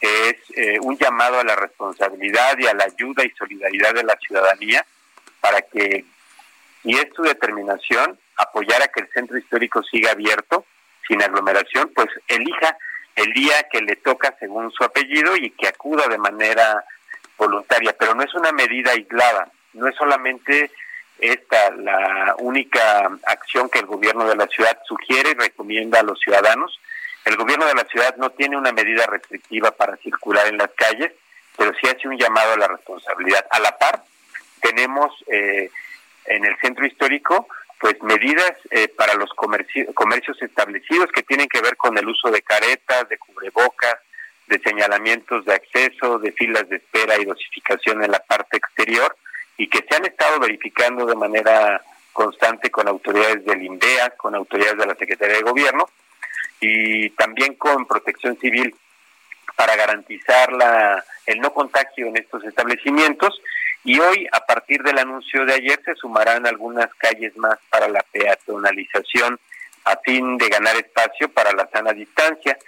[0.07, 4.17] es eh, un llamado a la responsabilidad y a la ayuda y solidaridad de la
[4.17, 4.85] ciudadanía
[5.41, 6.05] para que,
[6.85, 10.65] y es su determinación, apoyar a que el centro histórico siga abierto,
[11.07, 12.77] sin aglomeración, pues elija
[13.15, 16.85] el día que le toca según su apellido y que acuda de manera
[17.39, 17.95] voluntaria.
[17.99, 20.71] Pero no es una medida aislada, no es solamente
[21.19, 26.19] esta la única acción que el gobierno de la ciudad sugiere y recomienda a los
[26.21, 26.79] ciudadanos,
[27.27, 31.13] el gobierno de la ciudad no tiene una medida restrictiva para circular en las calles,
[31.57, 33.45] pero sí hace un llamado a la responsabilidad.
[33.51, 34.05] A la par,
[34.61, 35.69] tenemos eh,
[36.27, 37.49] en el centro histórico
[37.81, 42.43] pues medidas eh, para los comercios establecidos que tienen que ver con el uso de
[42.43, 43.97] caretas, de cubrebocas,
[44.47, 49.15] de señalamientos de acceso, de filas de espera y dosificación en la parte exterior
[49.59, 51.83] y que se han estado verificando de manera
[52.13, 55.89] constante con autoridades del INDEA, con autoridades de la Secretaría de Gobierno
[56.61, 58.75] y también con protección civil
[59.57, 63.41] para garantizar la, el no contagio en estos establecimientos.
[63.85, 68.05] Y hoy, a partir del anuncio de ayer, se sumarán algunas calles más para la
[68.13, 69.39] peatonalización
[69.85, 72.59] a fin de ganar espacio para la sana distancia.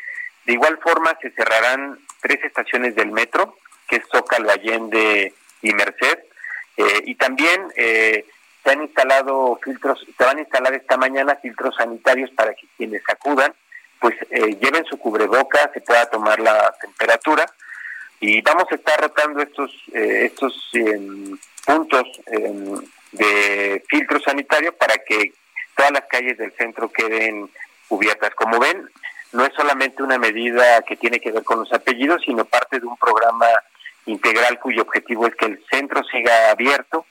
[0.45, 3.59] De igual forma, se cerrarán tres estaciones del metro,
[3.89, 6.19] que es Zócalo, Allende y Merced.
[6.77, 8.25] Eh, y también eh,
[8.63, 13.03] se han instalado filtros, se van a instalar esta mañana filtros sanitarios para que quienes
[13.09, 13.53] acudan
[14.01, 17.45] pues eh, lleven su cubreboca, se pueda tomar la temperatura
[18.21, 22.75] y vamos a estar rotando estos eh, estos em, puntos em,
[23.13, 25.33] de filtro sanitario para que
[25.77, 27.49] todas las calles del centro queden
[27.89, 28.35] cubiertas.
[28.35, 28.89] Como ven,
[29.33, 32.87] no es solamente una medida que tiene que ver con los apellidos, sino parte de
[32.87, 33.47] un programa
[34.07, 37.07] integral cuyo objetivo es que el centro siga abierto,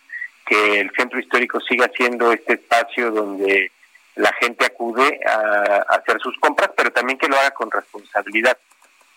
[0.45, 3.72] que el centro histórico siga siendo este espacio donde
[4.18, 8.57] la gente acude a, hacer sus compras, pero también que lo haga con responsabilidad,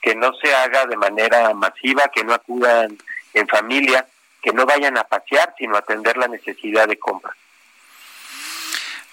[0.00, 2.96] que no se haga de manera masiva, que no acudan
[3.34, 4.06] en familia,
[4.42, 7.34] que no vayan a pasear, sino a atender la necesidad de compra.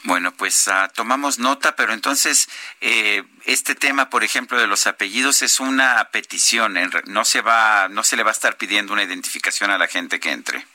[0.04, 2.48] Bueno, pues uh, tomamos nota, pero entonces
[2.80, 6.78] eh, este tema, por ejemplo, de los apellidos es una petición.
[7.08, 10.20] No se va, no se le va a estar pidiendo una identificación a la gente
[10.20, 10.66] que entre.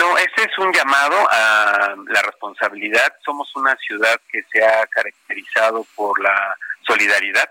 [0.00, 3.12] No, ese es un llamado a la responsabilidad.
[3.22, 6.56] Somos una ciudad que se ha caracterizado por la
[6.86, 7.50] solidaridad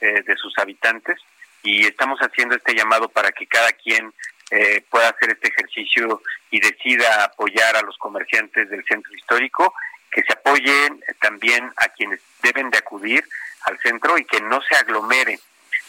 [0.00, 1.18] eh, de sus habitantes
[1.64, 4.12] y estamos haciendo este llamado para que cada quien
[4.52, 6.22] eh, pueda hacer este ejercicio
[6.52, 9.74] y decida apoyar a los comerciantes del centro histórico
[10.12, 13.24] que se apoyen también a quienes deben de acudir
[13.62, 15.40] al centro y que no se aglomere.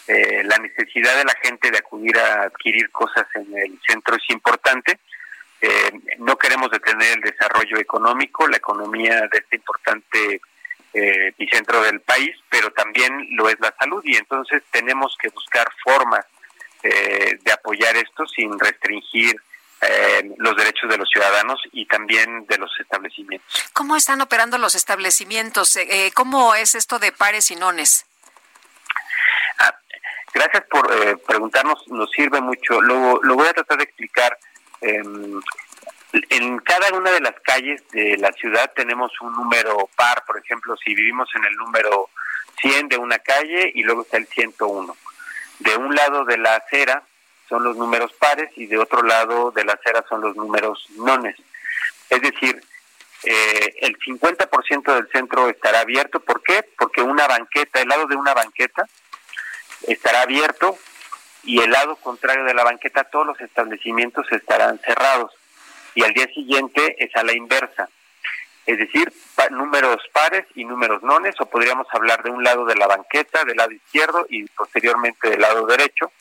[0.08, 4.28] Eh, la necesidad de la gente de acudir a adquirir cosas en el centro es
[4.30, 4.98] importante.
[5.60, 10.40] Eh, no queremos detener el desarrollo económico, la economía de este importante
[10.92, 15.66] eh, epicentro del país, pero también lo es la salud y entonces tenemos que buscar
[15.82, 16.24] formas
[16.82, 19.34] de apoyar esto sin restringir
[20.36, 23.70] los derechos de los ciudadanos y también de los establecimientos.
[23.72, 25.78] ¿Cómo están operando los establecimientos?
[26.12, 28.04] ¿Cómo es esto de pares y nones?
[30.34, 32.82] Gracias por eh, preguntarnos, nos sirve mucho.
[32.82, 34.36] Lo, lo voy a tratar de explicar.
[34.86, 35.40] Em,
[36.28, 40.76] en cada una de las calles de la ciudad tenemos un número par, por ejemplo,
[40.76, 42.10] si vivimos en el número
[42.60, 44.94] 100 de una calle y luego está el 101.
[45.60, 47.02] De un lado de la acera
[47.48, 51.36] son los números pares y de otro lado de la acera son los números nones.
[52.10, 52.62] Es decir,
[53.24, 56.20] eh, el 50% del centro estará abierto.
[56.20, 56.62] ¿Por qué?
[56.76, 58.86] Porque una banqueta, el lado de una banqueta,
[59.86, 60.76] estará abierto
[61.44, 65.32] y el lado contrario de la banqueta todos los establecimientos estarán cerrados
[65.94, 67.88] y al día siguiente es a la inversa,
[68.66, 69.12] es decir,
[69.50, 73.56] números pares y números nones o podríamos hablar de un lado de la banqueta, del
[73.56, 76.12] lado izquierdo y posteriormente del lado derecho,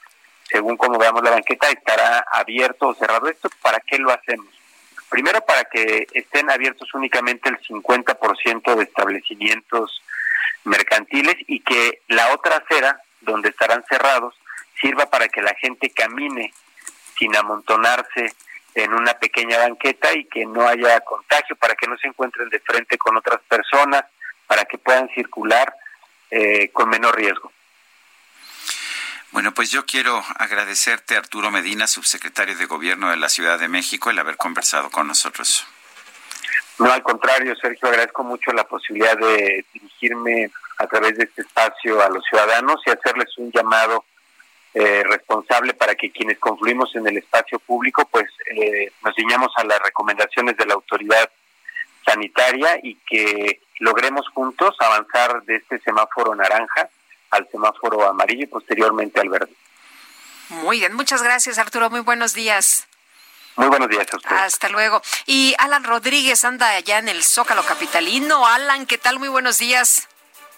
[0.49, 3.27] según como veamos la banqueta estará abierto o cerrado.
[3.27, 4.47] ¿Esto para qué lo hacemos?
[5.09, 10.01] Primero para que estén abiertos únicamente el 50% de establecimientos
[10.65, 14.35] mercantiles y que la otra acera donde estarán cerrados,
[14.83, 16.53] sirva para que la gente camine
[17.17, 18.35] sin amontonarse
[18.75, 22.59] en una pequeña banqueta y que no haya contagio, para que no se encuentren de
[22.59, 24.03] frente con otras personas,
[24.45, 25.73] para que puedan circular
[26.29, 27.51] eh, con menor riesgo.
[29.31, 34.09] Bueno, pues yo quiero agradecerte, Arturo Medina, subsecretario de Gobierno de la Ciudad de México,
[34.09, 35.65] el haber conversado con nosotros.
[36.79, 42.01] No, al contrario, Sergio, agradezco mucho la posibilidad de dirigirme a través de este espacio
[42.01, 44.05] a los ciudadanos y hacerles un llamado
[44.73, 48.25] eh, responsable para que quienes confluimos en el espacio público pues
[48.55, 51.29] eh, nos ciñamos a las recomendaciones de la autoridad
[52.05, 56.89] sanitaria y que logremos juntos avanzar de este semáforo naranja
[57.29, 59.53] al semáforo amarillo y posteriormente al verde.
[60.49, 62.87] Muy bien, muchas gracias Arturo, muy buenos días.
[63.55, 64.41] Muy buenos días a ustedes.
[64.41, 65.03] Hasta luego.
[65.27, 68.47] Y Alan Rodríguez anda allá en el Zócalo Capitalino.
[68.47, 69.19] Alan, ¿qué tal?
[69.19, 70.07] Muy buenos días.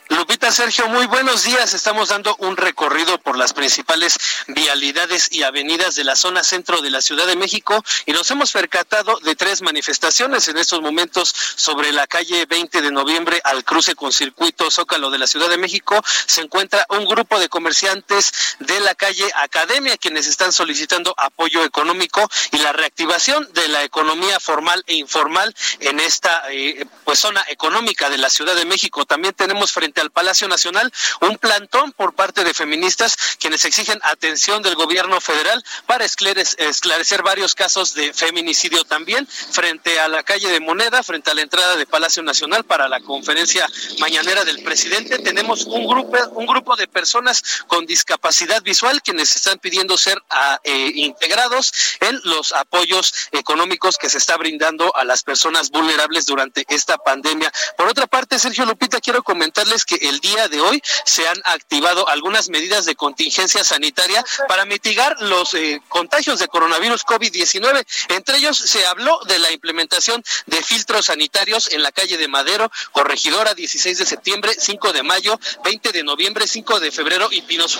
[0.09, 1.73] Lupita Sergio, muy buenos días.
[1.73, 4.17] Estamos dando un recorrido por las principales
[4.47, 8.51] vialidades y avenidas de la zona centro de la Ciudad de México y nos hemos
[8.51, 13.95] percatado de tres manifestaciones en estos momentos sobre la calle 20 de noviembre al cruce
[13.95, 15.99] con circuito Zócalo de la Ciudad de México.
[16.27, 22.29] Se encuentra un grupo de comerciantes de la calle Academia quienes están solicitando apoyo económico
[22.51, 28.11] y la reactivación de la economía formal e informal en esta eh, pues zona económica
[28.11, 29.05] de la Ciudad de México.
[29.05, 30.91] También tenemos frente al Palacio Nacional
[31.21, 37.55] un plantón por parte de feministas quienes exigen atención del gobierno federal para esclarecer varios
[37.55, 41.85] casos de feminicidio también frente a la calle de Moneda, frente a la entrada de
[41.85, 43.67] Palacio Nacional para la conferencia
[43.99, 45.19] mañanera del presidente.
[45.19, 50.59] Tenemos un grupo, un grupo de personas con discapacidad visual quienes están pidiendo ser ah,
[50.63, 56.65] eh, integrados en los apoyos económicos que se está brindando a las personas vulnerables durante
[56.67, 57.51] esta pandemia.
[57.77, 62.07] Por otra parte, Sergio Lupita, quiero comentarles que el día de hoy se han activado
[62.07, 67.85] algunas medidas de contingencia sanitaria para mitigar los eh, contagios de coronavirus COVID-19.
[68.09, 72.71] Entre ellos se habló de la implementación de filtros sanitarios en la calle de Madero,
[72.91, 77.77] Corregidora 16 de septiembre, 5 de mayo, 20 de noviembre, 5 de febrero y Pinos,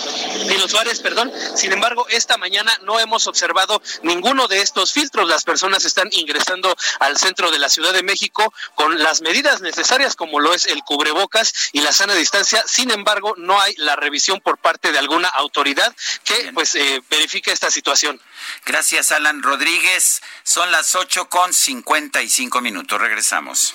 [0.48, 1.32] Pinos Suárez, perdón.
[1.54, 5.28] Sin embargo, esta mañana no hemos observado ninguno de estos filtros.
[5.28, 10.16] Las personas están ingresando al centro de la Ciudad de México con las medidas necesarias
[10.16, 12.62] como lo es el cubrebocas y la sana distancia.
[12.66, 15.94] Sin embargo, no hay la revisión por parte de alguna autoridad
[16.24, 18.20] que pues eh, verifique esta situación.
[18.64, 20.22] Gracias, Alan Rodríguez.
[20.44, 23.00] Son las ocho con cincuenta y cinco minutos.
[23.00, 23.74] Regresamos.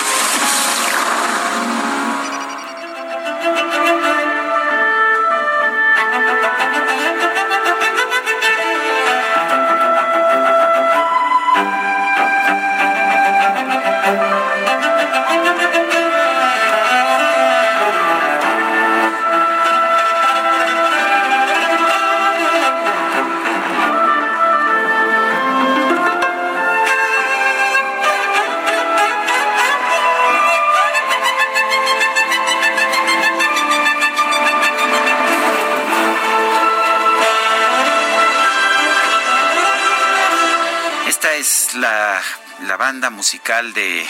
[42.81, 44.03] Banda musical de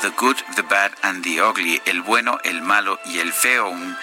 [0.00, 3.94] The Good, The Bad and the Ugly, El Bueno, El Malo y El Feo, un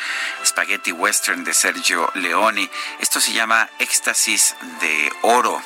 [0.45, 2.69] spaghetti western de Sergio Leone.
[2.99, 5.59] Esto se llama Éxtasis de Oro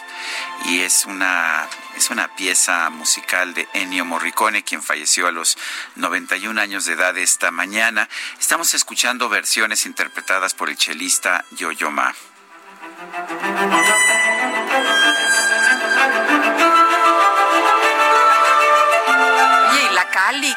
[0.63, 1.67] y es una,
[1.97, 5.57] es una pieza musical de Ennio Morricone, quien falleció a los
[5.95, 8.07] 91 años de edad esta mañana.
[8.39, 12.15] Estamos escuchando versiones interpretadas por el chelista Yo-Yo Ma.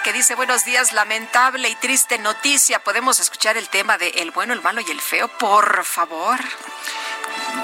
[0.05, 2.85] Que dice buenos días, lamentable y triste noticia.
[2.85, 6.39] ¿Podemos escuchar el tema de el bueno, el malo y el feo, por favor?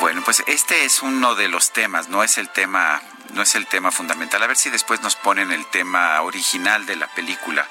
[0.01, 3.03] Bueno, pues este es uno de los temas, no es el tema,
[3.35, 4.43] no es el tema fundamental.
[4.43, 7.69] A ver si después nos ponen el tema original de la película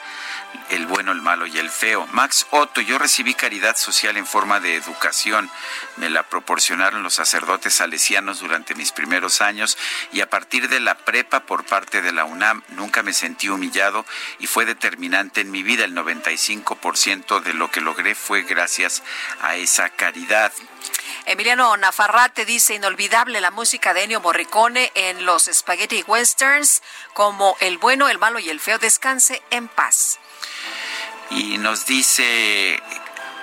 [0.69, 2.07] el bueno, el malo y el feo.
[2.11, 5.49] Max Otto, yo recibí caridad social en forma de educación.
[5.97, 9.77] Me la proporcionaron los sacerdotes salesianos durante mis primeros años
[10.11, 14.05] y a partir de la prepa por parte de la UNAM nunca me sentí humillado
[14.39, 15.85] y fue determinante en mi vida.
[15.85, 19.03] El 95% de lo que logré fue gracias
[19.41, 20.51] a esa caridad.
[21.25, 26.83] Emiliano Nafarrate dice inolvidable la música de Ennio Morricone en los Spaghetti Westerns
[27.13, 28.77] como El bueno, el malo y el feo.
[28.77, 30.19] Descanse en paz.
[31.29, 32.81] Y nos dice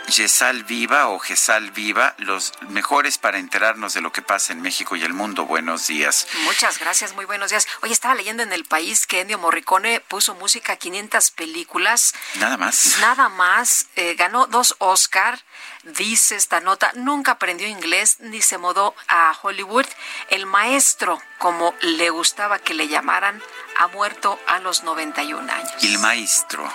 [0.08, 4.96] Gesal Viva o Gesal Viva, los mejores para enterarnos de lo que pasa en México
[4.96, 5.46] y el mundo.
[5.46, 6.26] Buenos días.
[6.44, 7.66] Muchas gracias, muy buenos días.
[7.82, 12.14] Hoy estaba leyendo en el país que Ennio Morricone puso música a 500 películas.
[12.36, 12.98] Nada más.
[13.00, 13.86] Nada más.
[13.96, 15.40] Eh, ganó dos Oscar.
[15.84, 19.86] Dice esta nota, nunca aprendió inglés ni se mudó a Hollywood.
[20.28, 23.42] El maestro, como le gustaba que le llamaran,
[23.78, 25.72] ha muerto a los 91 años.
[25.82, 26.70] El maestro.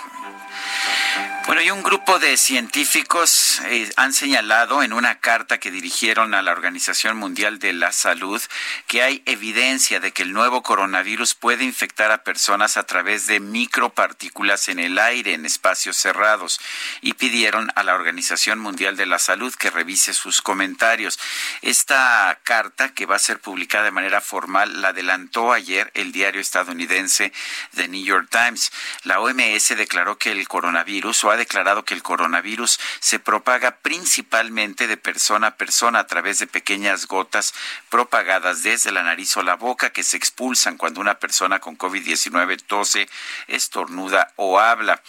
[1.48, 6.42] Bueno, y un grupo de científicos eh, han señalado en una carta que dirigieron a
[6.42, 8.42] la Organización Mundial de la Salud
[8.86, 13.40] que hay evidencia de que el nuevo coronavirus puede infectar a personas a través de
[13.40, 16.60] micropartículas en el aire en espacios cerrados
[17.00, 21.18] y pidieron a la Organización Mundial de la Salud que revise sus comentarios.
[21.62, 26.42] Esta carta, que va a ser publicada de manera formal, la adelantó ayer el diario
[26.42, 27.32] estadounidense
[27.74, 28.70] The New York Times.
[29.04, 34.96] La OMS declaró que el coronavirus ha declarado que el coronavirus se propaga principalmente de
[34.96, 37.54] persona a persona a través de pequeñas gotas
[37.88, 42.62] propagadas desde la nariz o la boca que se expulsan cuando una persona con COVID-19
[42.66, 43.08] tose,
[43.46, 45.02] estornuda o habla.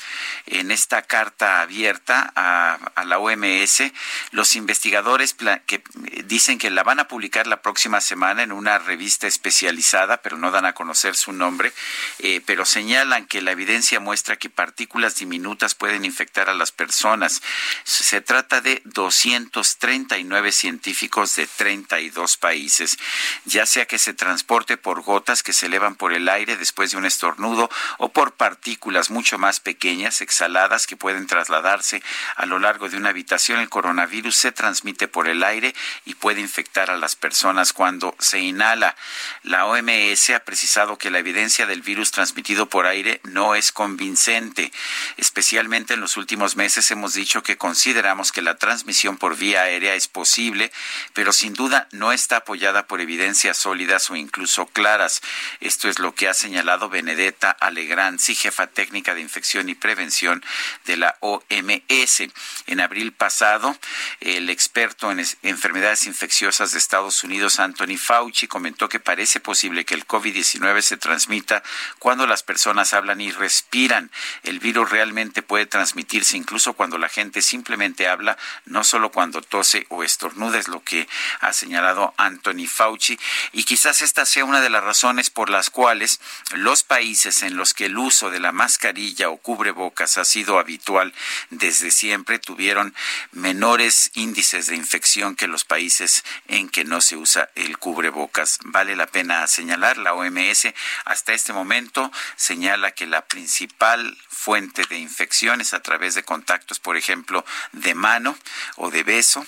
[0.45, 3.83] En esta carta abierta a, la OMS,
[4.31, 5.35] los investigadores
[5.65, 5.83] que
[6.25, 10.51] dicen que la van a publicar la próxima semana en una revista especializada, pero no
[10.51, 11.73] dan a conocer su nombre,
[12.19, 17.41] eh, pero señalan que la evidencia muestra que partículas diminutas pueden infectar a las personas.
[17.85, 22.99] Se trata de 239 científicos de 32 países,
[23.45, 26.97] ya sea que se transporte por gotas que se elevan por el aire después de
[26.97, 32.03] un estornudo o por partículas mucho más pequeñas, exhaladas, que pueden trasladarse
[32.35, 33.59] a lo largo de una habitación.
[33.59, 35.73] El coronavirus se transmite por el aire
[36.03, 38.97] y puede infectar a las personas cuando se inhala.
[39.43, 44.73] La OMS ha precisado que la evidencia del virus transmitido por aire no es convincente,
[45.15, 49.93] especialmente en los últimos meses hemos dicho que consideramos que la transmisión por vía aérea
[49.93, 50.71] es posible,
[51.13, 55.21] pero sin duda no está apoyada por evidencias sólidas o incluso claras.
[55.59, 60.43] Esto es lo que ha señalado Benedetta Alegranzi, jefa técnica de infección y prevención
[60.85, 62.23] de la OMS.
[62.65, 63.77] En abril pasado,
[64.21, 69.93] el experto en enfermedades infecciosas de Estados Unidos, Anthony Fauci, comentó que parece posible que
[69.93, 71.61] el COVID-19 se transmita
[71.99, 74.09] cuando las personas hablan y respiran.
[74.41, 79.85] El virus realmente puede transmitirse incluso cuando la gente simplemente habla, no solo cuando tose
[79.89, 81.07] o estornuda, es lo que
[81.41, 83.19] ha señalado Anthony Fauci.
[83.51, 86.19] Y quizás esta sea una de las razones por las cuales
[86.51, 91.13] los países en los que el uso de la mascarilla o cubrebocas ha sido habitual
[91.49, 92.93] desde siempre tuvieron
[93.31, 98.59] menores índices de infección que los países en que no se usa el cubrebocas.
[98.63, 100.67] Vale la pena señalar, la OMS
[101.05, 106.95] hasta este momento señala que la principal fuente de infecciones a través de contactos, por
[106.95, 107.43] ejemplo,
[107.73, 108.37] de mano
[108.77, 109.45] o de beso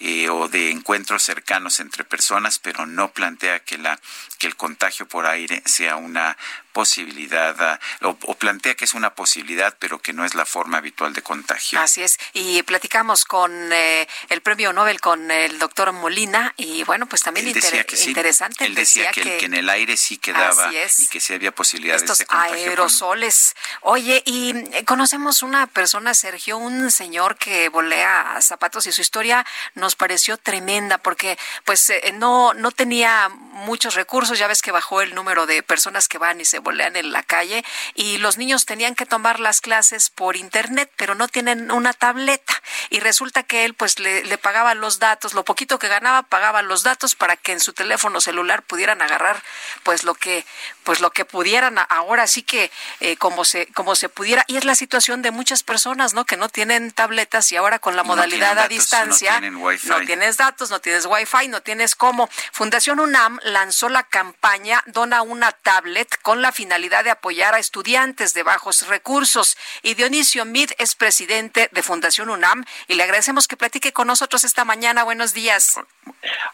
[0.00, 4.00] eh, o de encuentros cercanos entre personas, pero no plantea que la
[4.38, 6.36] que el contagio por aire sea una
[6.72, 11.12] posibilidad ah, o, plantea que es una posibilidad, pero que no es la forma habitual
[11.12, 11.80] de contagio.
[11.80, 12.18] Así es.
[12.32, 17.48] Y platicamos con eh, el premio Nobel, con el doctor Molina, y bueno, pues también
[17.48, 18.64] interesante.
[18.64, 23.54] Él decía, que, en el aire sí quedaba y que sí había posibilidades Estos aerosoles.
[23.82, 29.44] Oye, y eh, conocemos una persona, Sergio, un señor que volea zapatos y su historia
[29.74, 34.38] nos pareció tremenda porque pues eh, no, no tenía muchos recursos.
[34.38, 37.22] Ya ves que bajó el número de personas que van y se bolean en la
[37.22, 37.64] calle
[37.94, 42.54] y los niños tenían que tomar las clases por internet, pero no tienen una tableta.
[42.90, 46.62] Y resulta que él pues le, le pagaba los datos, lo poquito que ganaba pagaba
[46.62, 49.42] los datos para que en su teléfono celular pudieran agarrar
[49.82, 50.44] pues lo que
[50.84, 52.70] pues lo que pudieran ahora sí que
[53.00, 56.36] eh, como se como se pudiera y es la situación de muchas personas no que
[56.36, 61.06] no tienen tabletas y ahora con la modalidad a distancia no, tienes datos no tienes
[61.06, 67.04] wifi no tienes cómo Fundación UNAM lanzó la campaña dona una tablet con la finalidad
[67.04, 69.56] de apoyar a estudiantes de bajos recursos.
[69.82, 74.44] Y Dionisio Mid es presidente de Fundación UNAM y le agradecemos que platique con nosotros
[74.44, 75.04] esta mañana.
[75.04, 75.80] Buenos días.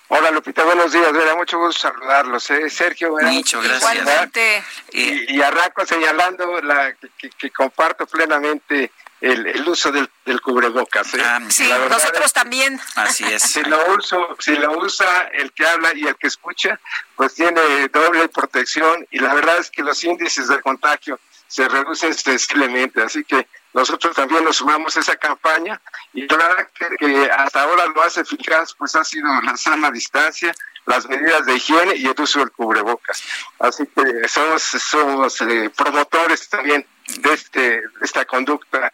[0.09, 1.13] Hola Lupita buenos días.
[1.13, 2.71] Me da mucho gusto saludarlos ¿eh?
[2.71, 4.65] Sergio mucho gracias.
[4.93, 6.95] Y, arranco señalando la,
[7.39, 8.91] que, comparto plenamente
[9.21, 10.09] el, uso del,
[10.41, 11.13] cubrebocas.
[11.15, 11.23] ¿eh?
[11.25, 12.81] Ah, sí, nosotros también.
[12.95, 13.43] Así es.
[13.43, 16.79] Si lo, uso, si lo usa el que habla y el que escucha,
[17.17, 21.19] pues tiene doble protección y la verdad es que los índices de contagio
[21.49, 23.03] se reducen sensiblemente.
[23.03, 25.81] Así que nosotros también nos sumamos a esa campaña
[26.13, 26.69] y la verdad
[26.99, 30.55] que, hasta ahora lo hace eficaz, pues ha sido la sana distancia,
[30.87, 33.23] las medidas de higiene y el uso del cubrebocas.
[33.59, 36.87] Así que somos, somos eh, promotores también
[37.17, 38.93] de, este, esta conducta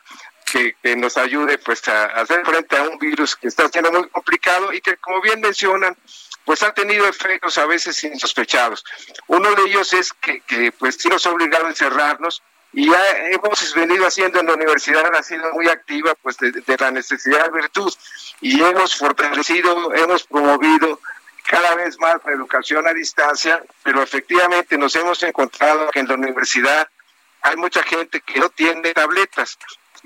[0.82, 4.72] que, nos ayude pues a, hacer frente a un virus que está siendo muy complicado
[4.72, 5.96] y que como bien mencionan
[6.44, 8.84] pues ha tenido efectos a veces insospechados.
[9.28, 12.42] Uno de ellos es que, que pues sí nos ha obligado a encerrarnos
[12.72, 13.00] y ya
[13.30, 17.46] hemos venido haciendo en la universidad, ha sido muy activa pues de, de la necesidad
[17.46, 17.92] de virtud
[18.40, 21.00] y hemos fortalecido, hemos promovido
[21.48, 26.14] cada vez más la educación a distancia, pero efectivamente nos hemos encontrado que en la
[26.14, 26.88] universidad
[27.44, 29.58] hay mucha gente que no tiene tabletas.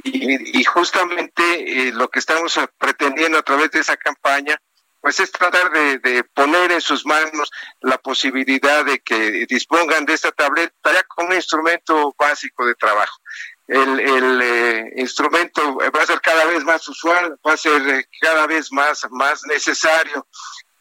[0.04, 4.56] Y, justamente eh, lo que estamos pretendiendo a través de esa campaña,
[5.00, 7.50] pues es tratar de, poner en sus manos
[7.80, 13.20] la posibilidad de que dispongan de esta tableta ya como un instrumento básico de trabajo.
[13.66, 18.08] El, el eh, instrumento va a ser cada vez más usual, va a ser eh,
[18.20, 20.26] cada vez más, más necesario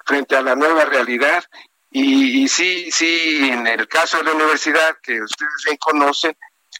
[0.05, 1.43] frente a la nueva realidad.
[1.89, 6.37] Y, sí, sí, en el caso de la universidad, que ustedes bien conocen,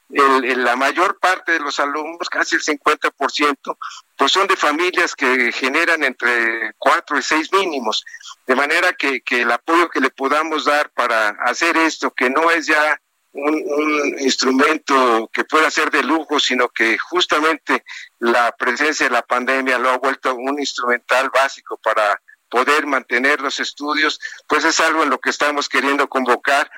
[0.10, 3.78] el, la mayor parte de los alumnos, casi el 50%,
[4.16, 8.06] pues son de familias que generan entre cuatro y seis mínimos.
[8.46, 12.50] De manera que, que el apoyo que le podamos dar para hacer esto, que no
[12.52, 13.00] es ya
[13.34, 17.84] un, un, instrumento que pueda ser de lujo, sino que justamente
[18.20, 22.20] la presencia de la pandemia lo ha vuelto un instrumental básico para
[22.50, 26.70] poder mantener los estudios, pues es algo en lo que estamos queriendo convocar,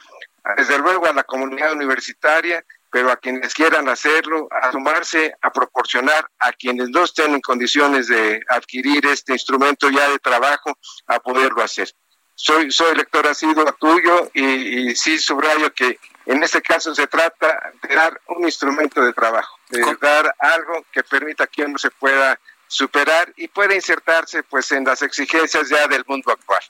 [0.58, 6.30] desde luego a la comunidad universitaria, pero a quienes quieran hacerlo, a sumarse, a proporcionar
[6.40, 11.62] a quienes no estén en condiciones de adquirir este instrumento ya de trabajo, a poderlo
[11.62, 11.90] hacer.
[12.36, 17.74] Soy, soy lector asiduo tuyo y, y sí subrayo que en este caso se trata
[17.82, 22.40] de dar un instrumento de trabajo, de dar algo que permita que uno se pueda
[22.70, 26.62] superar y puede insertarse pues en las exigencias ya del mundo actual.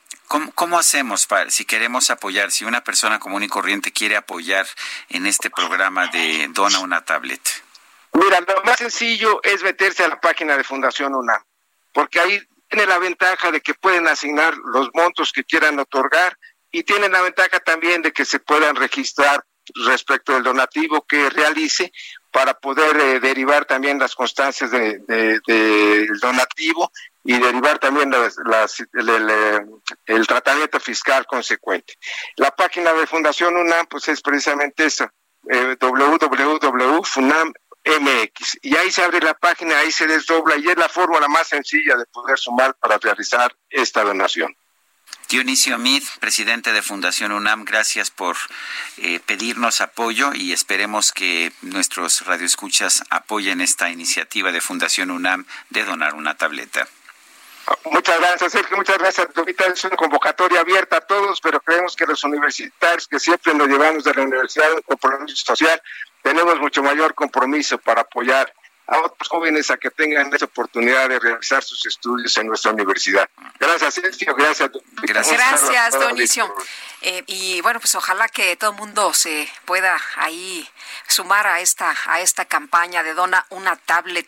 [0.55, 4.65] ¿Cómo, hacemos para, si queremos apoyar, si una persona común y corriente quiere apoyar
[5.09, 7.41] en este programa de Dona una tablet?
[8.13, 11.43] Mira, lo más sencillo es meterse a la página de Fundación UNAM,
[11.91, 16.37] porque ahí tiene la ventaja de que pueden asignar los montos que quieran otorgar
[16.71, 19.43] y tienen la ventaja también de que se puedan registrar
[19.85, 21.91] respecto del donativo que realice
[22.31, 26.91] para poder eh, derivar también las constancias del de, donativo
[27.23, 28.85] y derivar también las, eh,
[30.05, 31.95] el, tratamiento fiscal consecuente.
[32.37, 35.11] La página de Fundación UNAM pues es precisamente esa,
[35.49, 37.53] eh, www.funam.mx
[38.61, 41.95] y ahí se abre la página, ahí se desdobla y es la fórmula más sencilla
[41.97, 44.55] de poder sumar para realizar esta donación.
[45.29, 48.35] Dionisio Mid, presidente de Fundación UNAM, gracias por
[48.97, 55.85] eh, pedirnos apoyo y esperemos que nuestros radioescuchas apoyen esta iniciativa de Fundación UNAM de
[55.85, 56.87] donar una tableta.
[57.91, 58.75] Muchas gracias, Sergio.
[58.75, 59.27] Muchas gracias.
[59.35, 63.67] Ahorita es una convocatoria abierta a todos, pero creemos que los universitarios que siempre nos
[63.67, 65.79] llevamos de la universidad un compromiso social,
[66.23, 68.51] tenemos mucho mayor compromiso para apoyar
[68.89, 73.29] a otros jóvenes a que tengan esa oportunidad de realizar sus estudios en nuestra universidad.
[73.59, 74.35] Gracias, Sergio.
[74.35, 74.69] Gracias.
[75.03, 76.53] Gracias, gracias Donicio.
[77.01, 80.67] Eh, y bueno, pues ojalá que todo el mundo se pueda ahí
[81.07, 84.27] sumar a esta, a esta campaña de Dona una tablet.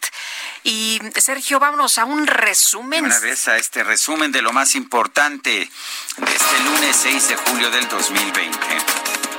[0.64, 3.06] Y Sergio, vámonos a un resumen.
[3.06, 7.72] Una vez a este resumen de lo más importante de este lunes 6 de julio
[7.72, 9.31] del 2020.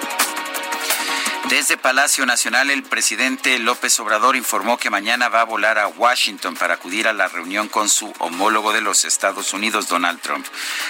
[1.48, 6.55] Desde Palacio Nacional, el presidente López Obrador informó que mañana va a volar a Washington
[6.55, 10.47] para acudir a la reunión con su homólogo de los Estados Unidos, Donald Trump.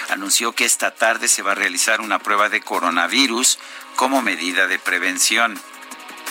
[0.09, 3.59] Anunció que esta tarde se va a realizar una prueba de coronavirus
[3.95, 5.59] como medida de prevención.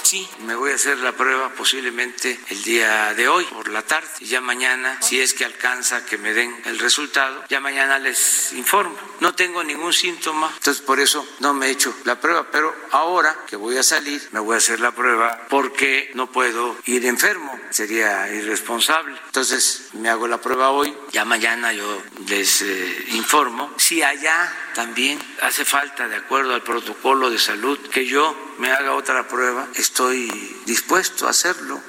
[0.02, 4.08] Sí, me voy a hacer la prueba posiblemente el día de hoy por la tarde
[4.20, 8.52] y ya mañana, si es que alcanza que me den el resultado, ya mañana les
[8.52, 8.96] informo.
[9.20, 13.36] No tengo ningún síntoma, entonces por eso no me he hecho la prueba, pero ahora
[13.46, 17.58] que voy a salir me voy a hacer la prueba porque no puedo ir enfermo,
[17.70, 19.16] sería irresponsable.
[19.26, 23.72] Entonces me hago la prueba hoy, ya mañana yo les eh, informo.
[23.78, 28.94] Si allá también hace falta, de acuerdo al protocolo de salud, que yo me haga
[28.94, 30.28] otra prueba, estoy
[30.66, 31.80] dispuesto a hacerlo.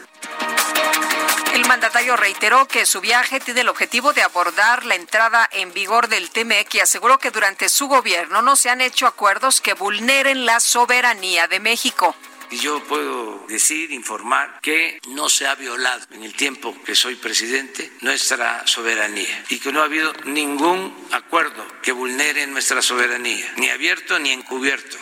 [1.54, 6.08] El mandatario reiteró que su viaje tiene el objetivo de abordar la entrada en vigor
[6.08, 10.48] del TMEC y aseguró que durante su gobierno no se han hecho acuerdos que vulneren
[10.48, 12.16] la soberanía de México.
[12.54, 17.16] Y yo puedo decir, informar que no se ha violado en el tiempo que soy
[17.16, 23.70] presidente nuestra soberanía y que no ha habido ningún acuerdo que vulnere nuestra soberanía, ni
[23.70, 24.98] abierto ni encubierto.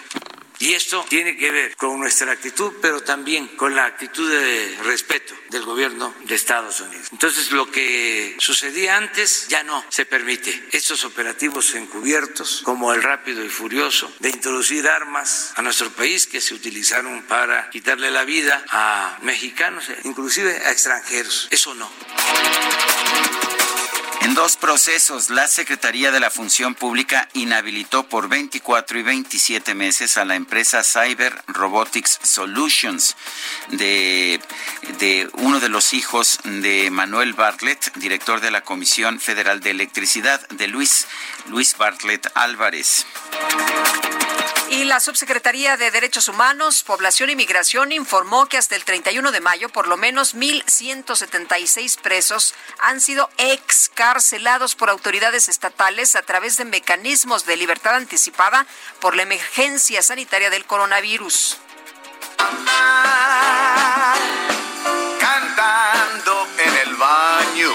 [0.61, 5.33] Y esto tiene que ver con nuestra actitud, pero también con la actitud de respeto
[5.49, 7.07] del gobierno de Estados Unidos.
[7.11, 10.67] Entonces, lo que sucedía antes ya no se permite.
[10.71, 16.41] Estos operativos encubiertos, como el rápido y furioso, de introducir armas a nuestro país que
[16.41, 21.47] se utilizaron para quitarle la vida a mexicanos, inclusive a extranjeros.
[21.49, 21.91] Eso no.
[24.31, 30.15] En dos procesos, la Secretaría de la Función Pública inhabilitó por 24 y 27 meses
[30.15, 33.17] a la empresa Cyber Robotics Solutions
[33.71, 34.39] de,
[35.33, 40.69] uno de los hijos de Manuel Bartlett, director de la Comisión Federal de Electricidad, de
[40.69, 41.07] Luis,
[41.49, 43.05] Luis Bartlett Álvarez.
[44.71, 49.41] Y la Subsecretaría de Derechos Humanos, Población y Migración informó que hasta el 31 de
[49.41, 56.63] mayo por lo menos 1.176 presos han sido excarcelados por autoridades estatales a través de
[56.63, 58.65] mecanismos de libertad anticipada
[59.01, 61.57] por la emergencia sanitaria del coronavirus.
[65.19, 67.73] Cantando en el baño,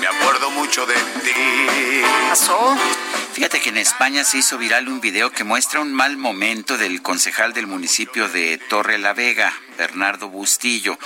[0.00, 2.02] me acuerdo mucho de ti.
[2.30, 2.78] ¿Pasó?
[3.38, 7.02] Fíjate que en España se hizo viral un video que muestra un mal momento del
[7.02, 10.98] concejal del municipio de Torre la Vega, Bernardo Bustillo,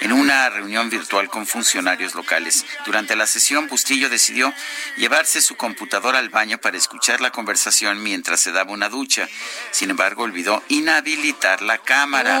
[0.00, 2.66] en una reunión virtual con funcionarios locales.
[2.84, 4.52] Durante la sesión, Bustillo decidió
[4.98, 9.26] llevarse su computadora al baño para escuchar la conversación mientras se daba una ducha.
[9.70, 12.38] Sin embargo, olvidó inhabilitar la cámara.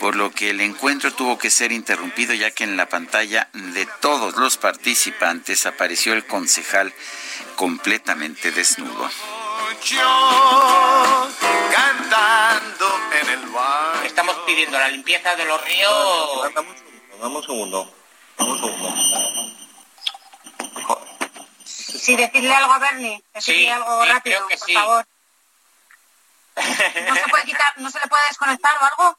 [0.00, 3.86] Por lo que el encuentro tuvo que ser interrumpido ya que en la pantalla de
[4.00, 6.92] todos los participantes apareció el concejal
[7.58, 9.10] completamente desnudo.
[11.72, 14.02] Cantando en el baño.
[14.04, 16.52] Estamos pidiendo la limpieza de los ríos.
[16.54, 17.92] Dame un segundo.
[18.38, 18.94] Dame un segundo.
[21.64, 23.22] Sí, decirle algo a Bernie.
[23.34, 24.74] Decirle Sí, algo sí, rápido, creo que por sí.
[24.74, 25.06] favor.
[27.08, 29.18] ¿No se puede quitar, no se le puede desconectar o algo?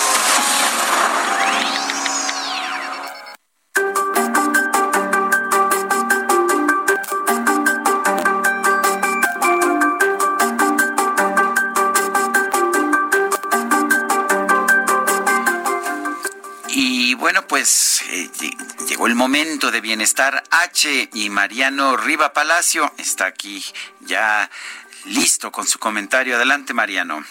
[17.61, 23.63] pues eh, lle- llegó el momento de bienestar H y Mariano Riva Palacio está aquí
[23.99, 24.49] ya
[25.05, 26.37] listo con su comentario.
[26.37, 27.23] Adelante, Mariano.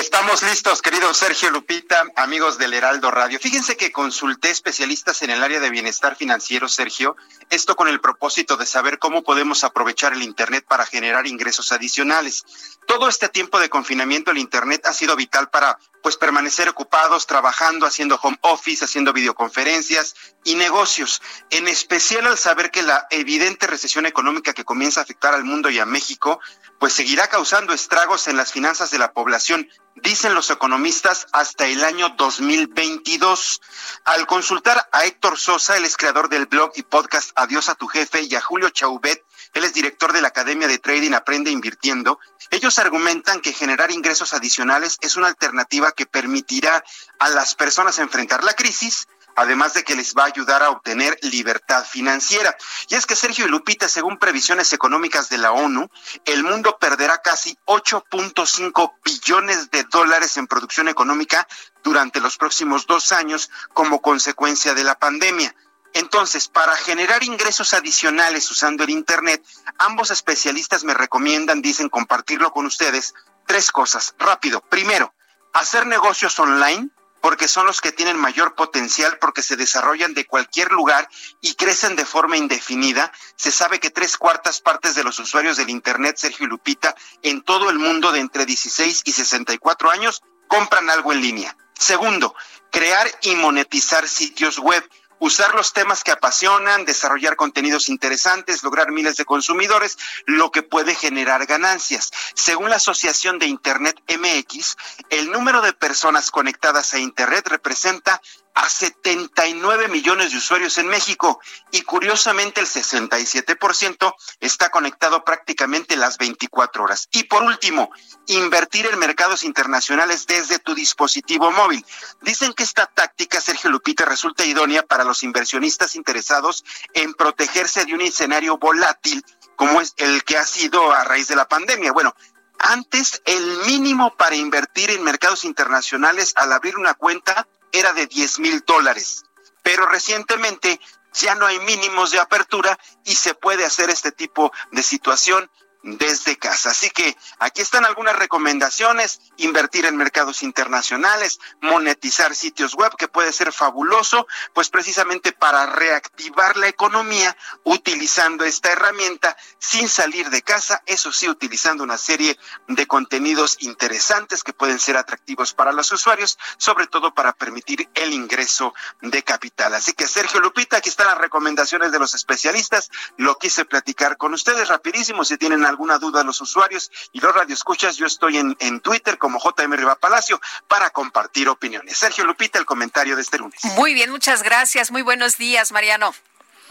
[0.00, 3.38] Estamos listos, querido Sergio Lupita, amigos del Heraldo Radio.
[3.38, 7.14] Fíjense que consulté especialistas en el área de bienestar financiero, Sergio,
[7.50, 12.44] esto con el propósito de saber cómo podemos aprovechar el Internet para generar ingresos adicionales.
[12.86, 17.86] Todo este tiempo de confinamiento el Internet ha sido vital para pues permanecer ocupados, trabajando,
[17.86, 24.06] haciendo home office, haciendo videoconferencias y negocios, en especial al saber que la evidente recesión
[24.06, 26.40] económica que comienza a afectar al mundo y a México,
[26.82, 31.84] pues seguirá causando estragos en las finanzas de la población, dicen los economistas, hasta el
[31.84, 33.60] año 2022.
[34.04, 37.86] Al consultar a Héctor Sosa, él es creador del blog y podcast Adiós a tu
[37.86, 42.18] jefe, y a Julio Chauvet, él es director de la Academia de Trading Aprende Invirtiendo,
[42.50, 46.82] ellos argumentan que generar ingresos adicionales es una alternativa que permitirá
[47.20, 49.06] a las personas enfrentar la crisis,
[49.36, 52.56] además de que les va a ayudar a obtener libertad financiera.
[52.88, 55.88] Y es que Sergio y Lupita, según previsiones económicas de la ONU,
[56.24, 61.46] el mundo perderá casi 8.5 billones de dólares en producción económica
[61.82, 65.54] durante los próximos dos años como consecuencia de la pandemia.
[65.94, 69.44] Entonces, para generar ingresos adicionales usando el Internet,
[69.78, 73.14] ambos especialistas me recomiendan, dicen, compartirlo con ustedes,
[73.46, 74.14] tres cosas.
[74.18, 74.62] Rápido.
[74.62, 75.12] Primero,
[75.52, 76.88] hacer negocios online
[77.22, 81.08] porque son los que tienen mayor potencial, porque se desarrollan de cualquier lugar
[81.40, 83.12] y crecen de forma indefinida.
[83.36, 87.70] Se sabe que tres cuartas partes de los usuarios del Internet, Sergio Lupita, en todo
[87.70, 91.56] el mundo de entre 16 y 64 años, compran algo en línea.
[91.78, 92.34] Segundo,
[92.72, 94.82] crear y monetizar sitios web
[95.22, 99.96] usar los temas que apasionan, desarrollar contenidos interesantes, lograr miles de consumidores,
[100.26, 102.10] lo que puede generar ganancias.
[102.34, 104.76] Según la Asociación de Internet MX,
[105.10, 108.20] el número de personas conectadas a Internet representa
[108.54, 116.18] a 79 millones de usuarios en México y curiosamente el 67% está conectado prácticamente las
[116.18, 117.08] 24 horas.
[117.12, 117.90] Y por último,
[118.26, 121.84] invertir en mercados internacionales desde tu dispositivo móvil.
[122.20, 126.64] Dicen que esta táctica, Sergio Lupita, resulta idónea para los inversionistas interesados
[126.94, 129.24] en protegerse de un escenario volátil
[129.56, 131.92] como es el que ha sido a raíz de la pandemia.
[131.92, 132.14] Bueno,
[132.58, 138.38] antes el mínimo para invertir en mercados internacionales al abrir una cuenta era de 10
[138.40, 139.24] mil dólares,
[139.62, 140.80] pero recientemente
[141.14, 145.50] ya no hay mínimos de apertura y se puede hacer este tipo de situación
[145.82, 146.70] desde casa.
[146.70, 153.32] Así que aquí están algunas recomendaciones, invertir en mercados internacionales, monetizar sitios web, que puede
[153.32, 160.82] ser fabuloso, pues precisamente para reactivar la economía utilizando esta herramienta sin salir de casa,
[160.86, 162.38] eso sí, utilizando una serie
[162.68, 168.12] de contenidos interesantes que pueden ser atractivos para los usuarios, sobre todo para permitir el
[168.12, 169.74] ingreso de capital.
[169.74, 174.34] Así que Sergio Lupita, aquí están las recomendaciones de los especialistas, lo quise platicar con
[174.34, 178.56] ustedes rapidísimo, si tienen alguna duda a los usuarios y los radioescuchas, yo estoy en,
[178.60, 181.98] en Twitter como JM Riva Palacio para compartir opiniones.
[181.98, 183.60] Sergio Lupita, el comentario de este lunes.
[183.76, 184.90] Muy bien, muchas gracias.
[184.90, 186.14] Muy buenos días, Mariano.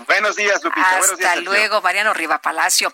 [0.08, 0.98] Buenos días, Lupita.
[0.98, 2.92] Hasta luego, Mariano Riva Palacio.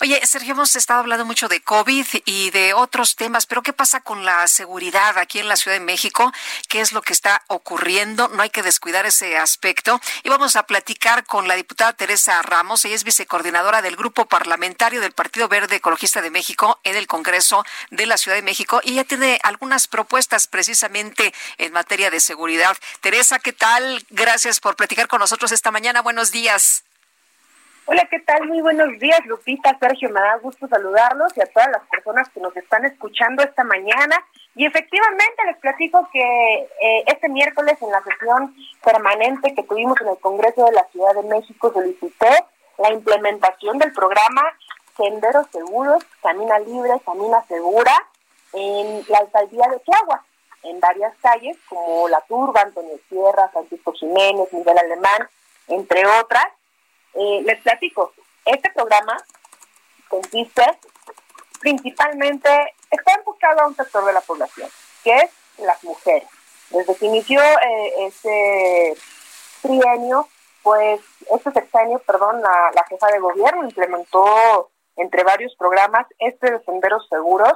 [0.00, 4.00] Oye, Sergio, hemos estado hablando mucho de COVID y de otros temas, pero ¿qué pasa
[4.00, 6.32] con la seguridad aquí en la Ciudad de México?
[6.68, 8.28] ¿Qué es lo que está ocurriendo?
[8.28, 10.00] No hay que descuidar ese aspecto.
[10.22, 12.84] Y vamos a platicar con la diputada Teresa Ramos.
[12.84, 17.64] Ella es vicecoordinadora del Grupo Parlamentario del Partido Verde Ecologista de México en el Congreso
[17.90, 18.80] de la Ciudad de México.
[18.82, 22.76] Y ella tiene algunas propuestas precisamente en materia de seguridad.
[23.00, 24.04] Teresa, ¿qué tal?
[24.10, 26.00] Gracias por platicar con nosotros esta mañana.
[26.00, 26.39] Buenos días.
[27.84, 28.46] Hola, ¿qué tal?
[28.46, 32.40] Muy buenos días, Lupita, Sergio, me da gusto saludarlos y a todas las personas que
[32.40, 34.16] nos están escuchando esta mañana.
[34.54, 40.08] Y efectivamente les platico que eh, este miércoles en la sesión permanente que tuvimos en
[40.08, 42.30] el Congreso de la Ciudad de México solicité
[42.78, 44.42] la implementación del programa
[44.96, 47.92] Senderos Seguros, Camina Libre, Camina Segura
[48.52, 50.24] en la alcaldía de Chihuahua,
[50.62, 55.28] en varias calles como La Turba, Antonio Sierra, Francisco Jiménez, Miguel Alemán,
[55.70, 56.46] entre otras.
[57.14, 58.12] Eh, les platico,
[58.44, 59.16] este programa
[60.08, 60.62] consiste
[61.60, 62.48] principalmente,
[62.90, 64.68] está enfocado a un sector de la población,
[65.04, 66.28] que es las mujeres.
[66.70, 68.94] Desde que inició eh, este
[69.62, 70.28] trienio,
[70.62, 76.64] pues, este sexenio, perdón, la, la jefa de gobierno implementó entre varios programas este de
[76.64, 77.52] senderos seguros,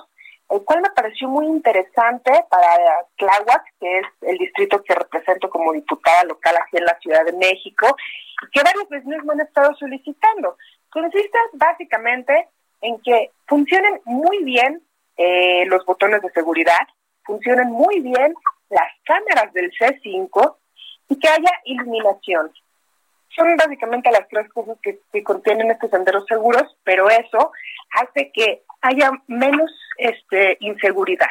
[0.51, 2.69] el cual me pareció muy interesante para
[3.17, 7.33] Tláhuac, que es el distrito que represento como diputada local aquí en la Ciudad de
[7.33, 7.97] México,
[8.43, 10.57] y que varios vecinos me han estado solicitando.
[10.91, 12.49] Consiste básicamente
[12.83, 14.83] en que funcionen muy bien
[15.17, 16.87] eh, los botones de seguridad,
[17.25, 18.35] funcionen muy bien
[18.69, 20.57] las cámaras del C5
[21.09, 22.53] y que haya iluminación.
[23.35, 27.53] Son básicamente las tres cosas que, que contienen estos senderos seguros, pero eso
[27.91, 31.31] hace que haya menos este, inseguridad.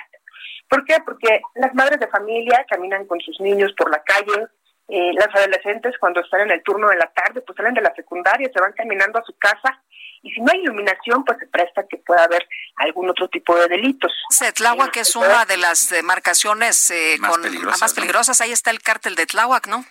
[0.68, 0.98] ¿Por qué?
[1.06, 4.48] Porque las madres de familia caminan con sus niños por la calle,
[4.88, 7.94] eh, las adolescentes cuando están en el turno de la tarde, pues salen de la
[7.96, 9.82] secundaria, se van caminando a su casa
[10.24, 12.48] y si no hay iluminación, pues se presta que pueda haber
[12.78, 14.12] algún otro tipo de delitos.
[14.56, 17.96] Tláhuac, que es una de las demarcaciones eh, Más con, peligrosas, más ¿no?
[17.96, 19.86] peligrosas, ahí está el cártel de Tláhuac, ¿no?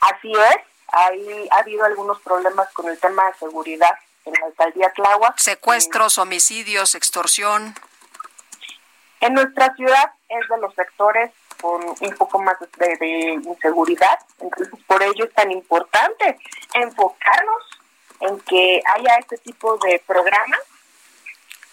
[0.00, 0.56] Así es,
[0.88, 5.38] ahí ha habido algunos problemas con el tema de seguridad en la alcaldía Tláhuac.
[5.38, 7.74] Secuestros, homicidios, extorsión.
[9.20, 11.30] En nuestra ciudad es de los sectores
[11.60, 16.36] con un poco más de, de inseguridad, entonces por ello es tan importante
[16.74, 17.62] enfocarnos
[18.20, 20.60] en que haya este tipo de programas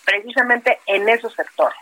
[0.06, 1.78] precisamente en esos sectores.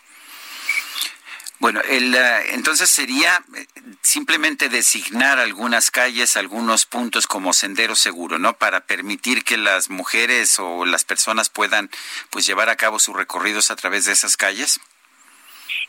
[1.59, 3.65] Bueno, el, eh, entonces sería eh,
[4.01, 8.53] simplemente designar algunas calles, algunos puntos como sendero seguro, ¿no?
[8.53, 11.89] Para permitir que las mujeres o las personas puedan
[12.29, 14.79] pues llevar a cabo sus recorridos a través de esas calles.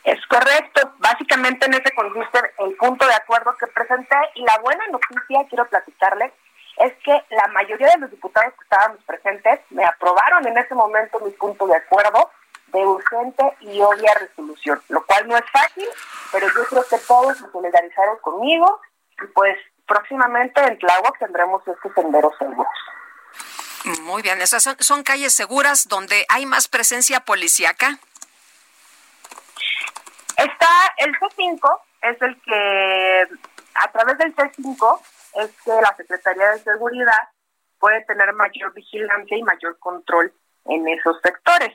[0.04, 0.94] Es correcto.
[0.98, 5.68] Básicamente en ese consiste el punto de acuerdo que presenté y la buena noticia, quiero
[5.68, 6.32] platicarles,
[6.78, 11.20] es que la mayoría de los diputados que estábamos presentes me aprobaron en ese momento
[11.20, 12.30] mi punto de acuerdo
[12.72, 15.88] de urgente y obvia resolución, lo cual no es fácil,
[16.32, 18.80] pero yo creo que todos se solidarizaron conmigo
[19.22, 22.72] y pues próximamente en Tláhuac tendremos estos senderos seguros.
[24.02, 27.98] Muy bien, esas son, son calles seguras donde hay más presencia policíaca.
[30.36, 30.68] Está
[30.98, 33.28] el C5, es el que
[33.74, 35.00] a través del C5
[35.34, 37.28] es que la Secretaría de Seguridad
[37.78, 40.32] puede tener mayor vigilancia y mayor control
[40.66, 41.72] en esos sectores.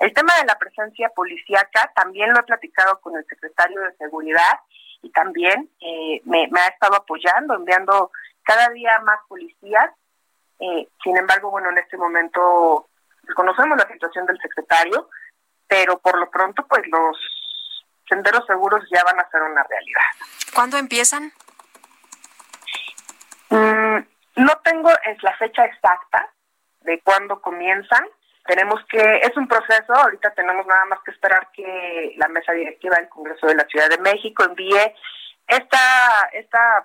[0.00, 4.58] El tema de la presencia policíaca también lo he platicado con el secretario de Seguridad
[5.02, 8.10] y también eh, me, ha estado apoyando, enviando
[8.42, 9.90] cada día más policías.
[10.58, 12.88] Eh, sin embargo, bueno, en este momento
[13.34, 15.10] conocemos la situación del secretario,
[15.68, 17.16] pero por lo pronto, pues los
[18.08, 20.00] senderos seguros ya van a ser una realidad.
[20.54, 21.30] ¿Cuándo empiezan?
[23.50, 23.98] Mm,
[24.36, 26.32] no tengo es la fecha exacta
[26.80, 28.04] de cuándo comienzan.
[28.50, 32.96] Tenemos que, es un proceso, ahorita tenemos nada más que esperar que la mesa directiva
[32.96, 34.92] del Congreso de la Ciudad de México envíe
[35.46, 36.84] esta, esta,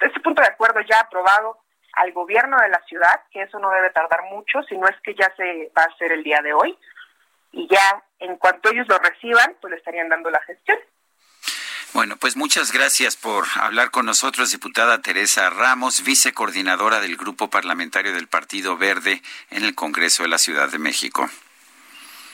[0.00, 1.58] este punto de acuerdo ya aprobado
[1.92, 5.14] al gobierno de la ciudad, que eso no debe tardar mucho, si no es que
[5.14, 6.76] ya se va a hacer el día de hoy,
[7.52, 10.78] y ya en cuanto ellos lo reciban, pues le estarían dando la gestión.
[11.94, 18.12] Bueno, pues muchas gracias por hablar con nosotros, diputada Teresa Ramos, vicecoordinadora del Grupo Parlamentario
[18.12, 21.28] del Partido Verde en el Congreso de la Ciudad de México.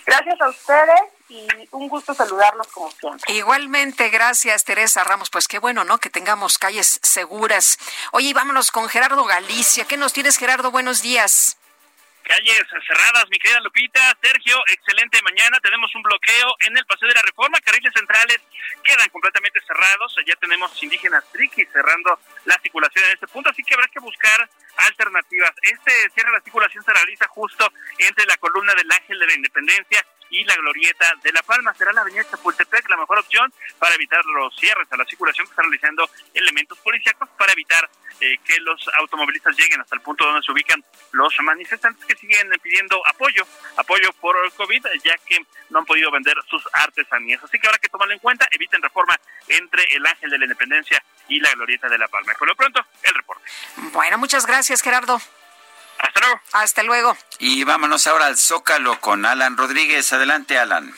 [0.06, 3.32] Gracias a ustedes y un gusto saludarlos como siempre.
[3.32, 5.30] Igualmente, gracias Teresa Ramos.
[5.30, 5.98] Pues qué bueno, ¿no?
[5.98, 7.78] Que tengamos calles seguras.
[8.12, 9.86] Oye, vámonos con Gerardo Galicia.
[9.86, 10.70] ¿Qué nos tienes, Gerardo?
[10.72, 11.56] Buenos días
[12.24, 14.00] calles cerradas, mi querida Lupita.
[14.20, 15.60] Sergio, excelente mañana.
[15.60, 17.60] Tenemos un bloqueo en el Paseo de la Reforma.
[17.60, 18.40] Carriles centrales
[18.82, 20.16] quedan completamente cerrados.
[20.26, 24.48] Ya tenemos indígenas triquis cerrando la circulación en este punto, así que habrá que buscar
[24.76, 25.52] alternativas.
[25.62, 29.34] Este cierre de la circulación se realiza justo entre la columna del Ángel de la
[29.34, 30.04] Independencia
[30.34, 31.72] y la glorieta de La Palma.
[31.74, 35.52] Será la avenida Chapultepec la mejor opción para evitar los cierres a la circulación que
[35.52, 37.88] están realizando elementos policíacos para evitar
[38.20, 40.82] eh, que los automovilistas lleguen hasta el punto donde se ubican
[41.12, 43.46] los manifestantes que siguen pidiendo apoyo,
[43.76, 45.38] apoyo por el COVID, ya que
[45.70, 47.42] no han podido vender sus artesanías.
[47.42, 49.16] Así que habrá que tomarlo en cuenta, eviten reforma
[49.48, 52.34] entre el Ángel de la Independencia y la Glorieta de la Palma.
[52.38, 53.44] por lo pronto, el reporte.
[53.92, 55.20] Bueno, muchas gracias, Gerardo.
[55.98, 56.40] Hasta luego.
[56.52, 57.16] Hasta luego.
[57.38, 60.12] Y vámonos ahora al Zócalo con Alan Rodríguez.
[60.12, 60.94] Adelante, Alan.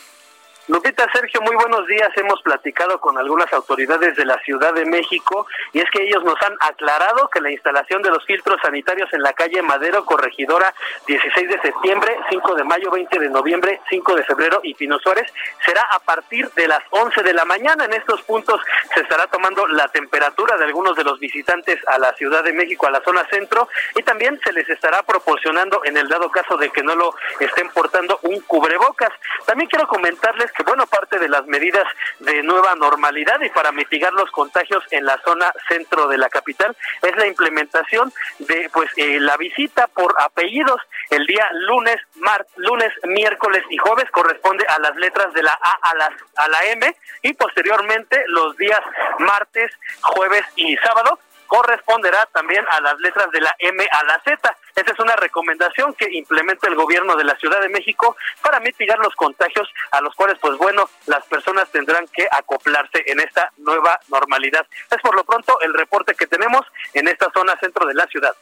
[0.69, 2.11] Lupita, Sergio, muy buenos días.
[2.17, 6.35] Hemos platicado con algunas autoridades de la Ciudad de México y es que ellos nos
[6.43, 10.75] han aclarado que la instalación de los filtros sanitarios en la calle Madero, Corregidora,
[11.07, 15.33] 16 de septiembre, 5 de mayo, 20 de noviembre, 5 de febrero y Pino Suárez
[15.65, 17.85] será a partir de las 11 de la mañana.
[17.85, 18.61] En estos puntos
[18.93, 22.89] se estará tomando la temperatura de algunos de los visitantes a la Ciudad de México,
[22.89, 26.71] a la zona centro, y también se les estará proporcionando, en el dado caso de
[26.71, 29.13] que no lo estén portando, un cubrebocas.
[29.47, 31.87] También quiero comentarles bueno, parte de las medidas
[32.21, 36.77] de nueva normalidad y para mitigar los contagios en la zona centro de la capital
[37.03, 40.81] es la implementación de, pues, eh, la visita por apellidos
[41.11, 45.91] el día lunes, mar, lunes, miércoles y jueves corresponde a las letras de la A
[45.91, 48.81] a, las, a la M y posteriormente los días
[49.19, 49.73] martes,
[50.03, 54.57] jueves y sábado corresponderá también a las letras de la M a la Z.
[54.75, 58.99] Esa es una recomendación que implementa el gobierno de la Ciudad de México para mitigar
[58.99, 63.99] los contagios a los cuales, pues bueno, las personas tendrán que acoplarse en esta nueva
[64.09, 64.67] normalidad.
[64.91, 66.63] Es por lo pronto el reporte que tenemos
[66.93, 68.35] en esta zona centro de la ciudad.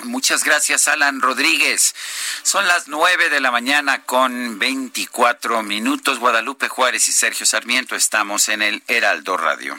[0.00, 1.94] Muchas gracias, Alan Rodríguez.
[2.42, 6.18] Son las nueve de la mañana con veinticuatro minutos.
[6.18, 9.78] Guadalupe Juárez y Sergio Sarmiento estamos en el Heraldo Radio.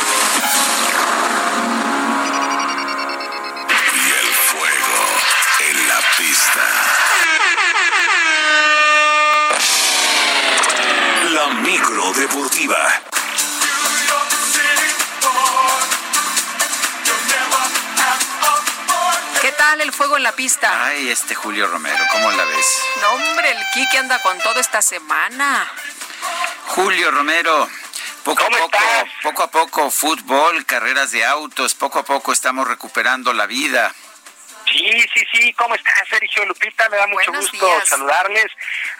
[11.31, 13.01] La micro deportiva.
[19.61, 20.85] tal el fuego en la pista?
[20.85, 22.65] Ay, este Julio Romero, ¿cómo la ves?
[23.01, 25.69] No, hombre, el Kike anda con todo esta semana.
[26.67, 27.69] Julio Romero,
[28.23, 28.77] poco a poco,
[29.23, 33.93] poco a poco, fútbol, carreras de autos, poco a poco estamos recuperando la vida.
[34.67, 35.53] Sí, sí, sí.
[35.53, 36.87] ¿Cómo estás, Sergio Lupita?
[36.89, 38.47] Me da mucho gusto saludarles,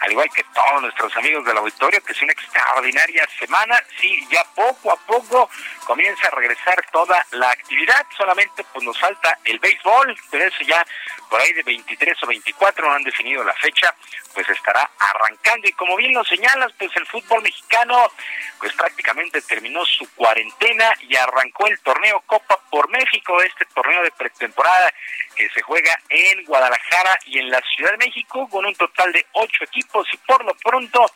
[0.00, 3.78] al igual que todos nuestros amigos del auditorio, que es una extraordinaria semana.
[4.00, 5.50] Sí, ya poco a poco
[5.86, 8.06] comienza a regresar toda la actividad.
[8.16, 10.84] Solamente pues nos falta el béisbol, pero eso ya
[11.28, 13.94] por ahí de 23 o 24 no han definido la fecha,
[14.34, 15.68] pues estará arrancando.
[15.68, 18.10] Y como bien lo señalas, pues el fútbol mexicano
[18.58, 24.10] pues prácticamente terminó su cuarentena y arrancó el torneo Copa por México, este torneo de
[24.12, 24.92] pretemporada
[25.34, 29.26] que se juega en Guadalajara y en la Ciudad de México con un total de
[29.32, 31.06] ocho equipos y por lo pronto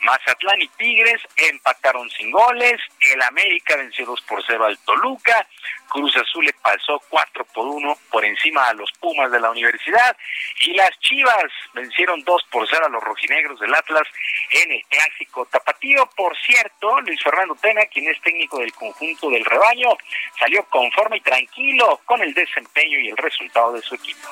[0.00, 5.46] Mazatlán y Tigres empataron sin goles, el América venció 2 por 0 al Toluca,
[5.88, 10.16] Cruz Azul le pasó 4 por 1 por encima a los Pumas de la universidad
[10.60, 14.06] y las Chivas vencieron 2 por 0 a los rojinegros del Atlas
[14.50, 16.08] en el clásico tapatío.
[16.16, 19.96] Por cierto, Luis Fernando Tena, quien es técnico del conjunto del rebaño,
[20.38, 24.28] salió conforme y tranquilo con el desempeño y el resultado de su equipo.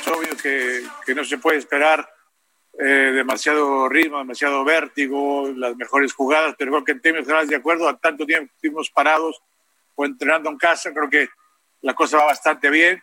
[0.00, 2.06] Es obvio que, que no se puede esperar
[2.78, 7.56] eh, demasiado ritmo, demasiado vértigo, las mejores jugadas, pero creo que en términos generales de
[7.56, 9.42] acuerdo, a tanto tiempo estuvimos parados
[9.94, 11.28] o entrenando en casa, creo que
[11.82, 13.02] la cosa va bastante bien.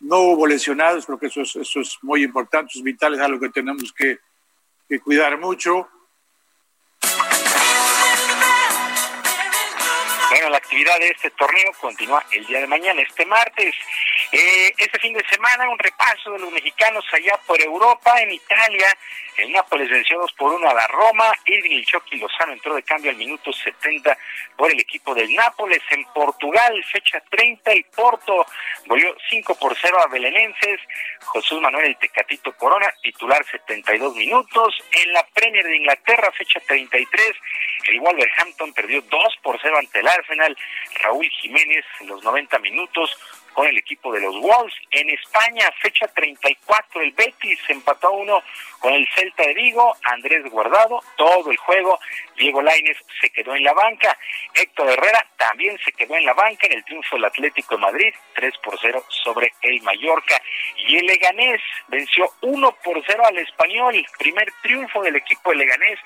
[0.00, 3.20] No hubo lesionados, creo que eso es, eso es muy importante, eso es vital, es
[3.20, 4.18] algo que tenemos que,
[4.88, 5.88] que cuidar mucho.
[10.30, 13.74] Bueno, la actividad de este torneo continúa el día de mañana, este martes.
[14.34, 18.86] Eh, este fin de semana, un repaso de los mexicanos allá por Europa, en Italia.
[19.36, 21.30] El Nápoles venció 2 por 1 a la Roma.
[21.44, 24.16] Irving el Chucky Lozano entró de cambio al minuto 70
[24.56, 25.82] por el equipo del Nápoles.
[25.90, 28.46] En Portugal, fecha 30, el Porto
[28.86, 30.80] volvió 5 por 0 a Belenenses.
[31.34, 34.74] Jesús Manuel el Tecatito Corona, titular 72 minutos.
[34.92, 37.32] En la Premier de Inglaterra, fecha 33,
[37.88, 40.56] el Wolverhampton perdió 2 por 0 ante el Arsenal.
[41.02, 43.18] Raúl Jiménez en los 90 minutos
[43.52, 44.74] con el equipo de los Wolves.
[44.90, 48.42] En España, fecha 34, el Betis empató uno
[48.78, 51.98] con el Celta de Vigo, Andrés Guardado, todo el juego,
[52.36, 54.18] Diego Lainez se quedó en la banca,
[54.54, 58.14] Héctor Herrera también se quedó en la banca en el triunfo del Atlético de Madrid,
[58.34, 60.40] 3 por 0 sobre el Mallorca,
[60.76, 65.98] y el Leganés venció 1 por 0 al Español, primer triunfo del equipo de Leganés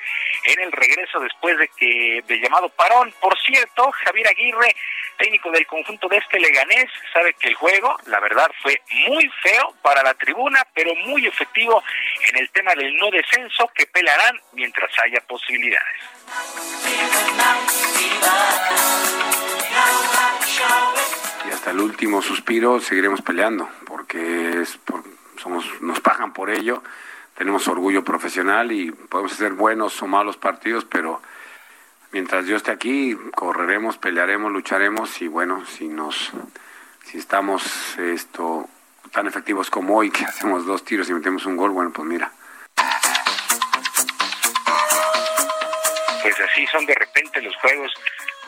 [0.44, 3.12] en el regreso después de que de llamado parón.
[3.20, 4.74] Por cierto, Javier Aguirre,
[5.18, 9.74] técnico del conjunto de este Leganés, sabe que el juego, la verdad, fue muy feo
[9.82, 11.82] para la tribuna, pero muy efectivo
[12.30, 16.00] en el tema del no descenso que pelearán mientras haya posibilidades.
[21.46, 24.78] Y hasta el último suspiro seguiremos peleando, porque es
[25.38, 26.82] somos, nos pagan por ello,
[27.36, 31.20] tenemos orgullo profesional y podemos hacer buenos o malos partidos, pero
[32.12, 36.32] mientras yo esté aquí, correremos, pelearemos, lucharemos y bueno, si nos
[37.10, 37.62] si estamos
[37.98, 38.68] esto
[39.12, 42.32] tan efectivos como hoy, que hacemos dos tiros y metemos un gol, bueno, pues mira.
[46.22, 47.92] Pues así son de repente los juegos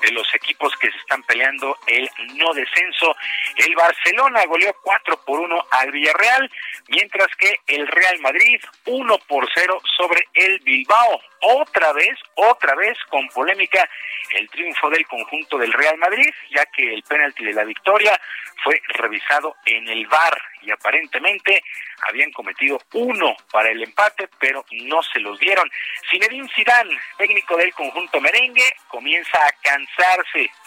[0.01, 3.17] de los equipos que se están peleando el no descenso.
[3.57, 6.51] El Barcelona goleó 4 por 1 al Villarreal,
[6.89, 11.21] mientras que el Real Madrid 1 por 0 sobre el Bilbao.
[11.41, 13.89] Otra vez, otra vez con polémica
[14.35, 18.19] el triunfo del conjunto del Real Madrid, ya que el penalti de la victoria
[18.63, 21.63] fue revisado en el VAR y aparentemente
[22.03, 25.71] habían cometido uno para el empate, pero no se los dieron.
[26.11, 29.53] Zinedine Zidane, técnico del conjunto merengue, comienza a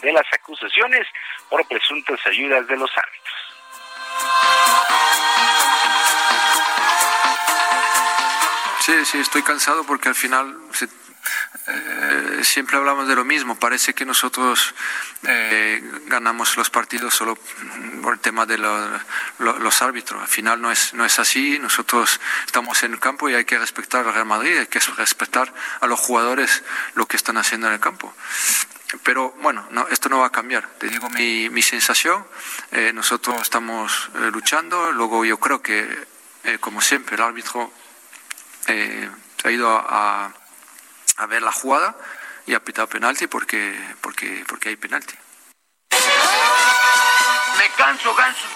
[0.02, 1.08] de las acusaciones
[1.50, 3.36] por presuntas ayudas de los árbitros.
[8.82, 10.88] Sí, sí, estoy cansado porque al final se
[11.68, 13.56] eh, siempre hablamos de lo mismo.
[13.56, 14.74] Parece que nosotros
[15.28, 17.38] eh, ganamos los partidos solo
[18.02, 20.22] por el tema de los árbitros.
[20.22, 21.60] Al final no es, no es así.
[21.60, 25.54] Nosotros estamos en el campo y hay que respetar al Real Madrid, hay que respetar
[25.80, 26.64] a los jugadores
[26.96, 28.14] lo que están haciendo en el campo.
[29.04, 30.68] Pero bueno, no, esto no va a cambiar.
[30.78, 32.26] Te digo mi, mi sensación.
[32.72, 34.92] Eh, nosotros estamos luchando.
[34.92, 35.88] Luego yo creo que,
[36.60, 37.72] como siempre, el árbitro
[39.44, 40.34] ha ido a
[41.22, 41.96] a ver la jugada
[42.48, 45.14] y ha pitado penalti porque, porque, porque hay penalti.
[47.58, 48.48] Me canso, ganso.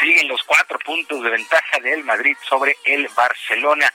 [0.00, 3.92] Siguen los cuatro puntos de ventaja del Madrid sobre el Barcelona.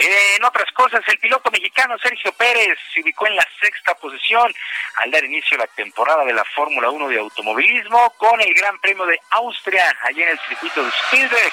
[0.00, 4.54] En otras cosas, el piloto mexicano Sergio Pérez se ubicó en la sexta posición
[4.94, 8.78] al dar inicio a la temporada de la Fórmula 1 de automovilismo con el Gran
[8.78, 11.52] Premio de Austria, allí en el circuito de Spielberg.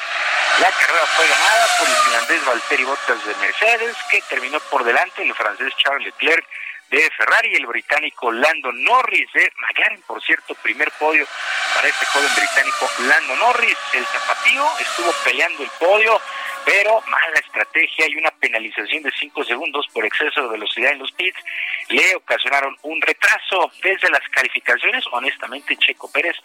[0.61, 5.23] La carrera fue ganada por el finlandés Valtteri Bottas de Mercedes, que terminó por delante
[5.23, 6.45] el francés Charles Leclerc
[6.91, 11.25] de Ferrari y el británico Lando Norris de McLaren, por cierto, primer podio
[11.73, 13.77] para este joven británico Lando Norris.
[13.93, 16.21] El zapatío estuvo peleando el podio
[16.65, 21.11] pero mala estrategia y una penalización de 5 segundos por exceso de velocidad en los
[21.11, 21.39] pits
[21.89, 25.03] le ocasionaron un retraso desde las calificaciones.
[25.11, 26.35] Honestamente, Checo Pérez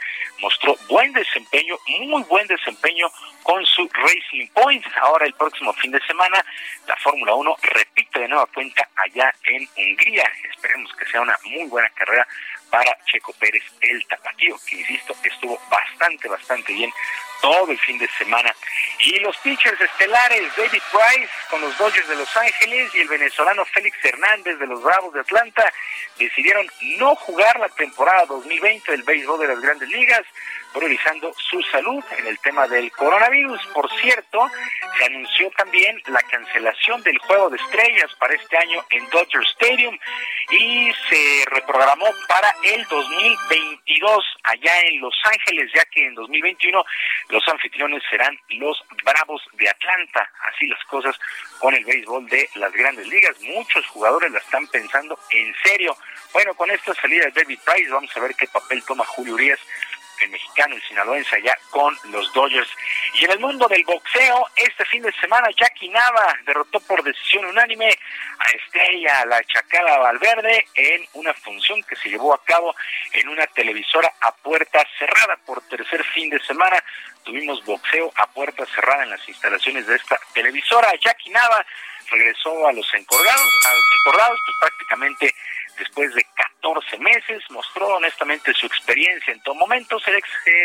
[0.40, 3.08] mostró buen desempeño, muy buen desempeño
[3.42, 4.84] con su Racing Point.
[5.00, 6.44] Ahora el próximo fin de semana
[6.86, 10.30] la Fórmula 1 repite de nueva cuenta allá en Hungría.
[10.52, 12.26] Esperemos que sea una muy buena carrera
[12.70, 16.92] para Checo Pérez el tapatío, que insisto, estuvo bastante, bastante bien
[17.40, 18.54] todo el fin de semana.
[18.98, 23.64] Y los pitchers estelares, David Price con los Dodgers de Los Ángeles y el venezolano
[23.64, 25.72] Félix Hernández de los Bravos de Atlanta,
[26.18, 26.66] decidieron
[26.98, 30.22] no jugar la temporada 2020 del béisbol de las grandes ligas,
[30.72, 33.60] priorizando su salud en el tema del coronavirus.
[33.72, 34.48] Por cierto,
[34.98, 39.98] se anunció también la cancelación del juego de estrellas para este año en Dodger Stadium
[40.50, 46.84] y se reprogramó para el 2022 allá en Los Ángeles, ya que en 2021
[47.28, 50.30] los anfitriones serán los Bravos de Atlanta.
[50.52, 51.18] Así las cosas
[51.58, 53.40] con el béisbol de las grandes ligas.
[53.42, 55.96] Muchos jugadores la están pensando en serio.
[56.32, 59.60] Bueno, con esta salida de David Price, vamos a ver qué papel toma Julio Urias
[60.20, 62.68] el mexicano, el sinaloense allá con los Dodgers.
[63.14, 67.46] Y en el mundo del boxeo, este fin de semana Jackie Nava derrotó por decisión
[67.46, 67.86] unánime
[68.38, 72.74] a Estrella, la Chacala Valverde, en una función que se llevó a cabo
[73.12, 76.82] en una televisora a puerta cerrada por tercer fin de semana.
[77.24, 80.90] Tuvimos boxeo a puerta cerrada en las instalaciones de esta televisora.
[81.00, 81.64] Jackie Nava
[82.10, 85.34] regresó a los encordados, a los encordados, pues prácticamente
[85.80, 86.24] después de
[86.60, 90.20] 14 meses, mostró honestamente su experiencia en todo momento, se le,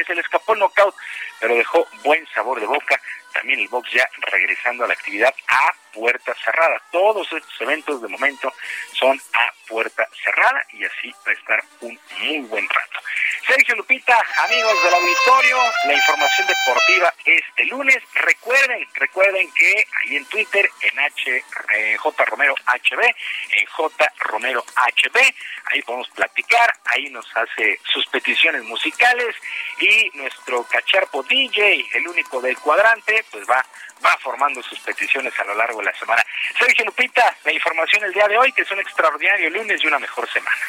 [0.05, 0.93] se le escapó el knockout,
[1.39, 3.01] pero dejó buen sabor de boca,
[3.35, 6.81] también el box ya regresando a la actividad a puerta cerrada.
[6.91, 8.51] Todos estos eventos de momento
[8.93, 12.99] son a puerta cerrada y así va a estar un muy buen rato.
[13.47, 17.97] Sergio Lupita, amigos del auditorio, la información deportiva este lunes.
[18.15, 21.43] Recuerden, recuerden que ahí en Twitter, en H,
[21.75, 25.17] eh, J Romero HB, en J Romero HB,
[25.65, 29.35] ahí podemos platicar, ahí nos hace sus peticiones musicales
[29.79, 33.65] y nuestro cacharpo DJ, el único del cuadrante, pues va
[34.03, 36.23] va formando sus peticiones a lo largo de la semana.
[36.57, 39.99] Sergio Lupita, la información el día de hoy, que es un extraordinario lunes y una
[39.99, 40.61] mejor semana.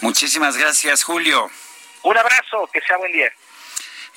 [0.00, 1.50] Muchísimas gracias, Julio.
[2.02, 3.32] Un abrazo, que sea buen día.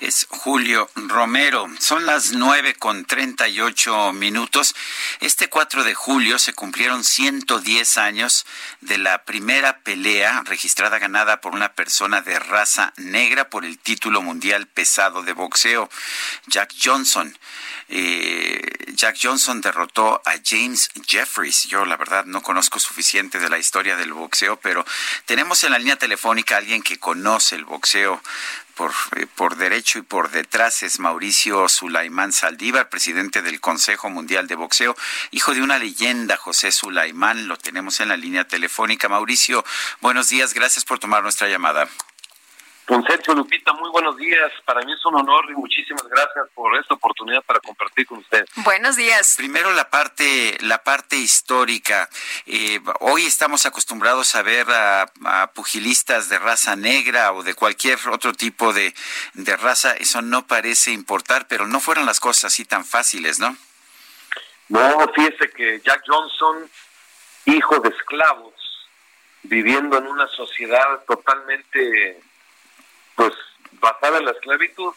[0.02, 1.70] Es Julio Romero.
[1.80, 4.76] Son las nueve con treinta y ocho minutos.
[5.22, 8.46] Este 4 de julio se cumplieron 110 años
[8.82, 14.22] de la primera pelea registrada ganada por una persona de raza negra por el título
[14.22, 15.90] mundial pesado de boxeo,
[16.48, 17.38] Jack Johnson.
[17.88, 18.62] Eh,
[18.96, 21.66] Jack Johnson derrotó a James Jeffries.
[21.66, 24.86] Yo la verdad no conozco suficiente de la historia del boxeo, pero
[25.26, 28.22] tenemos en la línea telefónica a alguien que conoce el boxeo
[28.76, 34.48] por, eh, por derecho y por detrás es Mauricio Sulaimán Saldívar, presidente del Consejo Mundial
[34.48, 34.96] de Boxeo,
[35.32, 37.48] hijo de una leyenda, José Sulaimán.
[37.48, 39.10] Lo tenemos en la línea telefónica.
[39.10, 39.64] Mauricio,
[40.02, 41.88] buenos días, gracias por tomar nuestra llamada.
[42.88, 44.52] Don Sergio Lupita, muy buenos días.
[44.64, 48.46] Para mí es un honor y muchísimas gracias por esta oportunidad para compartir con usted.
[48.58, 49.36] Buenos días.
[49.38, 52.08] Primero la parte, la parte histórica.
[52.46, 58.34] Eh, hoy estamos acostumbrados a ver a, pugilistas de raza negra o de cualquier otro
[58.34, 58.94] tipo de,
[59.34, 59.94] de raza.
[59.94, 63.58] Eso no parece importar, pero no fueron las cosas así tan fáciles, ¿no?
[64.70, 66.70] No, fíjese que Jack Johnson,
[67.46, 68.54] hijo de esclavos,
[69.44, 72.22] viviendo en una sociedad totalmente
[73.16, 73.34] pues
[73.74, 74.94] basada en la esclavitud,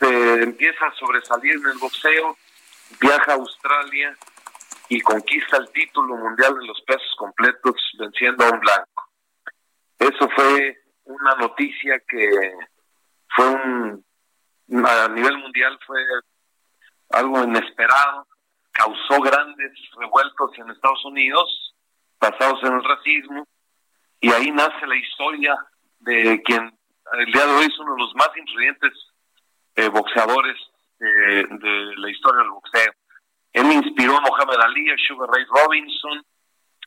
[0.00, 2.36] empieza a sobresalir en el boxeo,
[3.00, 4.16] viaja a Australia
[4.88, 9.08] y conquista el título mundial de los pesos completos venciendo a un blanco.
[9.98, 12.52] Eso fue una noticia que
[13.34, 14.04] fue un,
[14.84, 16.00] a nivel mundial fue
[17.10, 18.26] algo inesperado,
[18.72, 21.74] causó grandes revueltos en Estados Unidos,
[22.20, 23.46] basados en el racismo,
[24.20, 25.56] y ahí nace la historia
[26.00, 26.75] de quien
[27.12, 28.92] el día de hoy es uno de los más influyentes
[29.74, 30.56] eh, boxeadores
[30.98, 32.92] de la historia del boxeo.
[33.52, 36.24] Él inspiró a Mohamed Ali, a Sugar Ray Robinson,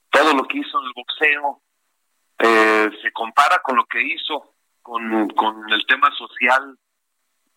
[0.10, 1.62] todo lo que hizo en el boxeo
[2.40, 6.78] eh, se compara con lo que hizo con, con el tema social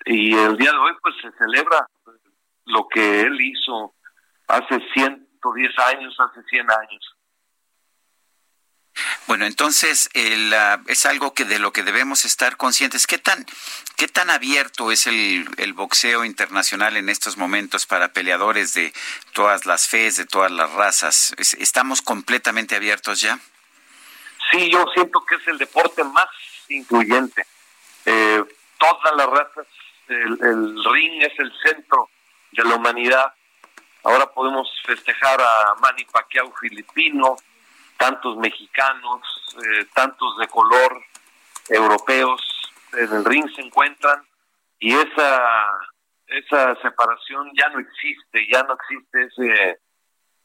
[0.04, 1.86] y el día de hoy pues se celebra
[2.66, 3.94] lo que él hizo
[4.48, 7.11] hace 110 años, hace 100 años.
[9.26, 10.54] Bueno, entonces el,
[10.86, 13.06] es algo que de lo que debemos estar conscientes.
[13.06, 13.46] ¿Qué tan,
[13.96, 18.92] qué tan abierto es el, el, boxeo internacional en estos momentos para peleadores de
[19.32, 21.34] todas las fees, de todas las razas?
[21.38, 23.38] ¿Estamos completamente abiertos ya?
[24.50, 26.28] Sí, yo siento que es el deporte más
[26.68, 27.46] incluyente.
[28.04, 28.44] Eh,
[28.78, 29.66] todas las razas,
[30.08, 32.10] el, el ring es el centro
[32.50, 33.32] de la humanidad.
[34.04, 37.36] Ahora podemos festejar a Manny Pacquiao filipino,
[38.02, 39.20] tantos mexicanos,
[39.58, 41.00] eh, tantos de color
[41.68, 42.42] europeos
[42.94, 44.26] en el ring se encuentran
[44.80, 45.40] y esa
[46.26, 49.78] esa separación ya no existe, ya no existe ese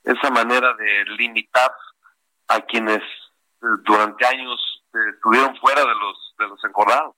[0.03, 1.71] esa manera de limitar
[2.47, 7.15] a quienes eh, durante años eh, estuvieron fuera de los de los encordados.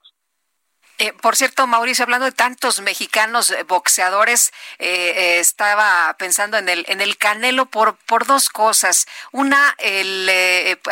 [1.02, 6.84] Eh, por cierto, Mauricio, hablando de tantos mexicanos eh, boxeadores, eh, estaba pensando en el
[6.90, 9.08] en el Canelo por por dos cosas.
[9.32, 10.30] Una, el,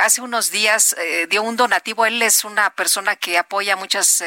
[0.02, 0.96] hace unos días
[1.30, 2.06] dio un donativo.
[2.06, 4.24] Él es una persona que apoya muchas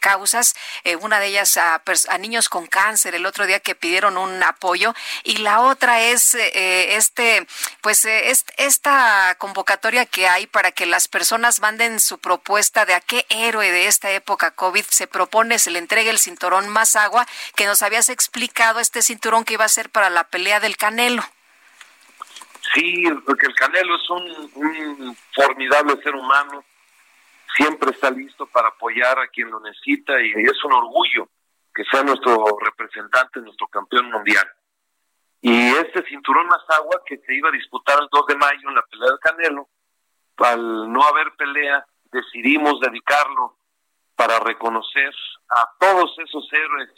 [0.00, 0.54] causas.
[1.00, 3.14] una de ellas a, a, niños con cáncer.
[3.14, 7.46] El otro día que pidieron un apoyo y la otra es este,
[7.80, 8.04] pues
[8.56, 13.70] esta convocatoria que hay para que las personas manden su propuesta de a qué héroe
[13.70, 17.82] de esta época COVID se propone se le entregue el cinturón más agua, que nos
[17.82, 21.22] habías explicado este cinturón que iba a ser para la pelea del Canelo.
[22.74, 26.64] Sí, porque el Canelo es un, formidable ser humano,
[27.56, 31.28] siempre está listo para apoyar a quien lo necesita y es un orgullo
[31.72, 34.48] que sea nuestro representante, nuestro campeón mundial.
[35.40, 38.74] Y este cinturón más agua que se iba a disputar el 2 de mayo en
[38.74, 39.68] la pelea del Canelo,
[40.38, 43.57] al no haber pelea, decidimos dedicarlo
[44.18, 45.14] para reconocer
[45.48, 46.90] a todos esos héroes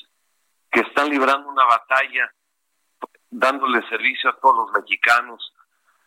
[0.72, 2.32] que están librando una batalla,
[3.28, 5.54] dándole servicio a todos los mexicanos,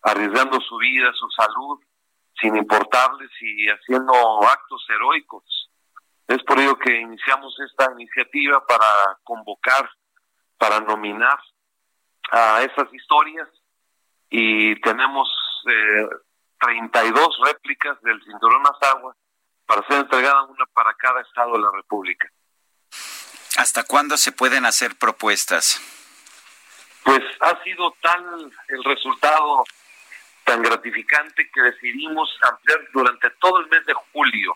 [0.02, 1.80] arriesgando su vida, su salud,
[2.42, 4.12] sin importarles y haciendo
[4.42, 5.70] actos heroicos.
[6.28, 9.88] Es por ello que iniciamos esta iniciativa para convocar,
[10.58, 11.38] para nominar
[12.32, 13.50] a esas historias
[14.32, 15.30] y tenemos
[15.70, 16.08] eh,
[16.60, 19.16] 32 réplicas del Cinturón Azagua
[19.74, 22.30] para ser entregada una para cada estado de la República.
[23.58, 25.82] ¿Hasta cuándo se pueden hacer propuestas?
[27.04, 29.64] Pues ha sido tal el resultado
[30.44, 34.56] tan gratificante que decidimos ampliar durante todo el mes de julio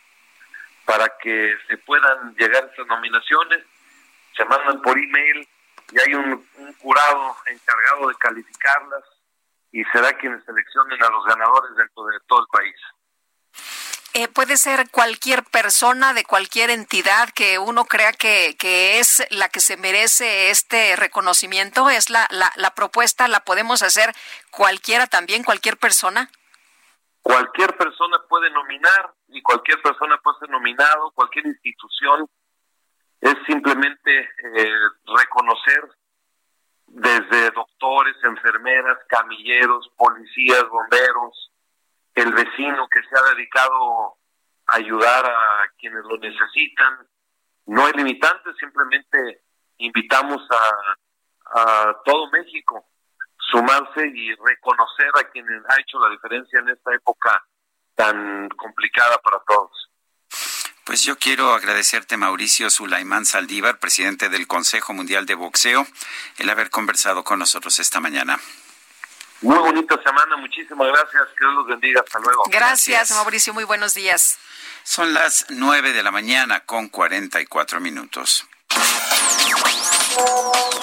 [0.86, 3.66] para que se puedan llegar esas nominaciones.
[4.36, 5.48] Se mandan por email
[5.94, 9.04] y hay un, un jurado encargado de calificarlas
[9.72, 12.76] y será quienes seleccionen a los ganadores dentro de todo el país.
[14.14, 19.50] Eh, puede ser cualquier persona de cualquier entidad que uno crea que, que es la
[19.50, 21.90] que se merece este reconocimiento.
[21.90, 24.14] ¿Es la, la, la propuesta, la podemos hacer
[24.50, 26.32] cualquiera también, cualquier persona?
[27.22, 32.28] Cualquier persona puede nominar y cualquier persona puede ser nominado, cualquier institución.
[33.20, 35.82] Es simplemente eh, reconocer
[36.88, 41.52] desde doctores, enfermeras, camilleros, policías, bomberos,
[42.18, 44.18] el vecino que se ha dedicado
[44.66, 47.08] a ayudar a quienes lo necesitan.
[47.68, 49.44] No hay limitantes, simplemente
[49.78, 52.88] invitamos a, a todo México
[53.52, 57.46] sumarse y reconocer a quienes ha hecho la diferencia en esta época
[57.96, 59.90] tan complicada para todos.
[60.86, 65.86] Pues yo quiero agradecerte, Mauricio Sulaimán Saldívar, presidente del Consejo Mundial de Boxeo,
[66.38, 68.40] el haber conversado con nosotros esta mañana.
[69.42, 72.44] Muy bonita semana, muchísimas gracias, que Dios los bendiga, hasta luego.
[72.50, 73.18] Gracias, gracias.
[73.18, 74.40] Mauricio, muy buenos días.
[74.84, 78.48] Son las nueve de la mañana con cuarenta y cuatro minutos.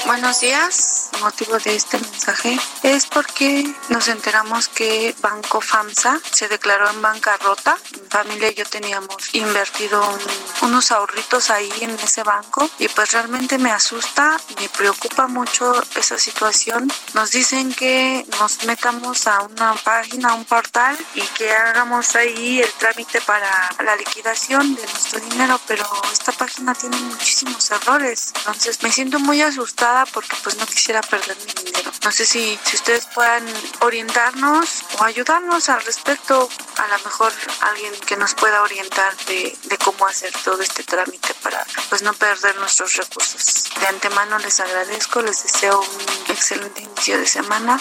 [0.06, 1.08] Buenos días.
[1.14, 7.00] El motivo de este mensaje es porque nos enteramos que Banco FAMSA se declaró en
[7.00, 7.78] bancarrota.
[7.92, 13.12] Mi familia y yo teníamos invertido un, unos ahorritos ahí en ese banco y pues
[13.12, 16.92] realmente me asusta, me preocupa mucho esa situación.
[17.14, 22.60] Nos dicen que nos metamos a una página, a un portal y que hagamos ahí
[22.60, 28.32] el trámite para la liquidación de nuestro dinero, pero esta página tiene muchísimos errores.
[28.36, 31.90] Entonces me siento muy asustada porque pues no quisiera perder mi dinero.
[32.04, 33.44] No sé si, si ustedes puedan
[33.80, 36.48] orientarnos o ayudarnos al respecto.
[36.76, 41.34] A lo mejor alguien que nos pueda orientar de, de cómo hacer todo este trámite
[41.42, 43.64] para pues no perder nuestros recursos.
[43.80, 47.80] De antemano les agradezco, les deseo un excelente inicio de semana.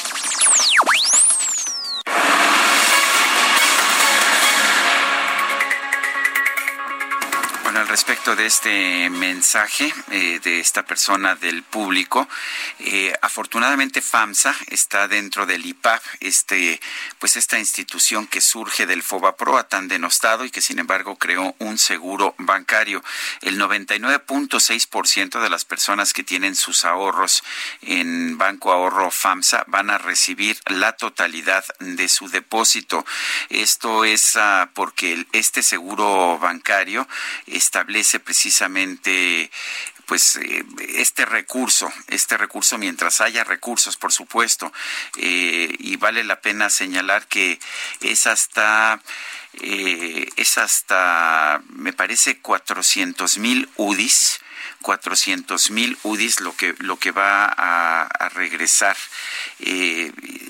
[7.87, 12.27] Respecto de este mensaje eh, de esta persona del público.
[12.79, 16.79] Eh, afortunadamente FAMSA está dentro del IPAP, este,
[17.17, 21.77] pues esta institución que surge del FOBAPROA tan denostado y que sin embargo creó un
[21.79, 23.03] seguro bancario.
[23.41, 27.43] El 99.6% de las personas que tienen sus ahorros
[27.81, 33.05] en Banco Ahorro FAMSA van a recibir la totalidad de su depósito.
[33.49, 37.07] Esto es ah, porque este seguro bancario
[37.63, 39.49] establece precisamente
[40.05, 40.65] pues eh,
[40.97, 44.71] este recurso, este recurso mientras haya recursos, por supuesto,
[45.17, 47.59] eh, y vale la pena señalar que
[48.01, 49.01] es hasta
[49.61, 54.39] eh, es hasta me parece 400 mil UDIs
[54.81, 58.97] 400 mil UDIs lo que lo que va a, regresar.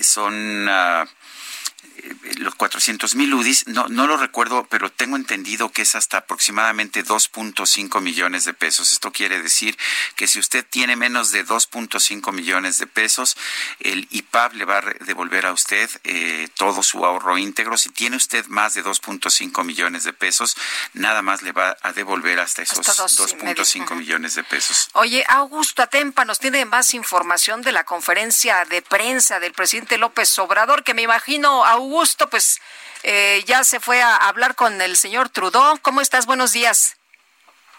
[0.01, 1.05] Son ah,
[2.37, 7.03] los 400 mil UDIs, no, no lo recuerdo, pero tengo entendido que es hasta aproximadamente
[7.03, 8.91] 2.5 millones de pesos.
[8.91, 9.77] Esto quiere decir
[10.15, 13.37] que si usted tiene menos de 2.5 millones de pesos,
[13.79, 17.77] el IPAB le va a devolver a usted eh, todo su ahorro íntegro.
[17.77, 20.57] Si tiene usted más de 2.5 millones de pesos,
[20.93, 24.89] nada más le va a devolver hasta esos 2.5 millones de pesos.
[24.93, 30.37] Oye, Augusto Atempa nos tiene más información de la conferencia de prensa del presidente López
[30.39, 32.59] Obrador, que me imagino, Augusto, gusto, pues
[33.03, 35.77] eh, ya se fue a hablar con el señor Trudeau.
[35.81, 36.25] ¿Cómo estás?
[36.25, 36.97] Buenos días.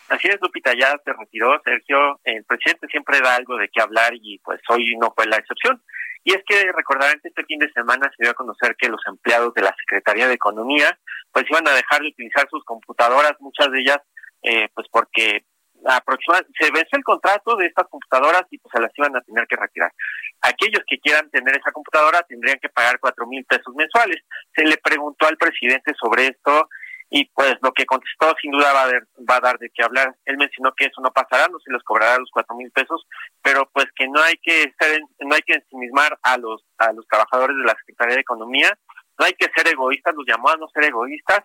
[0.08, 2.20] Así es, Lupita, ya se retiró Sergio.
[2.24, 5.82] El presidente siempre da algo de qué hablar y pues hoy no fue la excepción.
[6.22, 9.00] Y es que recordarán que este fin de semana se dio a conocer que los
[9.06, 10.98] empleados de la Secretaría de Economía
[11.32, 13.98] pues iban a dejar de utilizar sus computadoras, muchas de ellas
[14.42, 15.44] eh, pues porque
[15.84, 19.46] aproximadamente se vence el contrato de estas computadoras y pues se las iban a tener
[19.46, 19.92] que retirar.
[20.44, 24.22] Aquellos que quieran tener esa computadora tendrían que pagar cuatro mil pesos mensuales.
[24.54, 26.68] Se le preguntó al presidente sobre esto
[27.08, 30.14] y pues lo que contestó sin duda va a, dar de qué hablar.
[30.26, 33.06] Él mencionó que eso no pasará, no se les cobrará los cuatro mil pesos,
[33.40, 37.06] pero pues que no hay que ser, no hay que ensimismar a los a los
[37.08, 38.76] trabajadores de la Secretaría de Economía,
[39.18, 41.40] no hay que ser egoístas, los llamó a no ser egoístas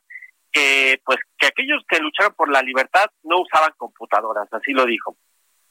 [0.51, 5.15] que pues que aquellos que lucharon por la libertad no usaban computadoras, así lo dijo.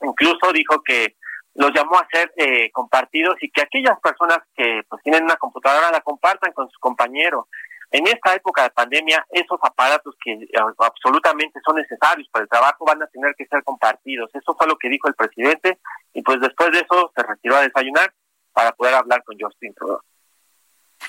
[0.00, 1.16] Incluso dijo que
[1.54, 5.90] los llamó a ser eh, compartidos y que aquellas personas que pues tienen una computadora
[5.90, 7.46] la compartan con sus compañeros.
[7.90, 12.84] En esta época de pandemia, esos aparatos que eh, absolutamente son necesarios para el trabajo
[12.84, 14.30] van a tener que ser compartidos.
[14.34, 15.78] Eso fue lo que dijo el presidente
[16.12, 18.12] y pues después de eso se retiró a desayunar
[18.52, 20.00] para poder hablar con Justin Trudeau.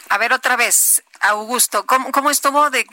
[0.10, 2.84] A ver, otra vez, Augusto, ¿cómo, cómo estuvo de,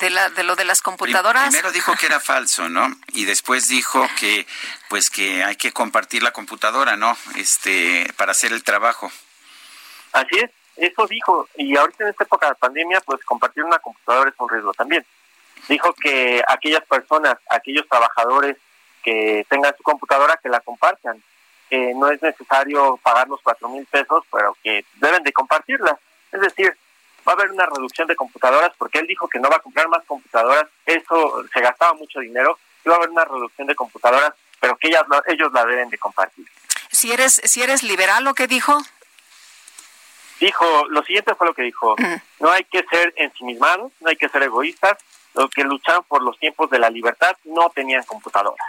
[0.00, 1.48] de, la, de lo de las computadoras?
[1.48, 2.88] Primero dijo que era falso, ¿no?
[3.12, 4.46] Y después dijo que,
[4.88, 7.16] pues, que hay que compartir la computadora, ¿no?
[7.36, 9.10] Este, para hacer el trabajo.
[10.12, 11.48] Así es, eso dijo.
[11.56, 15.06] Y ahorita en esta época de pandemia, pues, compartir una computadora es un riesgo también.
[15.68, 18.56] Dijo que aquellas personas, aquellos trabajadores
[19.04, 21.22] que tengan su computadora, que la compartan.
[21.70, 25.98] Que no es necesario pagar los cuatro mil pesos, pero que deben de compartirla
[26.34, 26.76] es decir,
[27.26, 29.88] va a haber una reducción de computadoras porque él dijo que no va a comprar
[29.88, 34.34] más computadoras, eso se gastaba mucho dinero, y va a haber una reducción de computadoras,
[34.60, 36.46] pero que ellas, ellos la deben de compartir.
[36.90, 38.78] Si eres, si eres liberal, ¿lo que dijo?
[40.40, 41.96] Dijo, lo siguiente fue lo que dijo,
[42.40, 44.98] no hay que ser ensimismados, no hay que ser egoístas,
[45.34, 48.66] los que lucharon por los tiempos de la libertad no tenían computadoras.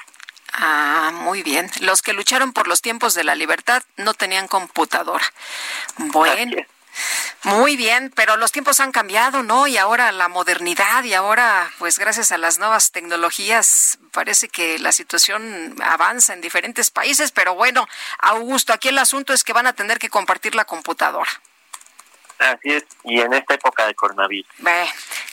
[0.53, 1.69] Ah, muy bien.
[1.81, 5.25] Los que lucharon por los tiempos de la libertad no tenían computadora.
[5.97, 6.63] Bueno.
[7.43, 9.67] Muy bien, pero los tiempos han cambiado, ¿no?
[9.67, 14.91] Y ahora la modernidad y ahora, pues gracias a las nuevas tecnologías, parece que la
[14.91, 17.87] situación avanza en diferentes países, pero bueno,
[18.19, 21.29] Augusto, aquí el asunto es que van a tener que compartir la computadora.
[22.39, 24.49] Así es, y en esta época de coronavirus.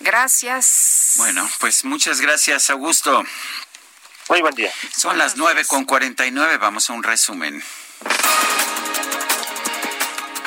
[0.01, 1.15] gracias.
[1.17, 3.25] Bueno, pues muchas gracias, Augusto.
[4.29, 4.73] Muy buen día.
[4.97, 7.63] Son las nueve con cuarenta y nueve, vamos a un resumen.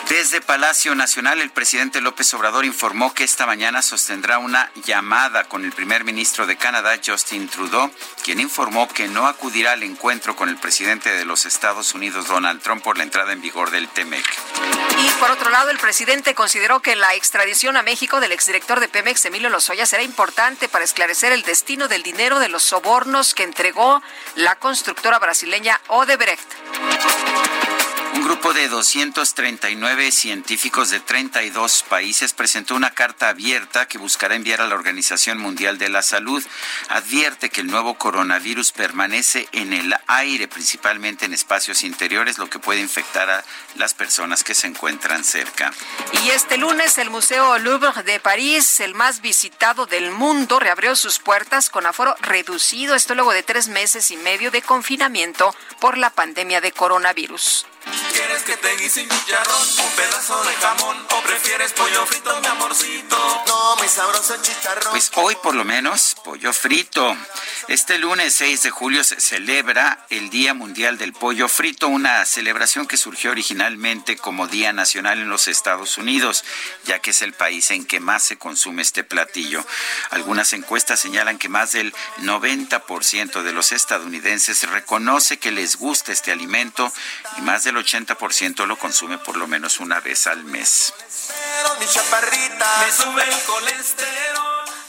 [0.09, 5.65] Desde Palacio Nacional, el presidente López Obrador informó que esta mañana sostendrá una llamada con
[5.65, 7.91] el primer ministro de Canadá, Justin Trudeau,
[8.23, 12.61] quien informó que no acudirá al encuentro con el presidente de los Estados Unidos, Donald
[12.61, 14.25] Trump, por la entrada en vigor del TEMEC.
[14.99, 18.87] Y por otro lado, el presidente consideró que la extradición a México del exdirector de
[18.87, 23.43] Pemex, Emilio Lozoya, será importante para esclarecer el destino del dinero de los sobornos que
[23.43, 24.03] entregó
[24.35, 26.53] la constructora brasileña Odebrecht.
[28.15, 34.61] Un grupo de 239 científicos de 32 países presentó una carta abierta que buscará enviar
[34.61, 36.41] a la Organización Mundial de la Salud.
[36.87, 42.57] Advierte que el nuevo coronavirus permanece en el aire, principalmente en espacios interiores, lo que
[42.57, 43.43] puede infectar a
[43.75, 45.73] las personas que se encuentran cerca.
[46.23, 51.19] Y este lunes el Museo Louvre de París, el más visitado del mundo, reabrió sus
[51.19, 56.11] puertas con aforo reducido, esto luego de tres meses y medio de confinamiento por la
[56.11, 57.65] pandemia de coronavirus.
[58.13, 62.47] ¿Quieres que te guise un chicharrón, un pedazo de jamón o prefieres pollo frito, mi
[62.47, 63.43] amorcito?
[63.47, 64.91] No, mi sabroso chicharrón.
[64.91, 67.15] Pues hoy por lo menos pollo frito.
[67.67, 72.85] Este lunes 6 de julio se celebra el Día Mundial del Pollo Frito, una celebración
[72.85, 76.43] que surgió originalmente como Día Nacional en los Estados Unidos,
[76.85, 79.65] ya que es el país en que más se consume este platillo.
[80.11, 86.31] Algunas encuestas señalan que más del 90% de los estadounidenses reconoce que les gusta este
[86.31, 86.93] alimento
[87.39, 90.93] y más del 80% lo consume por lo menos una vez al mes.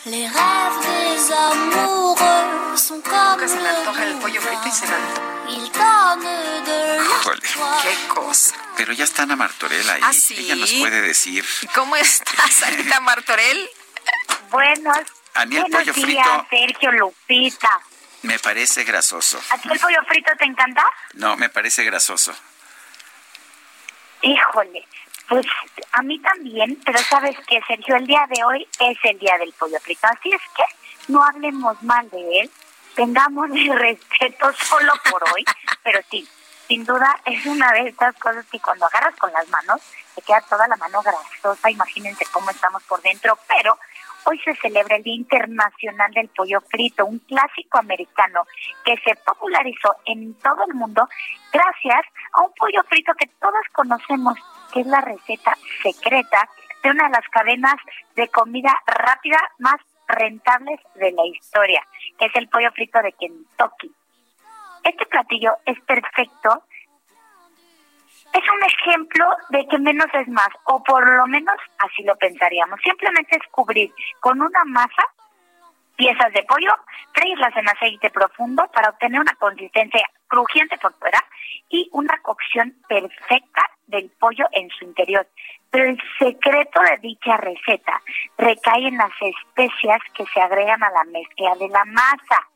[0.06, 4.86] Les rêves des amoureux sont comme se le antoja el pollo frito y se
[7.02, 7.40] Híjole.
[7.82, 8.54] Qué cosa.
[8.76, 10.00] Pero ya está Ana Martorell ahí.
[10.04, 10.34] ¿Ah, sí?
[10.38, 11.44] Ella nos puede decir.
[11.74, 13.68] ¿Cómo estás, Anita Martorell?
[14.50, 14.98] Buenos,
[15.34, 17.80] A mí el buenos pollo días, frito Sergio Lupita.
[18.22, 19.40] me parece grasoso.
[19.50, 20.84] ¿A ti el pollo frito te encanta?
[21.14, 22.32] No, me parece grasoso.
[24.22, 24.84] Híjole,
[25.28, 25.46] pues
[25.92, 29.52] a mí también, pero sabes que Sergio, el día de hoy es el día del
[29.52, 30.64] pollo frito, así es que
[31.12, 32.50] no hablemos mal de él,
[32.94, 35.44] tengamos respeto solo por hoy,
[35.82, 36.28] pero sí,
[36.68, 39.80] sin duda es una de estas cosas que cuando agarras con las manos,
[40.14, 43.78] te queda toda la mano grasosa, imagínense cómo estamos por dentro, pero
[44.26, 48.42] hoy se celebra el Día Internacional del Pollo Frito, un clásico americano
[48.84, 51.08] que se popularizó en todo el mundo
[51.52, 54.36] gracias a un pollo frito que todos conocemos,
[54.72, 56.48] que es la receta secreta
[56.82, 57.76] de una de las cadenas
[58.16, 61.82] de comida rápida más rentables de la historia,
[62.18, 63.92] que es el pollo frito de Kentucky.
[64.82, 66.64] Este platillo es perfecto
[68.36, 72.78] es un ejemplo de que menos es más, o por lo menos así lo pensaríamos.
[72.82, 73.90] Simplemente es cubrir
[74.20, 75.02] con una masa
[75.96, 76.74] piezas de pollo,
[77.14, 81.18] freírlas en aceite profundo para obtener una consistencia crujiente por fuera
[81.70, 85.26] y una cocción perfecta del pollo en su interior.
[85.70, 88.02] Pero el secreto de dicha receta
[88.36, 92.48] recae en las especias que se agregan a la mezcla de la masa.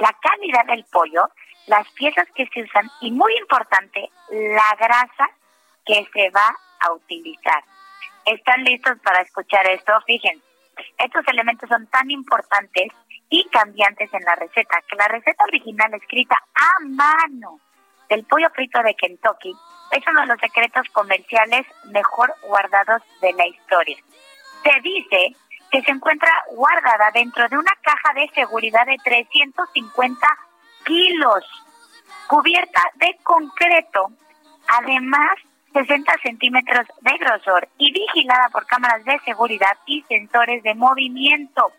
[0.00, 1.28] La calidad del pollo
[1.66, 5.30] las piezas que se usan y muy importante, la grasa
[5.84, 7.62] que se va a utilizar.
[8.24, 9.92] ¿Están listos para escuchar esto?
[10.06, 10.44] Fíjense,
[10.98, 12.88] estos elementos son tan importantes
[13.28, 17.60] y cambiantes en la receta que la receta original escrita a mano
[18.08, 19.54] del pollo frito de Kentucky
[19.92, 23.96] es uno de los secretos comerciales mejor guardados de la historia.
[24.62, 25.36] Se dice
[25.70, 30.18] que se encuentra guardada dentro de una caja de seguridad de 350
[30.90, 31.44] kilos,
[32.26, 34.10] cubierta de concreto,
[34.66, 35.38] además
[35.72, 41.72] 60 centímetros de grosor y vigilada por cámaras de seguridad y sensores de movimiento.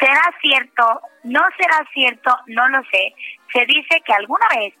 [0.00, 1.02] ¿Será cierto?
[1.24, 2.34] ¿No será cierto?
[2.46, 3.14] No lo sé.
[3.52, 4.74] Se dice que alguna vez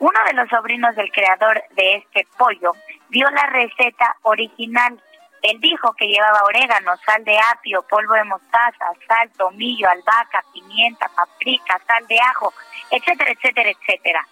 [0.00, 2.72] uno de los sobrinos del creador de este pollo
[3.10, 5.00] dio la receta original.
[5.44, 11.06] Él dijo que llevaba orégano, sal de apio, polvo de mostaza, sal, tomillo, albahaca, pimienta,
[11.14, 12.54] paprika, sal de ajo,
[12.90, 14.26] etcétera, etcétera, etcétera.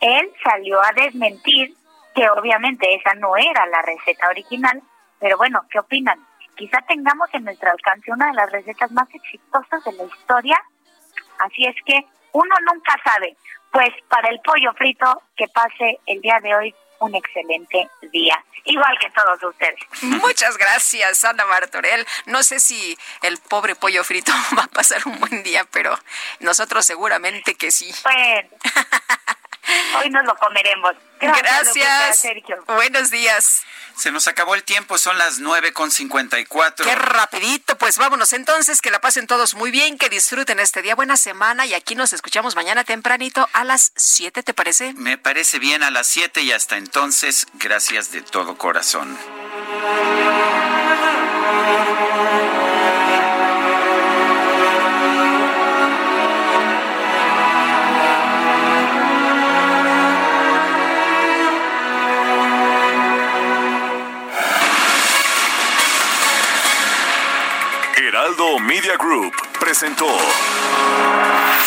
[0.00, 1.74] Él salió a desmentir
[2.14, 4.82] que obviamente esa no era la receta original,
[5.20, 6.18] pero bueno, ¿qué opinan?
[6.56, 10.58] Quizá tengamos en nuestro alcance una de las recetas más exitosas de la historia.
[11.40, 13.36] Así es que uno nunca sabe.
[13.70, 18.98] Pues para el pollo frito, que pase el día de hoy un excelente día, igual
[19.00, 19.78] que todos ustedes.
[20.02, 22.06] Muchas gracias, Ana Martorell.
[22.26, 25.98] No sé si el pobre pollo frito va a pasar un buen día, pero
[26.40, 27.90] nosotros seguramente que sí.
[28.02, 28.48] Bueno,
[29.98, 30.94] hoy nos lo comeremos.
[31.20, 31.66] Gracias.
[31.66, 32.64] Lupita, Sergio.
[32.66, 33.62] Buenos días.
[33.96, 36.84] Se nos acabó el tiempo, son las nueve con cincuenta y cuatro.
[36.84, 40.94] Qué rapidito, pues vámonos entonces, que la pasen todos muy bien, que disfruten este día,
[40.94, 44.92] buena semana y aquí nos escuchamos mañana tempranito a las 7, ¿te parece?
[44.94, 49.16] Me parece bien a las siete y hasta entonces, gracias de todo corazón.
[68.26, 70.04] Heraldo Media Group presentó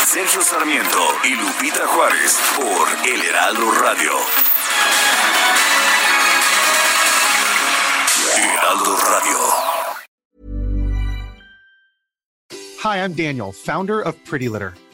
[0.06, 4.12] Sergio Sarmiento y Lupita Juárez por El Heraldo Radio.
[8.36, 9.38] Heraldo Radio.
[12.84, 14.74] Hi, I'm Daniel, founder of Pretty Litter.